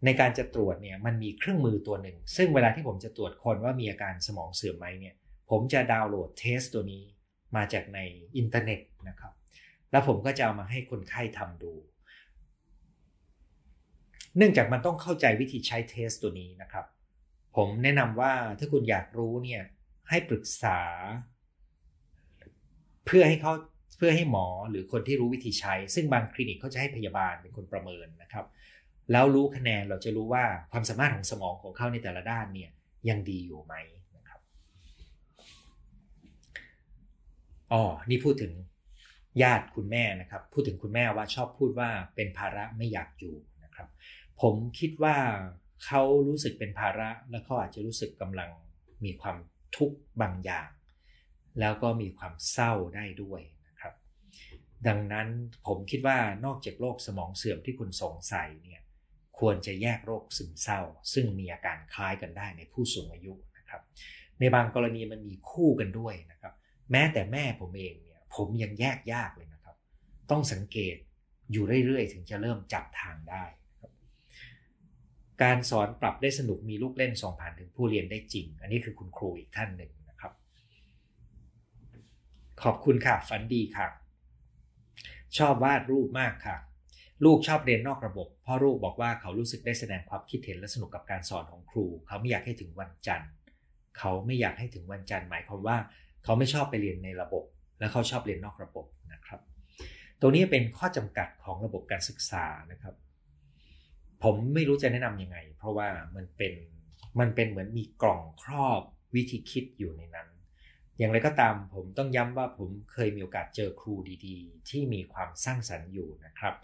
[0.05, 5.15] ในการจะตรวจเนี่ยมันมีเครื่องมือตัวหนึ่ง ซึ่งเวลาที่ผมจะตรวจคนว่ามีอาการสมองเสื่อมไหมเนี่ย
[5.51, 7.05] ผมจะดาวน์โหลด test ตัวนี้
[7.57, 8.01] มาจากใน
[8.37, 9.33] อินเทอร์เน็ตนะครับ
[9.91, 11.73] แล้วผมก็จะเอามาให้คนไข้ทำดู
[14.37, 16.87] เนื่องจากมันต้องเข้าใจวิธีใช้ test ตัวนี้นะครับ
[17.57, 19.63] ผมแนะนำว่าถ้าคุณอยากรู้เนี่ย
[20.09, 20.81] ให้ปรึกษา
[23.07, 23.53] เพื่อให้เขา
[23.97, 28.47] เพื่อให้หมอหรือคนที่รู้วิธีใช้ ซึ่งบางคลินิกเขาจะให้พยาบาลเป็นคนประเมินนะครับ
[29.13, 32.71] แล้วรู้คะแนนเราจะรู้ว่าความสามารถของสมองของเขาในแต่ละด้านเนี่ย
[33.09, 33.75] ยังดีอยู่ไหม
[34.17, 34.41] นะครับ
[37.73, 38.53] อ๋อนี่พูดถึง
[39.43, 43.89] ญาติคุณแม่นะครับ พูดถึงคุณแม่ว่าชอบพูดว่าเป็นภาระไม่อยากอยู่นะครับ
[44.43, 45.17] ผมคิดว่า
[45.85, 48.51] เขารู้สึกเป็นภาระแล้วเขาอาจจะรู้สึกกำลัง
[49.05, 49.37] มีความ
[49.77, 50.69] ทุกข์บางอย่าง
[51.61, 53.95] แล้วก็มีความเศร้าได้ด้วยนะครับ
[54.87, 55.29] ดังนั้น
[55.67, 58.83] ผมคิดว่านอกจากโรคสมองเสื่อมที่คุณสงสัยเนี่ย
[59.39, 60.81] ควรจะแยกโรคซึมเศร้า
[61.13, 63.83] ซึ่งมีอาการคล้ายกันได้ในผู้สูงอายุนะครับ
[64.41, 66.55] ในบางกรณีมันมีคู่กันด้วยนะครับ
[66.93, 69.77] แม้แต่แม่ผมเองเนี่ย ผมยังแยกยากเลยนะครับ
[70.31, 70.97] ต้องสังเกต
[71.53, 73.45] อยู่เรื่อยๆ ถึงจะเริ่มจับทางได้
[75.43, 80.33] การสอนปรับได้สนุกมีลูกเล่นส่งผ่านถึงผู้เรียนได้จริง อันนี้คือคุณครูอีกท่านหนึ่งนะครับ
[82.63, 83.89] ขอบคุณค่ะฝันดีค่ะ
[85.39, 86.57] ชอบวาดรูปมากค่ะ
[87.25, 93.31] ลูกชอบเรียนนอกระบบพ่อลูกบอกว่าเขารู้สึกได้แสดงความคิดเห็นและสนุกกับการสอนของครู เขาไม่อยากให้ถึงวันจันทร์
[93.99, 95.79] เขาไม่อยากให้ถึงวันจันทร์หมายความว่า
[96.27, 97.45] เขาไม่ชอบไปเรียนในระบบ
[97.79, 99.41] และเขาชอบเรียนนอกระบบนะครับ
[100.21, 102.95] ตัวนี้เป็นข้อจำกัดของระบบการศึกษานะครับ
[104.23, 106.55] ผมไม่รู้จะแนะนำยังไง เพราะว่ามันเป็น
[107.21, 108.81] มันเป็นเหมือนมีกล่องครอบ
[109.15, 110.29] วิธีคิดอยู่ในนั้น
[110.99, 113.95] อย่างไรก็ตามผมต้องย้ำว่าผมเคยมีโอกาสเจอครู
[114.27, 116.55] ดีๆ ที่มีความสร้างสรรค์อยู่นะครับ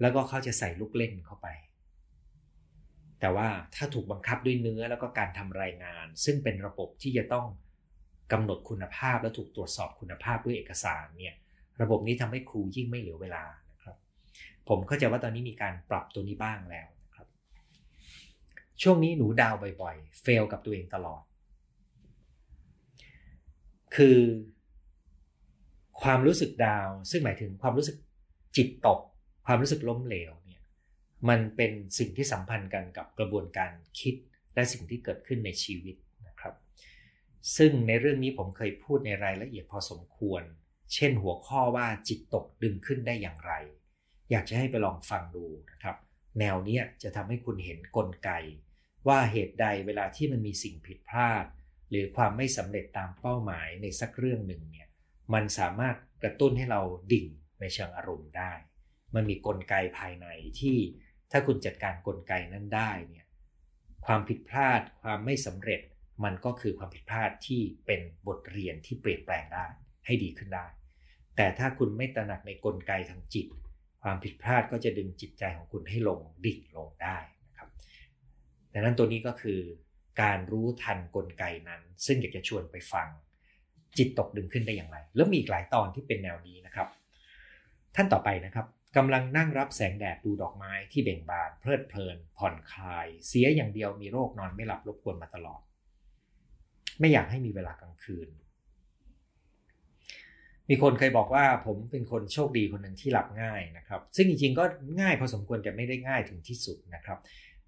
[0.00, 1.48] แล้วก็เขาจะใส่ลูกเล่นเข้าไป
[3.20, 7.46] แต่ว่าถ้าถูกบังคับด้วยเนื้อแล้วก็การทำรายงาน ซึ่งเป็นระบบที่จะต้อง
[8.32, 11.34] กำหนดคุณภาพและถูกตรวจสอบคุณภาพด้วยเอกสารเนี่ย
[11.82, 13.96] ระบบนี้ทำให้ครูยิ่งไม่เหลือเวลานะครับ
[14.68, 17.26] ผมเข้าใจว่าตอนนี้มีการปรับตัวนี้บ้างแล้วนะครับ
[18.82, 21.22] ช่วงนี้หนูดาวบ่อยๆ เฟลกับตัวเองตลอด
[23.96, 24.18] คือ
[26.02, 27.96] ความรู้สึกดาวซึ่งหมายถึงความรู้สึก
[28.56, 29.00] จิตตก
[29.46, 30.62] ความรู้สึกล้มเหลวเนี่ย
[31.28, 34.14] มันเป็นสิ่งที่สัมพันธ์กันกับกระบวนการคิด
[34.54, 35.96] และสิ่งที่เกิดขึ้นในชีวิต
[37.56, 40.42] ซึ่งในเรื่องนี้ผมเคยพูดในรายละเอียดพอสมควร
[40.94, 43.52] เช่นหัวข้อว่าจิตตกดึงขึ้นได้อย่างไร
[44.30, 45.96] อยากจะให้ไปลองฟังดูนะครับ
[46.38, 48.30] แนวนี้จะทำให้คุณเห็นนกลไก
[49.08, 51.44] ว่าเหตุใดเวลาที่มันมีสิ่งผิดพลาด
[51.90, 54.88] หรือความไม่สำเร็จตามเป้าหมายในสักเรื่องหนึ่งเนี่ย
[55.34, 56.80] มันสามารถกระตุ้นให้เรา
[57.12, 57.26] ดิ่ง
[57.60, 58.52] ในเชิงอารมณ์ได้
[59.14, 60.26] มันมีกลไกภายใน
[60.60, 60.78] ที่
[61.30, 63.26] ถ้าคุณจัดการกลไกนั้นได้เนี่ย
[64.06, 65.80] ความผิดพลาดความไม่สำเร็จ
[66.24, 69.66] มันก็คือความผิดพลาดที่เป็นบทเรียนที่เปลี่ยนแปลงได้
[70.06, 70.66] ให้ดีขึ้นได้
[71.36, 73.46] แต่ถ้าคุณไม่ตระหนักในกลไกทางจิต
[74.02, 77.68] ความผิดพลาดก็จะดึงจิตใจของคุณให้ลงดิ่งลงได้นะครับ
[78.72, 79.60] ดังนั้นตัวนี้ก็คือ
[80.22, 83.08] การรู้ทันกลไกนั้น ซึ่งอยากจะชวนไปฟัง
[83.98, 86.88] จิตตกดึงขึ้นได้อย่างไร แล้วมีอีกหลายตอนที่เป็นแนวนี้นะครับ
[87.96, 88.66] ท่านต่อไปนะครับ
[88.96, 95.60] กำลังนั่งรับแสงแดดดูดอกไม้ที่เบ่งบาน เพลิดเพลิน ผ่อนคลาย เสียอย่างเดียวมีโรคนอนไม่หลับรบกวนมาตลอด
[97.00, 98.28] ไม่อยากให้มีเวลากลางคืน
[100.70, 104.64] มีคนเคยบอกว่าผมเป็นคนโชคดีคนหนึ่งที่หลับง่ายนะครับ ซึ่งจริงๆก็
[105.00, 107.18] ง่ายพอสมควรแต่ไม่ได้ง่ายถึงที่สุดนะครับ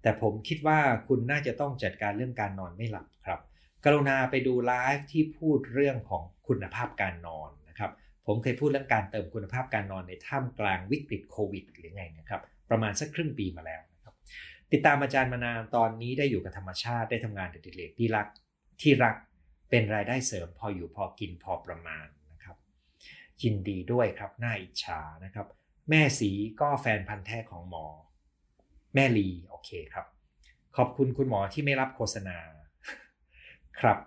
[0.01, 3.39] แต่ผมคิดว่าคุณน่าจะต้องจัดการเรื่องการนอนไม่หลับครับ
[3.85, 7.91] กรุณาไปดูไลฟ์ที่พูดเรื่องของคุณภาพการนอนนะครับ
[8.27, 14.13] ผมเคยพูดเรื่องการเติมคุณภาพการนอนในท่ามกลางวิกฤตโควิดหรือไงนะครับ ประมาณสักครึ่งปีมาแล้วนะครับ
[14.71, 18.27] ติดตามอาจารย์มานานตอนนี้ได้อยู่กับธรรมชาติได้ทำงานเด็กๆที่รัก
[18.81, 19.15] ที่รัก
[19.69, 22.57] เป็นรายได้เสริมพออยู่พอกินพอประมาณนะครับ
[23.43, 25.47] ยินดีด้วยครับน่าอิจฉานะครับ
[25.89, 27.85] แม่สีก็แฟนพันธ์แท้ของหมอ
[28.93, 30.05] แม่ลีโอเคครับ
[30.77, 32.37] ขอบคุณคุณหมอที่ไม่รับโฆษณา
[33.79, 33.97] ครับ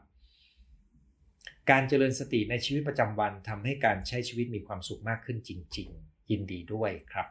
[1.70, 7.26] การเจริญสติในชีวิตประจำวันทำให้การใช้ชีวิตมีความสุขมากขึ้นจริง ๆ ยินดีด้วยครับ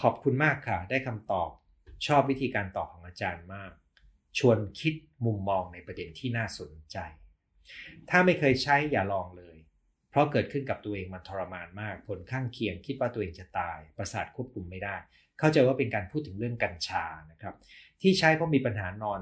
[0.00, 1.50] ขอบคุณมากค่ะ ได้คำตอบ
[2.06, 3.72] ชอบวิธีการตอบของอาจารย์มาก
[4.38, 6.96] ชวนคิดมุมมองในประเด็นที่น่าสนใจ
[8.10, 9.56] ถ้าไม่เคยใช้อย่าลองเลย
[10.10, 14.96] เพราะเกิดขึ้นกับตัวเองมันทรมานมาก ผลข้างเคียงคิดว่าตัวเองจะตาย ประสาทควบคุมไม่ได้
[15.38, 17.54] เข้าใจว่าเป็นการพูดถึงเรื่องกัญชานะครับ
[18.02, 19.20] ที่ใช้เพราะมีปัญหานอน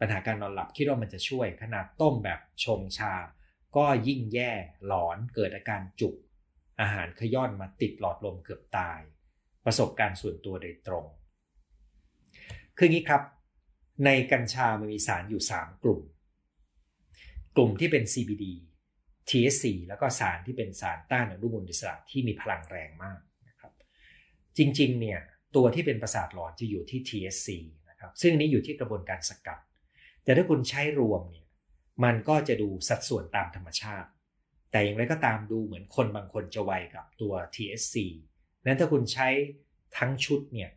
[0.00, 3.14] ปัญหาการนอนหลับคิดว่ามันจะช่วย ขนาดต้มแบบชงชา
[3.76, 4.52] ก็ยิ่งแย่
[4.86, 6.14] หลอนเกิดอาการจุก
[6.80, 9.00] อาหารขย้อนมาติดหลอดลมเกือบตาย
[9.64, 11.04] ประสบการณ์ส่วนตัวโดยตรง
[12.76, 13.22] คืองี้ครับ
[14.04, 16.00] ในกัญชามันมีสารอยู่ 3 กลุ่ม
[17.56, 18.44] กลุ่มที่เป็น CBD
[19.28, 23.72] THC แล้วก็สารที่เป็นสารต้านอนุมูลอิสระที่มีพลังแรงมากนะครับ
[24.58, 25.20] จริงๆ เนี่ย
[25.56, 27.48] ตัวที่เป็นประสาทหลอนจะอยู่ที่ THC
[27.90, 29.58] นะครับซึ่งนี้อยู่ที่กระบวนการสกัด
[30.24, 31.46] แต่ถ้าคุณใช้รวมเนี่ย
[32.04, 34.08] มันก็จะดูสัดส่วนตามธรรมชาติ
[34.70, 37.96] แต่อย่างไรก็ตามดูเหมือนคนบางคนจะไวกับตัว THC
[38.64, 39.28] นั้นถ้าคุณใช้
[39.98, 40.70] ทั้งชุดเนี่ย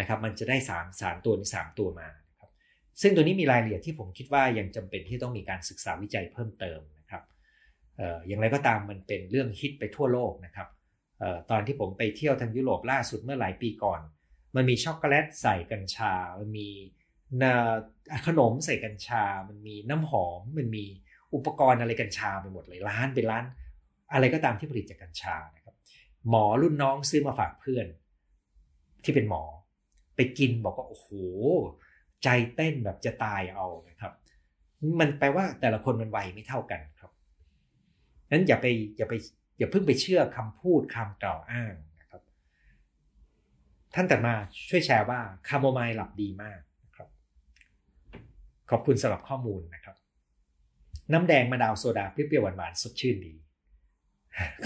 [0.00, 2.08] นะครับมันจะได้สารสารตัวนี้สามตัวมา
[3.02, 7.22] ซึ่งตัวนี้มีรายละเอียดที่ผมคิดว่ายังจำเป็นที่ต้องมีการศึกษาวิจัยเพิ่มเติมนะครับ
[8.26, 10.68] อย่างไรก็ตามมันเป็นเรื่องฮิตไปทั่วโลกนะครับ
[11.22, 14.00] ออตอนที่ผมไปเที่ยวทางยุโรปล่าสุดเมื่อหลายปีก่อน
[14.56, 16.68] มันมีช็อกโกแลตใส่กัญชา มันมี
[18.26, 20.84] ขนมใส่กัญชา มันมีน้ำหอม มันมี
[21.34, 23.44] อุปกรณ์อะไรกัญชาไปหมดเลยร้านเป็นร้าน
[24.12, 25.74] อะไรก็ตามที่ผลิตจากกัญชานะครับ
[26.28, 27.86] หมอรุ่นน้องซื้อมาฝากเพื่อน
[29.04, 29.42] ที่เป็นหมอ
[30.16, 31.08] ไปกินบอกว่าโอ้โห
[32.24, 34.12] ใจเต้นแบบจะตายเอานะครับ
[35.00, 37.10] มันแปลว่าแต่ละคนมันไวไม่เท่ากันครับ
[38.30, 38.66] นั้นอย่าไป
[38.96, 39.14] อย่าไป
[39.58, 42.22] อย่าเพิ่งไปเชื่อคำพูดคำกล่าวอ้างนะครับ
[43.94, 44.34] ท่านแต่มา
[44.68, 47.08] ช่วยแชร์ว่าคาโมไมล์หลับดีมากนะครับ
[48.70, 49.96] ขอบคุณสำหรับข้อมูลนะครับ
[51.12, 53.34] น้ำแดงมะนาวโซดาเปรี้ยวหวานๆสดชื่นดี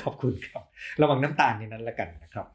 [0.03, 0.63] ขอบคุณครับ
[1.01, 2.47] ระวังน้ำตาลในนั้นละกันนะครับ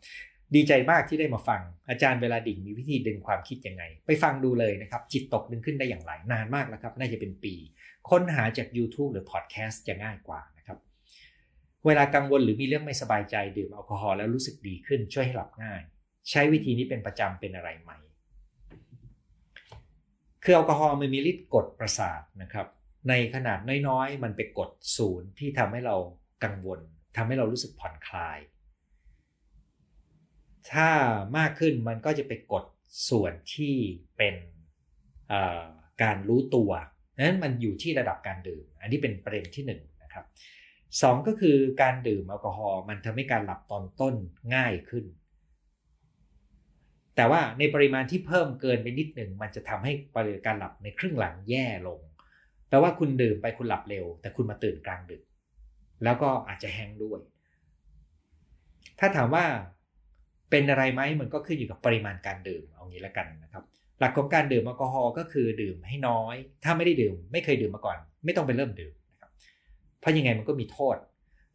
[0.55, 7.53] ดีใจมากที่ได้มาฟัง อาจารย์เวลาดิ่งมีวิธีดึงความคิดยังไง ไปฟังดูเลยนะครับ จิตตกดึงขึ้นได้อย่างไรนานมากแล้วครับ น่าจะเป็นปี
[8.09, 10.77] ค้นหาจาก YouTube หรือพอดแคสต์จะง่ายกว่านะครับ
[11.85, 15.81] เวลากังวลหรือมีเรื่องไม่สบายใจดื่มแอลกอฮอล์แล้วรู้สึกดีขึ้นช่วยให้หลับง่าย
[16.29, 17.91] ใช้วิธีนี้เป็นประจำเป็นอะไรไหม
[20.43, 22.67] คือแอลกอฮอล์มันมีฤทธิ์กดประสาทนะครับ
[23.09, 25.95] ในขนาดน้อยๆ มันไปกดศูนย์ที่ทำให้เรา
[26.43, 26.79] กังวล
[27.17, 28.37] ทำให้เรารู้สึกผ่อนคลาย
[30.73, 30.89] ถ้า
[31.37, 32.63] มากขึ้นมันก็จะไปกด
[33.09, 33.75] ส่วนที่
[34.17, 34.35] เป็น
[36.03, 36.71] การรู้ตัว
[37.19, 39.71] นั้นมันอยู่ที่ระดับการดื่ม อันนี้เป็นประเด็นที่1น
[40.03, 40.25] นะครับ
[41.01, 44.15] สก็คือการดื่มแอลกอฮอล์มันทำให้การหลับตอนต้น
[44.55, 45.05] ง่ายขึ้น
[47.15, 51.99] แต่ว่าในปริมาณที่เพิ่มเกินไปนิดหนึ่งมันจะทำให้ปริการหลับในครึ่งหลังแย่ลง
[52.69, 55.21] แปลว่าคุณดื่มไปคุณหลับเร็ว แต่คุณมาตื่นกลางดึก
[56.03, 57.19] แล้วก็อาจจะแห้งด้วย
[58.99, 59.45] ถ้าถามว่า
[60.49, 63.63] เป็นอะไรไหมมันก็ขึ้นอยู่กับปริมาณการดื่มเอางี้แล้วกันนะครับ
[63.99, 69.31] หลักของการดื่มแอลกอฮอล์ก็คือดื่มให้น้อย ถ้าไม่ได้ดื่ม ไม่เคยดื่มมาก่อน ไม่ต้องไปเริ่มดื่มนะครับ
[69.99, 70.97] เพราะยังไงมันก็มีโทษ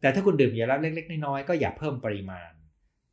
[0.01, 2.51] แต่ถ้าคุณดื่มอย่าละเล็กๆน้อยๆก็อย่าเพิ่มปริมาณ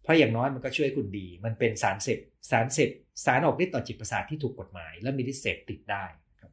[0.03, 2.19] เพราะอย่างน้อยมันก็ช่วยคุณดี มันเป็นสารเสพ
[2.51, 2.91] สารเสพ
[3.25, 6.05] สารออกฤทธิ์ต่อจิตประสาทที่ถูกกฎหมาย และมีฤทธิ์เสพติดได้
[6.41, 6.53] ครับ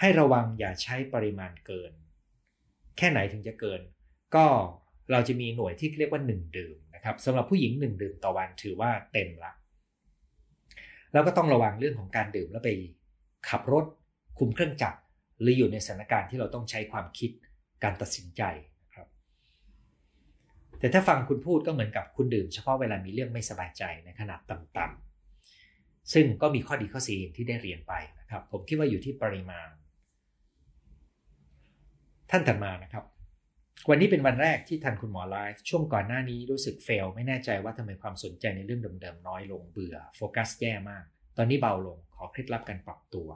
[0.00, 1.92] ให้ระวังอย่าใช้ปริมาณเกิน
[2.96, 3.80] แค่ไหนถึงจะเกิน
[4.34, 4.46] ก็
[5.12, 9.52] เราจะมีหน่วยที่เรียกว่า1ดื่ม นะครับสำหรับผู้หญิง1ดื่มต่อวันถือว่าเต็มละ
[11.12, 12.70] แล้วก็ต้องระวังเรื่องของการดื่มแล้วไป
[13.48, 13.84] ขับรถ
[14.38, 14.98] คุมเครื่องจักร
[15.40, 17.30] หรืออยู่ในสถานการณ์ที่เราต้องใช้ความคิด
[17.84, 18.42] การตัดสินใจ
[18.84, 19.06] นะครับ
[20.78, 29.68] แต่ถ้าฟังคุณพูดก็เหมือนกับคุณดื่มเฉพาะเวลามีเรื่องไม่สบายใจในขนาดต่ำๆซึ่งก็มีข้อดีข้อเสียที่ได้เรียนไปนะครับ ผมคิดว่าอยู่ที่ปริมาณ
[32.30, 33.04] ท่านถัดมานะครับ
[33.86, 41.04] วันนี้เป็นวันแรกที่ทันคุณหมอไลฟ์ช่วงก่อนหน้านี้รู้สึกเฟลไม่แน่ใจว่าทำไมความสนใจในเรื่องเดิมๆน้อยลงเบื่อโฟกัสแย่มาก
[41.36, 43.28] ตอนนี้เบาลงขอเคล็ดลับการปรับตัว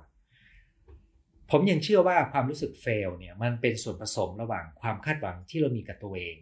[1.50, 6.36] ผมยังเชื่อว่าความรู้สึกเฟลเนี่ยมันเป็นส่วนผสมระหว่างความคาดหวังที่เรามีกับตัวเอง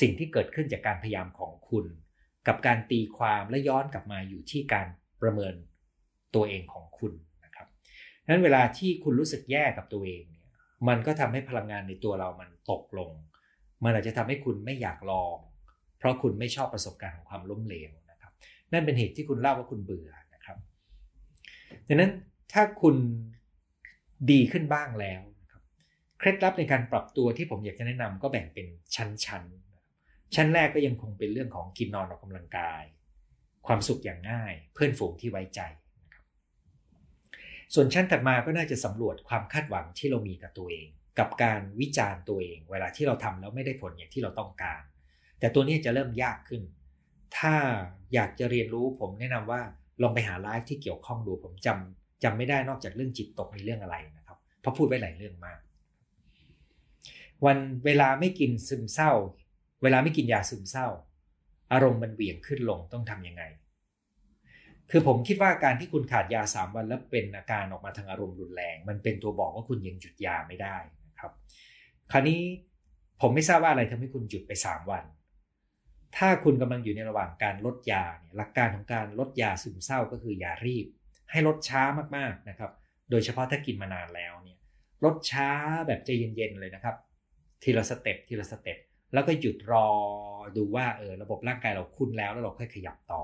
[0.00, 1.86] สิ่งที่เกิดขึ้นจากการพยายามของคุณ
[2.46, 4.86] กับการตีความและย้อนกลับมาอยู่ที่การ
[5.22, 5.54] ประเมิน
[6.34, 7.12] ตัวเองของคุณ
[7.44, 7.66] นะครับ
[8.28, 10.46] นั้นเวลาที่คุณรู้สึกแย่กับตัวเองเนี่ย
[10.88, 13.10] มันก็ทำให้พลังงานในตัวเรามันตกลง
[13.84, 15.36] มันอาจจะทำให้คุณไม่อยากลอง
[15.98, 18.32] เพราะคุณไม่ชอบประสบการณ์ของความล้มเหลวนะครับ
[18.72, 20.56] นั่นเป็นเหตุที่คุณเล่าว่าคุณเบื่อนะครับ
[21.88, 22.12] ดังนั้น
[22.52, 22.96] ถ้าคุณ
[24.30, 25.62] ดีขึ้นบ้างแล้วนะครับ
[26.18, 32.82] เคล็ดลับในการปรับตัวที่ผมอยากจะแนะนำก็แบ่งเป็นชั้นๆชั้นแรกก็ยังคงเป็นเรื่องของกินนอนออกกำลังกาย
[33.66, 35.60] ความสุขอย่างง่าย เพื่อนฝูงที่ไว้ใจ
[36.04, 36.24] นะครับ
[37.74, 44.82] ส่วนชั้นถัดมาก็น่าจะสำรวจความคาดหวังที่เรามีกับตัวเอง กับการวิจารณ์ตัวเอง เวลาที่เราทำแล้วไม่ได้ผลอย่างที่เราต้องการ
[45.38, 46.62] แต่ตัวนี้จะเริ่มยากขึ้น
[47.38, 47.54] ถ้า
[48.14, 49.60] อยากจะเรียนรู้ผมแนะนำว่า
[50.02, 55.58] ลองไปหาไลฟ์ที่เกี่ยวข้องดูผมจำจำไม่ได้นอกจากเรื่องจิตตกในเรื่องอะไรนะครับเพราะพูดไว้หลายเรื่องมาก
[57.46, 59.12] วันเวลาไม่กินซึมเศร้า
[59.82, 60.86] เวลาไม่กินยาซึมเศร้า
[61.72, 63.42] อารมณ์มันเหวี่ยงขึ้นลงต้องทํำยังไง
[64.90, 70.76] คือผมคิดว่าการที่คุณขาดยาสามวันแล้วเป็นอาการออกมาทางอารมณ์รุนแรง มันเป็นตัวบอกว่าคุณยังหยุดยาไม่ได้
[71.22, 71.32] ครับ
[72.12, 72.40] คราวนี้
[73.20, 75.04] ผมไม่ทราบว่าอะไรทำให้คุณหยุดไป 3 วัน
[76.16, 80.86] ถ้าคุณกำลังอยู่ในระหว่างการลดยาเนี่ยหลักการของการลดยาซึมเศร้าก็คืออย่ารีบ
[81.30, 81.82] ให้ลดช้า
[82.16, 82.70] มากๆนะครับ
[83.10, 84.58] โดยเฉพาะถ้ากินมานานแล้วเนี่ย
[85.04, 85.48] ลดช้า
[85.86, 86.96] แบบใจเย็นๆเลยนะครับ
[87.62, 88.78] ทีละ step ทีละ step
[89.14, 89.88] แล้วก็หยุดรอ
[90.56, 93.22] ดูว่าเออระบบร่างกายเราคุ้นแล้วแล้วเราค่อยขยับต่อ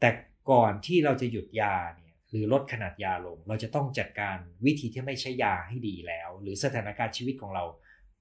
[0.00, 0.10] แต่
[0.50, 7.64] ก่อนที่เราจะหยุดยาเนี่ย หรือลดขนาดยาลง เราจะต้องจัดการวิธีที่ไม่ใช้ยาให้ดีแล้ว หรือสถานการณ์ชีวิตของเรา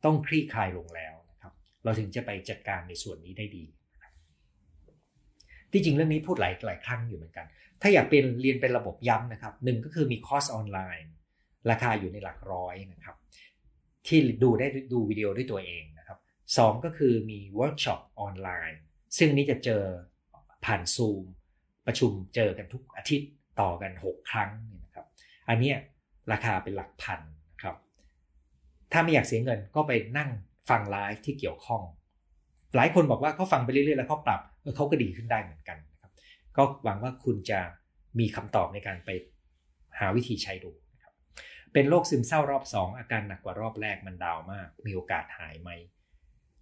[0.06, 1.54] ต้องคลี่คลายลงแล้วนะครับ
[1.84, 3.66] เราถึงจะไปจัดการในส่วนนี้ได้ดี
[5.72, 7.48] ที่จริงเรื่องนี้พูดหลายหลายครั้งอยู่เหมือนกัน
[7.82, 11.12] ถ้าอยากเป็นเรียนเป็นระบบย้ำนะครับหนึ่งก็คือมีคอร์สออนไลน์
[11.70, 13.16] ราคาอยู่ในหลักร้อยนะครับ
[14.08, 16.20] ที่ดูได้ดูวิดีโอด้วยตัวเองนะครับ
[16.58, 18.80] สองก็คือมีเวิร์กช็อปออนไลน์
[19.18, 19.84] ซึ่งนี้จะเจอ
[20.66, 21.24] ผ่านซูม
[21.88, 23.30] ประชุมเจอกันทุกอาทิตย์
[23.62, 25.06] ต่อกัน 6 ครั้งนี่นะครับ
[25.50, 25.72] อันนี้
[26.32, 27.20] ราคาเป็นหลักพัน
[27.52, 27.76] นะครับ
[28.92, 30.30] ถ้าไม่อยากเสียเงินก็ไปนั่ง
[30.70, 31.82] ฟังไลฟ์ที่เกี่ยวข้อง
[32.76, 34.42] หลายคนบอกว่าเขาฟังไปเรื่อยๆแล้วเขาปรับ
[34.76, 36.12] เขาก็ดีขึ้นได้เหมือนกันนะครับ
[36.58, 37.60] ก็หวังว่าคุณจะ
[38.20, 39.10] มีคำตอบในการไป
[40.00, 41.14] หาวิธีใช้ดูนะครับ
[41.74, 45.70] เป็นโรคซึมเศร้ารอบ 2 อาการหนักกว่ารอบแรกมันดาวมาก มีโอกาสหายไหม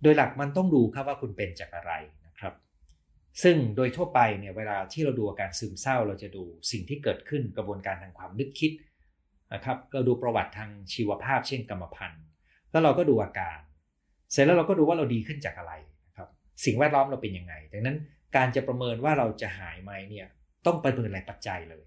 [0.02, 1.94] โดยหลักมันต้องดูครับว่าคุณเป็นจากอะไร
[3.44, 8.72] ซึ่งโดยทั่วไปเนี่ยเวลาที่เราดูอาการซึมเศร้า เราจะดูสิ่งที่เกิดขึ้นกระบวนการทางความนึกคิด
[9.54, 12.24] นะครับก็ดูประวัติทางชีวภาพเช่นกรรมพันธุ์
[12.72, 13.60] แล้วเราก็ดูอาการ
[14.32, 15.74] เสร็จแล้วเราก็ดูว่าเราดีขึ้นจากอะไร
[16.08, 16.30] นะครับ
[16.66, 17.98] สิ่งแวดล้อมเราเป็นยังไง ดังนั้น
[18.36, 20.28] การจะประเมินว่าเราจะหายไหมเนี่ย
[20.66, 21.84] ต้องประเมินหลายปัจจัยเลย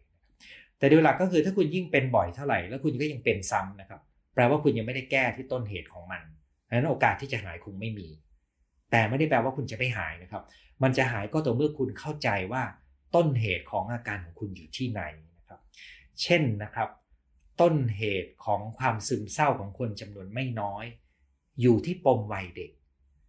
[0.79, 4.01] แต่โดยหลักก็คือถ้าคุณยิ่งเป็นบ่อยเท่าไหร่แล้วคุณก็ยังเป็นซ้ำนะครับ
[4.35, 6.23] แปลว่าคุณยังไม่ได้แก้ที่ต้นเหตุของมัน
[6.69, 8.09] ดังนั้นโอกาสที่จะหายคงไม่มี
[8.91, 10.43] แต่ไม่ได้แปลว่าคุณจะไม่หายนะครับ
[10.83, 12.63] มันจะหายก็ต่อเมื่อคุณเข้าใจว่า
[13.15, 15.03] ต้นเหตุของอาการของคุณอยู่ที่ไหน
[15.37, 15.61] นะครับ
[16.23, 16.89] เช่นนะครับ
[17.61, 20.85] ต้นเหตุของความซึมเศร้าของคนจำนวนไม่น้อย
[21.61, 22.71] อยู่ที่ปมวัยเด็ก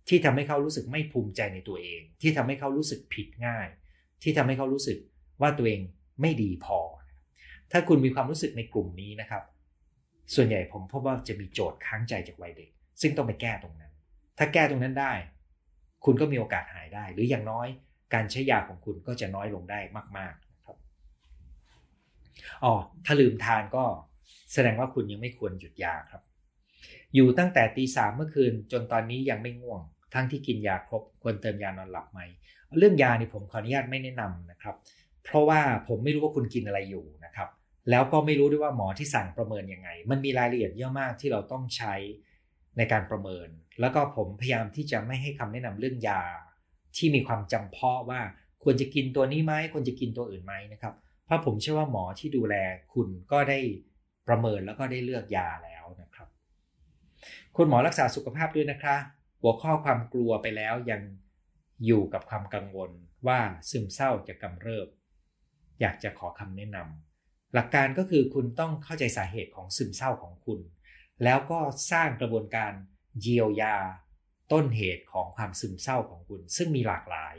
[0.07, 3.67] ที่ทำให้เขารู้สึกไม่ภูมิใจในตัวเอง ที่ทำให้เขารู้สึกผิดง่าย
[4.23, 4.97] ที่ทำให้เขารู้สึก
[5.41, 5.81] ว่าตัวเอง
[6.21, 6.79] ไม่ดีพอ
[7.71, 9.43] ถ้าคุณมีความรู้สึกในกลุ่มนี้นะครับ
[10.35, 12.69] ส่วนใหญ่ผมพบว่าจะมีโจทย์ค้างใจจากวัยเด็ก
[13.01, 13.91] ซึ่งต้องไปแก้ตรงนั้น
[14.37, 15.13] ถ้าแก้ตรงนั้นได้
[16.07, 17.67] คุณก็มีโอกาสหายได้ หรืออย่างน้อย
[18.13, 19.79] การใช้ยาของคุณก็จะน้อยลงได้
[20.17, 20.77] มากๆนะครับ
[22.63, 22.73] อ๋อ
[23.05, 23.83] ถ้าลืมทานก็
[24.53, 26.21] แสดงว่าคุณยังไม่ควรหยุดยาครับ
[27.15, 29.81] อยู่ตั้งแต่ตีสามเมื่อคืนจนตอนนี้ยังไม่ง่วง
[30.13, 32.19] ทั้งที่กินยาครบควรเติมยานอนหลับไหม
[32.77, 34.75] เรื่องยานี่ผมขออนุญาตไม่แนะนำนะครับ
[35.23, 37.49] เพราะว่าผมไม่รู้ว่าคุณกินอะไรอยู่นะครับ
[37.89, 41.95] แล้วก็ไม่รู้ด้วยว่าหมอที่สั่งประเมินยังไง มันมีรายละเอียดเยอะมากที่เราต้องใช้
[42.77, 43.47] ในการประเมิน
[43.79, 46.23] แล้วก็ผมพยายามที่จะไม่ให้คำแนะนำเรื่องยา
[46.97, 48.21] ที่มีความจำเพาะว่า
[48.63, 50.93] ควรจะกินตัวนี้ไหมควรจะกินตัวอื่นไหมนะครับ
[51.25, 52.55] เพราะผมเชื่อว่าหมอที่ดูแล
[52.93, 53.59] คุณก็ได้
[54.27, 56.27] ประเมินแล้วก็ได้เลือกยาแล้วนะครับ
[57.55, 58.95] คุณหมอรักษาสุขภาพด้วยนะคะ
[59.41, 61.01] หัวข้อความกลัวไปแล้วยัง
[61.85, 62.91] อยู่กับความกังวล
[63.27, 64.87] ว่าซึมเศร้าจะกำเริบ
[65.81, 70.59] อยากจะขอคำแนะนำหลักการก็คือคุณต้องเข้าใจสาเหตุของซึมเศร้าของคุณ
[71.23, 71.59] แล้วก็
[71.91, 72.71] สร้างกระบวนการ
[73.21, 73.75] เยียวยา
[74.51, 77.35] ต้นเหตุของความซึมเศร้าของคุณ ซึ่งมีหลากหลาย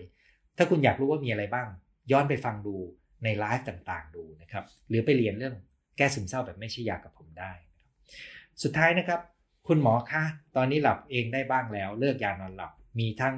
[0.57, 1.69] ถ้าคุณอยากรู้ว่ามีอะไรบ้าง
[2.13, 2.77] ย้อนไปฟังดู
[3.25, 5.55] ในไลฟ์ต่างๆ ดูนะครับ หรือไปเรียนเรื่อง
[5.97, 7.53] แก้ซึมเศร้าแบบไม่ใช่ยากับผมได้
[8.63, 9.21] สุดท้ายนะครับ
[9.69, 10.25] คุณหมอคะ
[10.57, 13.35] ตอนนี้หลับเองได้บ้างแล้ว เลิกยานอนหลับ มีทั้ง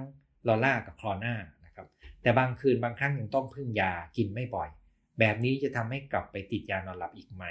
[0.48, 1.34] ลอล่ากับคลอน่า
[1.64, 1.86] นะครับ
[2.22, 4.70] แต่บางคืนบางครั้งยังต้องพึ่งยากินไม่บ่อย
[5.18, 7.44] แบบนี้จะทำให้กลับไปติดยานอนหลับอีกไหม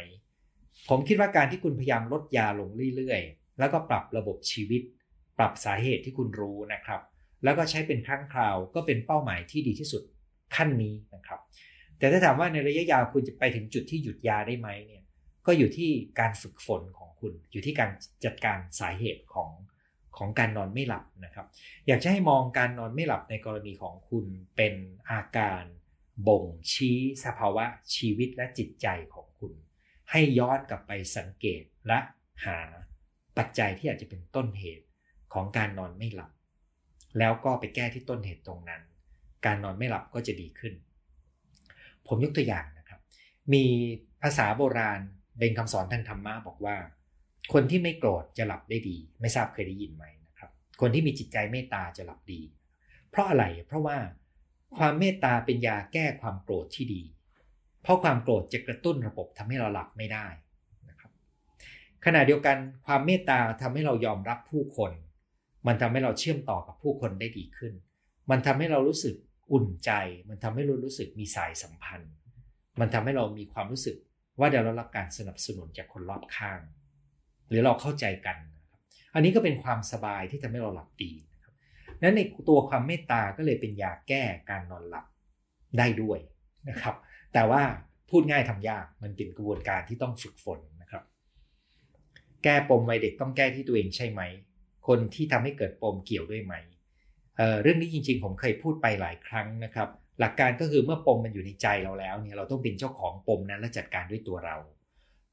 [0.89, 4.81] ผมคิดว่าการที่คุณพยายามลดยาลงเรื่อยๆ แล้วก็ปรับระบบชีวิต
[5.37, 7.01] ปรับสาเหตุที่คุณรู้นะครับ
[7.43, 10.03] แล้วก็ใช้เป็นครั้งคราวก็เป็นเป้าหมายที่ดีที่สุด
[10.55, 11.39] ขั้นนี้นะครับ
[11.97, 15.03] แต่ถ้าถามว่าในระยะยาวคุณจะไปถึงจุดที่หยุดยาได้ไหมเนี่ย
[15.45, 17.91] ก็อยู่ที่การฝึกฝนของคุณ อยู่ที่การ
[18.25, 19.49] จัดการสาเหตุของ
[20.17, 21.47] ของการนอนไม่หลับนะครับ
[21.87, 24.25] อยากจะให้มองการนอนไม่หลับในกรณีของคุณ
[24.55, 24.73] เป็น
[25.11, 25.63] อาการ
[26.27, 27.65] บ่งชี้สภาวะ
[27.95, 29.27] ชีวิตและจิตใจของ
[30.11, 31.99] ให้ย้อนกลับไปสังเกตและ
[32.45, 32.59] หา
[33.37, 34.85] ปัจจัยที่อาจจะเป็นต้นเหตุ
[35.33, 36.31] ของการนอนไม่หลับ
[37.19, 38.81] แล้วก็ไปแก้ที่ต้นเหตุตรงนั้น
[39.45, 40.73] การนอนไม่หลับก็จะดีขึ้น
[42.07, 42.99] ผมยกตัวอย่างนะครับ
[43.53, 43.63] มี
[44.23, 44.99] ภาษาโบราณ
[45.39, 46.77] เป็นคำสอนทางธรรมะบอกว่า
[47.53, 50.51] คนที่ไม่โกรธจะหลับได้ดี ไม่ทราบเคยได้ยินไหมนะครับ
[50.81, 52.41] คนที่มีจิตใจเมตตาจะหลับดี
[53.09, 53.97] เพราะอะไรเพราะว่า
[54.77, 57.01] ความเมตตาเป็นยาแก้ความโกรธที่ดี
[57.89, 60.27] ราะความโกรธจะกระตุ้นระบบทำให้เราหลับไม่ได้
[60.89, 61.11] นะครับ
[62.05, 64.91] ขณะเดียวกันความเมตตาทำให้เรายอมรับผู้คน
[65.67, 67.73] มันทำให้เราเชื่อมต่อกับผู้คนได้ดีขึ้น
[68.29, 69.15] มันทำให้เรารู้สึก
[69.53, 69.91] อุ่นใจ
[70.29, 72.13] มันทำให้เรารู้สึกมีสายสัมพันธ์
[72.79, 73.95] มันทำให้เรามีความรู้สึก
[74.39, 76.59] ว่าเดี๋ยวเรารับการสนับสนุนจากคนรอบข้าง
[77.49, 78.81] หรือเราเข้าใจกันนะครับ
[79.13, 81.53] อันนี้ก็เป็นความสบายที่ทำให้เราหลับดีนะครับ
[82.01, 85.05] นั้นในตัวความเมตตาก็เลยเป็นยาแก้การนอนหลับ
[85.77, 86.19] ได้ด้วย
[86.69, 86.95] นะครับ
[87.33, 87.63] แต่ว่า
[88.09, 91.03] พูดง่ายทำยากมันเป็นกระบวนการที่ต้องฝึกฝนนะครับ
[92.43, 94.21] แก้ปมวัยเด็กต้องแก้ที่ตัวเองใช่ไหม
[94.87, 96.53] คนที่ทำให้เกิดปมเกี่ยวด้วยไหม
[97.37, 99.89] เเรื่องนี้จริง ๆ ผมเคยพูดไปหลายครั้งนะครับ
[100.19, 104.57] หลักการก็คือเมื่อปมมันอยู่ในใจเราแล้วเนี่ยเราต้องเป็นเจ้าของปมนั้นและจัดการด้วยตัวเรา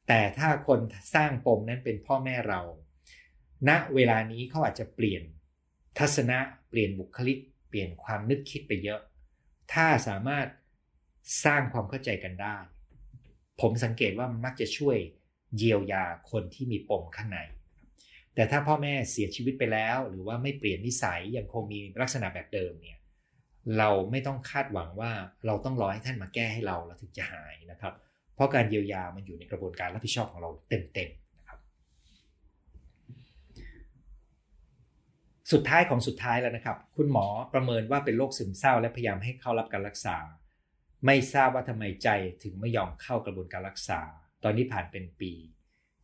[0.08, 0.80] แต่ถ้าคน
[1.14, 2.60] สร้างปมนั้นเป็นพ่อแม่เรา
[3.68, 5.22] ณเวลานี้เขาอาจจะเปลี่ยน
[5.98, 6.38] ทัศนะ
[6.70, 9.00] เปลี่ยนบุคลิก เปลี่ยนความนึกคิดไปเยอะ
[9.72, 10.46] ถ้าสามารถ
[11.44, 12.56] สร้างความเข้าใจกันได้
[13.60, 14.96] ผมสังเกตว่ามันมักจะช่วย
[15.56, 17.38] เยียวยาคนที่มีปมข้างใน
[18.34, 22.98] แต่ถ้าพ่อแม่เสียชีวิตไปแล้ว หรือว่าไม่เปลี่ยนนิสัยยังคงมีลักษณะแบบเดิมเนี่ย
[23.78, 25.12] เราไม่ต้องคาดหวังว่า
[25.46, 27.94] เราต้องรอให้ท่านมาแก้ให้เราแล้วถึงจะหายนะครับ
[28.34, 31.58] เพราะการเยียวยามันอยู่ในกระบวนการรับผิดชอบของเราเต็มๆนะครับ
[35.52, 40.16] สุดท้ายของสุดท้ายแล้วนะครับ คุณหมอประเมินว่าเป็นโรคซึมเศร้าและพยายามให้เข้ารับการรักษา
[41.04, 42.08] ไม่ทราบว่าทำไมใจ
[42.42, 44.00] ถึงไม่ยอมเข้ากระบวนการรักษา
[44.44, 45.32] ตอนนี้ผ่านเป็นปี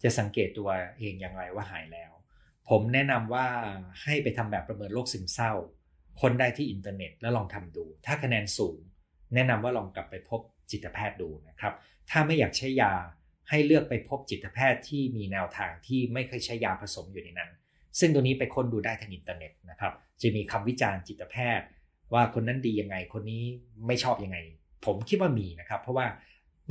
[0.03, 2.13] จะสังเกตตัวเองอย่างไรว่าหายแล้ว
[2.69, 3.47] ผมแนะนำว่า
[4.03, 5.53] ให้ไปทำแบบประเมินโรคซึมเศร้า
[6.21, 8.79] ค้นได้ที่อินเทอร์เน็ตแล้วลองทำดู ถ้าคะแนนสูง
[9.35, 10.41] แนะนำว่าลองกลับไปพบ
[10.71, 11.75] จิตแพทย์ดูนะครับ
[12.11, 12.93] ถ้าไม่อยากใช้ยา
[13.49, 17.51] ให้เลือกไปพบจิตแพทย์ที่มีแนวทางที่ไม่เคยใช้ยาผสมอยู่ในนั้น
[17.99, 21.67] ซึ่งตัวนี้ไปค้นดูได้ทางอินเทอร์เน็ตนะครับ จะมีคำวิจารณ์จิตแพทย์
[22.13, 23.43] ว่าคนนั้นดียังไง คนนี้
[23.87, 24.39] ไม่ชอบยังไง
[24.87, 26.07] ผมคิดว่ามีนะครับ เพราะว่า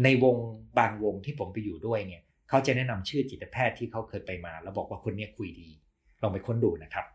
[0.04, 0.36] ในวง
[0.78, 5.70] บางวงที่ผมไปอยู่ด้วยเนี่ยเขาจะแนะนำชื่อจิตแพทย์ที่เขาเคยไปมา แล้วบอกว่าคนนี้คุยดี
[6.22, 7.06] ลองไปค้นดูนะครับ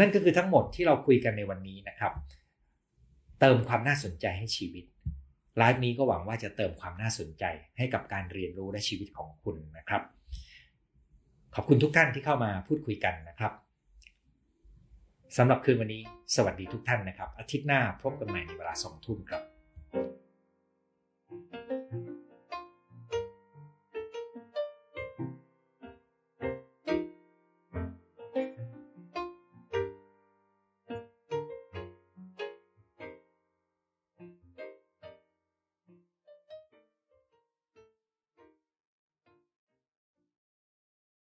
[0.00, 2.12] นั่นก็คือทั้งหมดที่เราคุยกันในวันนี้นะครับ
[3.40, 4.84] เติมความน่าสนใจให้ชีวิต
[5.58, 7.44] ไลฟ์นี้ก็หวังว่าจะเติมความน่าสนใจ
[7.78, 10.02] ให้กับการเรียนรู้และชีวิตของคุณนะครับ
[11.54, 13.52] ขอบคุณทุกท่านที่เข้ามาพูดคุยกันนะครับ
[15.36, 16.02] สำหรับคืนวันนี้
[16.34, 19.42] สวัสดีทุกท่านนะครับ อาทิตย์หน้าพบกันใหม่ในเวลาสองทุ่มครับ